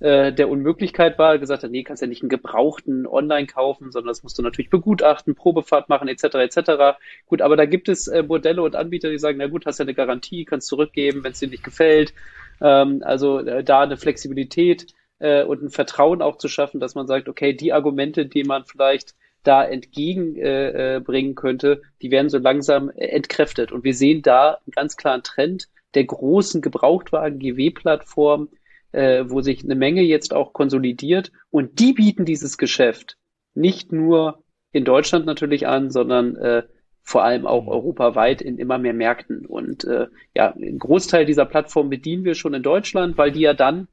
[0.00, 4.08] äh, der Unmöglichkeit war, gesagt hat, nee, kannst ja nicht einen gebrauchten online kaufen, sondern
[4.08, 6.34] das musst du natürlich begutachten, Probefahrt machen, etc.
[6.34, 6.98] etc.
[7.26, 9.84] Gut, aber da gibt es äh, Modelle und Anbieter, die sagen, na gut, hast ja
[9.84, 12.14] eine Garantie, kannst zurückgeben, wenn es dir nicht gefällt.
[12.60, 14.86] Ähm, also äh, da eine Flexibilität
[15.18, 18.64] äh, und ein Vertrauen auch zu schaffen, dass man sagt, okay, die Argumente, die man
[18.64, 23.72] vielleicht da entgegenbringen äh, könnte, die werden so langsam entkräftet.
[23.72, 28.48] Und wir sehen da einen ganz klaren Trend der großen Gebrauchtwagen-GW-Plattform,
[28.92, 33.16] äh, wo sich eine Menge jetzt auch konsolidiert und die bieten dieses Geschäft
[33.54, 36.62] nicht nur in Deutschland natürlich an, sondern äh,
[37.02, 37.68] vor allem auch mhm.
[37.70, 39.46] europaweit in immer mehr Märkten.
[39.46, 43.54] Und äh, ja, einen Großteil dieser Plattform bedienen wir schon in Deutschland, weil die ja
[43.54, 43.88] dann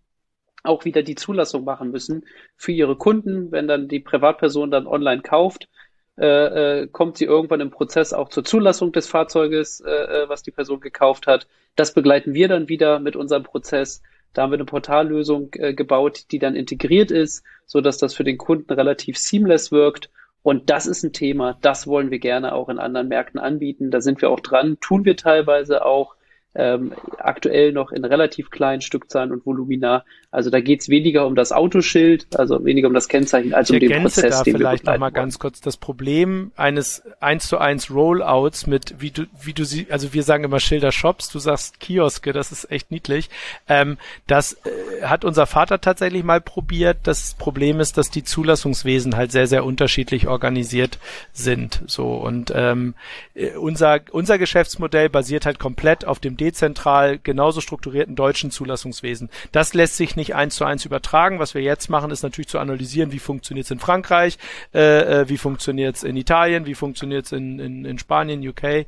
[0.64, 2.26] auch wieder die Zulassung machen müssen
[2.58, 3.52] für ihre Kunden.
[3.52, 5.70] Wenn dann die Privatperson dann online kauft,
[6.18, 10.43] äh, äh, kommt sie irgendwann im Prozess auch zur Zulassung des Fahrzeuges, äh, äh was
[10.43, 11.48] die Person gekauft hat.
[11.76, 14.02] Das begleiten wir dann wieder mit unserem Prozess.
[14.36, 18.24] Da haben wir eine Portallösung äh, gebaut, die dann integriert ist, so dass das für
[18.26, 20.12] den Kunden relativ seamless wirkt
[20.44, 23.90] Und das ist ein Thema, das wollen wir gerne auch in anderen Märkten anbieten.
[23.90, 26.16] Da sind wir auch dran, tun wir teilweise auch
[26.56, 30.06] ähm, aktuell noch in relativ kleinen Stückzahlen und Volumina.
[30.32, 33.82] Also da geht es weniger um das Autoschild, also weniger um das Kennzeichen, als ich
[33.82, 37.48] um den Prozess, da den vielleicht wir noch mal ganz kurz das Problem eines 1
[37.48, 41.30] zu 1 Rollouts mit, wie du, wie du sie, also wir sagen immer Schilder Shops,
[41.30, 43.30] du sagst Kioske, das ist echt niedlich.
[43.69, 46.98] Ähm, das äh, hat unser Vater tatsächlich mal probiert.
[47.03, 50.99] Das Problem ist, dass die Zulassungswesen halt sehr, sehr unterschiedlich organisiert
[51.32, 51.82] sind.
[51.88, 52.94] So und ähm,
[53.36, 59.30] äh, unser, unser Geschäftsmodell basiert halt komplett auf dem dezentral genauso strukturierten deutschen Zulassungswesen.
[59.51, 61.39] Das lässt sich nicht eins zu eins übertragen.
[61.39, 64.38] Was wir jetzt machen, ist natürlich zu analysieren, wie funktioniert es in Frankreich,
[64.73, 68.63] äh, äh wie funktioniert es in Italien, wie funktioniert es in, in, in Spanien, UK,
[68.63, 68.85] äh,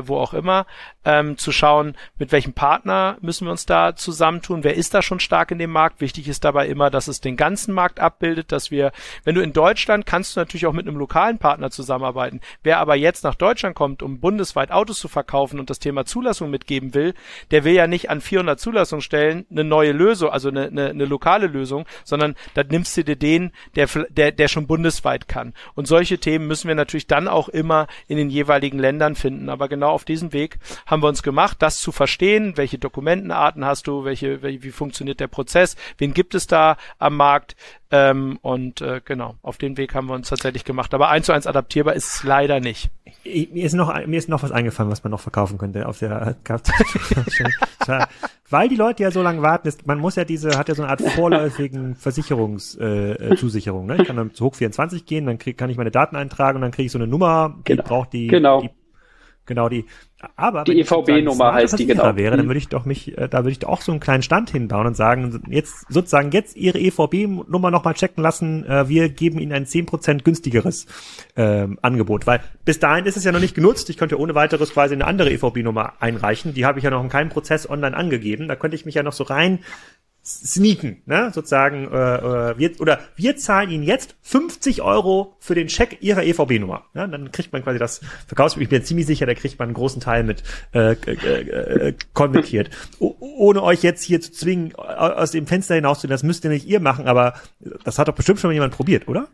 [0.00, 0.66] wo auch immer,
[1.08, 5.20] ähm, zu schauen, mit welchem Partner müssen wir uns da zusammentun, wer ist da schon
[5.20, 6.00] stark in dem Markt.
[6.00, 8.92] Wichtig ist dabei immer, dass es den ganzen Markt abbildet, dass wir,
[9.24, 12.40] wenn du in Deutschland kannst du natürlich auch mit einem lokalen Partner zusammenarbeiten.
[12.62, 16.50] Wer aber jetzt nach Deutschland kommt, um bundesweit Autos zu verkaufen und das Thema Zulassung
[16.50, 17.14] mitgeben, geben will,
[17.50, 21.46] der will ja nicht an 400 Zulassungsstellen eine neue Lösung, also eine, eine, eine lokale
[21.46, 25.54] Lösung, sondern da nimmst du dir den, der, der, der schon bundesweit kann.
[25.74, 29.48] Und solche Themen müssen wir natürlich dann auch immer in den jeweiligen Ländern finden.
[29.48, 33.86] Aber genau auf diesem Weg haben wir uns gemacht, das zu verstehen, welche Dokumentenarten hast
[33.86, 37.56] du, welche, wie funktioniert der Prozess, wen gibt es da am Markt,
[37.90, 40.92] ähm, und äh, genau, auf den Weg haben wir uns tatsächlich gemacht.
[40.92, 42.90] Aber eins zu eins adaptierbar ist es leider nicht.
[43.24, 46.36] Mir ist noch, mir ist noch was eingefallen, was man noch verkaufen könnte auf der
[48.50, 50.82] Weil die Leute ja so lange warten, ist, man muss ja diese, hat ja so
[50.82, 53.88] eine Art vorläufigen Versicherungszusicherung.
[53.88, 54.02] Äh, ne?
[54.02, 56.62] Ich kann dann zu Hoch 24 gehen, dann krieg, kann ich meine Daten eintragen und
[56.62, 57.82] dann kriege ich so eine Nummer, die genau.
[57.84, 58.60] braucht die, genau.
[58.60, 58.70] die
[59.48, 59.86] Genau, die,
[60.34, 62.16] aber die EVB-Nummer heißt die genau.
[62.16, 62.48] Wäre, dann mhm.
[62.50, 64.86] würde ich doch mich, äh, da würde ich doch auch so einen kleinen Stand hinbauen
[64.88, 69.66] und sagen, jetzt sozusagen jetzt Ihre EVB-Nummer nochmal checken lassen, äh, wir geben Ihnen ein
[69.66, 70.86] zehn Prozent günstigeres
[71.36, 73.90] ähm, Angebot, weil bis dahin ist es ja noch nicht genutzt.
[73.90, 76.52] Ich könnte ohne weiteres quasi eine andere EVB-Nummer einreichen.
[76.52, 78.48] Die habe ich ja noch in keinem Prozess online angegeben.
[78.48, 79.60] Da könnte ich mich ja noch so rein
[80.28, 81.30] sneaken, ne?
[81.32, 86.22] sozusagen, äh, äh, wir, oder wir zahlen Ihnen jetzt 50 Euro für den Check Ihrer
[86.22, 86.84] EVB-Nummer.
[86.94, 87.06] Ja?
[87.06, 90.02] Dann kriegt man quasi das Verkaufs, ich bin ziemlich sicher, da kriegt man einen großen
[90.02, 90.42] Teil mit
[90.74, 92.70] äh, äh, äh, konvertiert.
[92.98, 96.80] ohne euch jetzt hier zu zwingen, aus dem Fenster hinauszugehen, das müsst ihr nicht ihr
[96.80, 97.34] machen, aber
[97.84, 99.28] das hat doch bestimmt schon mal jemand probiert, oder?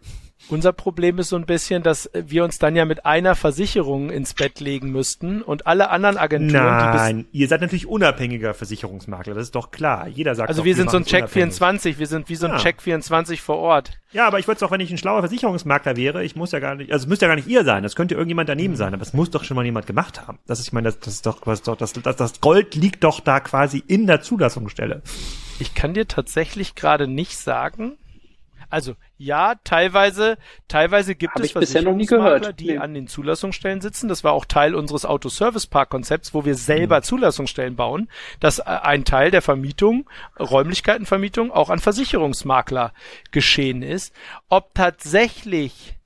[0.49, 4.35] Unser Problem ist so ein bisschen, dass wir uns dann ja mit einer Versicherung ins
[4.35, 9.55] Bett legen müssten und alle anderen Agenturen, Nein, ihr seid natürlich unabhängiger Versicherungsmakler, das ist
[9.55, 10.07] doch klar.
[10.07, 12.53] Jeder sagt Also doch, wir sind so ein Check 24, wir sind wie so ein
[12.53, 12.59] ja.
[12.59, 13.99] Check 24 vor Ort.
[14.13, 16.61] Ja, aber ich würde es auch, wenn ich ein schlauer Versicherungsmakler wäre, ich muss ja
[16.61, 18.93] gar nicht, also es müsste ja gar nicht ihr sein, das könnte irgendjemand daneben sein,
[18.93, 20.39] aber es muss doch schon mal jemand gemacht haben.
[20.47, 23.03] Das ist, ich meine, das, das ist doch, was doch, das, das, das Gold liegt
[23.03, 25.03] doch da quasi in der Zulassungsstelle.
[25.59, 27.97] Ich kann dir tatsächlich gerade nicht sagen,
[28.75, 30.37] also ja, teilweise,
[30.67, 32.79] teilweise gibt Hab es Versicherungsmakler, die nee.
[32.79, 34.09] an den Zulassungsstellen sitzen.
[34.09, 37.03] Das war auch Teil unseres Autoservice-Park-Konzepts, wo wir selber mhm.
[37.05, 38.11] Zulassungsstellen bauen,
[38.41, 40.11] dass äh, ein Teil der Vermietung,
[40.41, 42.93] Räumlichkeitenvermietung, auch an Versicherungsmakler
[43.31, 44.13] geschehen ist.
[44.49, 45.97] Ob tatsächlich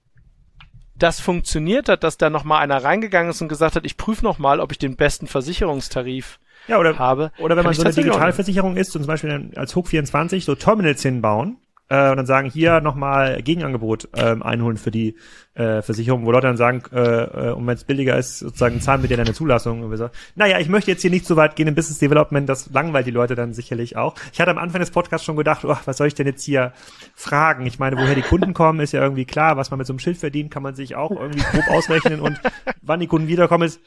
[0.95, 4.61] das funktioniert hat, dass da nochmal einer reingegangen ist und gesagt hat, ich prüfe nochmal,
[4.61, 7.32] ob ich den besten Versicherungstarif ja, oder, habe.
[7.39, 11.03] Oder wenn man so eine Digitalversicherung ist und zum Beispiel als Hook 24 so Terminals
[11.03, 11.57] hinbauen,
[11.89, 15.16] äh, und dann sagen, hier nochmal Gegenangebot ähm, einholen für die
[15.55, 19.02] äh, Versicherung, wo Leute dann sagen, äh, äh, und wenn es billiger ist, sozusagen zahlen
[19.02, 19.82] wir dir deine Zulassung.
[19.82, 22.48] Und wir sagen, naja, ich möchte jetzt hier nicht so weit gehen im Business Development,
[22.48, 24.15] das langweilt die Leute dann sicherlich auch.
[24.32, 26.73] Ich hatte am Anfang des Podcasts schon gedacht, oh, was soll ich denn jetzt hier
[27.15, 27.66] fragen?
[27.66, 29.98] Ich meine, woher die Kunden kommen, ist ja irgendwie klar, was man mit so einem
[29.98, 32.40] Schild verdient, kann man sich auch irgendwie grob ausrechnen und
[32.82, 33.81] wann die Kunden wiederkommen ist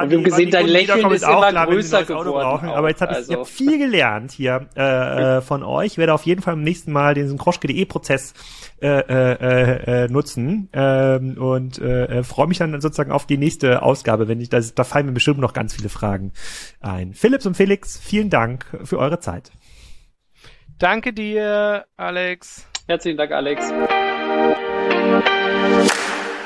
[0.00, 2.30] und wir haben gesehen, dein Lächeln ist immer klar, größer geworden.
[2.30, 2.68] Brauchen.
[2.68, 3.32] Aber jetzt habe also.
[3.32, 5.92] ich, hab viel gelernt hier äh, äh, von euch.
[5.92, 8.34] Ich werde auf jeden Fall beim nächsten Mal diesen Kroschke.de-Prozess
[8.80, 14.26] äh, äh, äh, nutzen ähm, und äh, freue mich dann sozusagen auf die nächste Ausgabe,
[14.28, 16.32] wenn ich das, da fallen mir bestimmt noch ganz viele Fragen
[16.80, 17.14] ein.
[17.14, 19.52] Philips und Felix, vielen Dank für eure Zeit.
[20.78, 22.66] Danke dir, Alex.
[22.88, 23.72] Herzlichen Dank, Alex.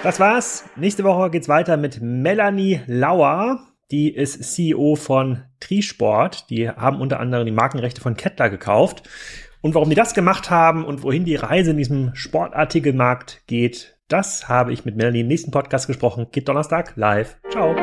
[0.07, 0.65] Das war's.
[0.77, 3.59] Nächste Woche geht's weiter mit Melanie Lauer.
[3.91, 6.49] Die ist CEO von Trisport.
[6.49, 9.03] Die haben unter anderem die Markenrechte von Kettler gekauft.
[9.63, 14.49] Und warum die das gemacht haben und wohin die Reise in diesem Sportartikelmarkt geht, das
[14.49, 16.29] habe ich mit Melanie im nächsten Podcast gesprochen.
[16.31, 17.37] Geht Donnerstag live.
[17.51, 17.75] Ciao.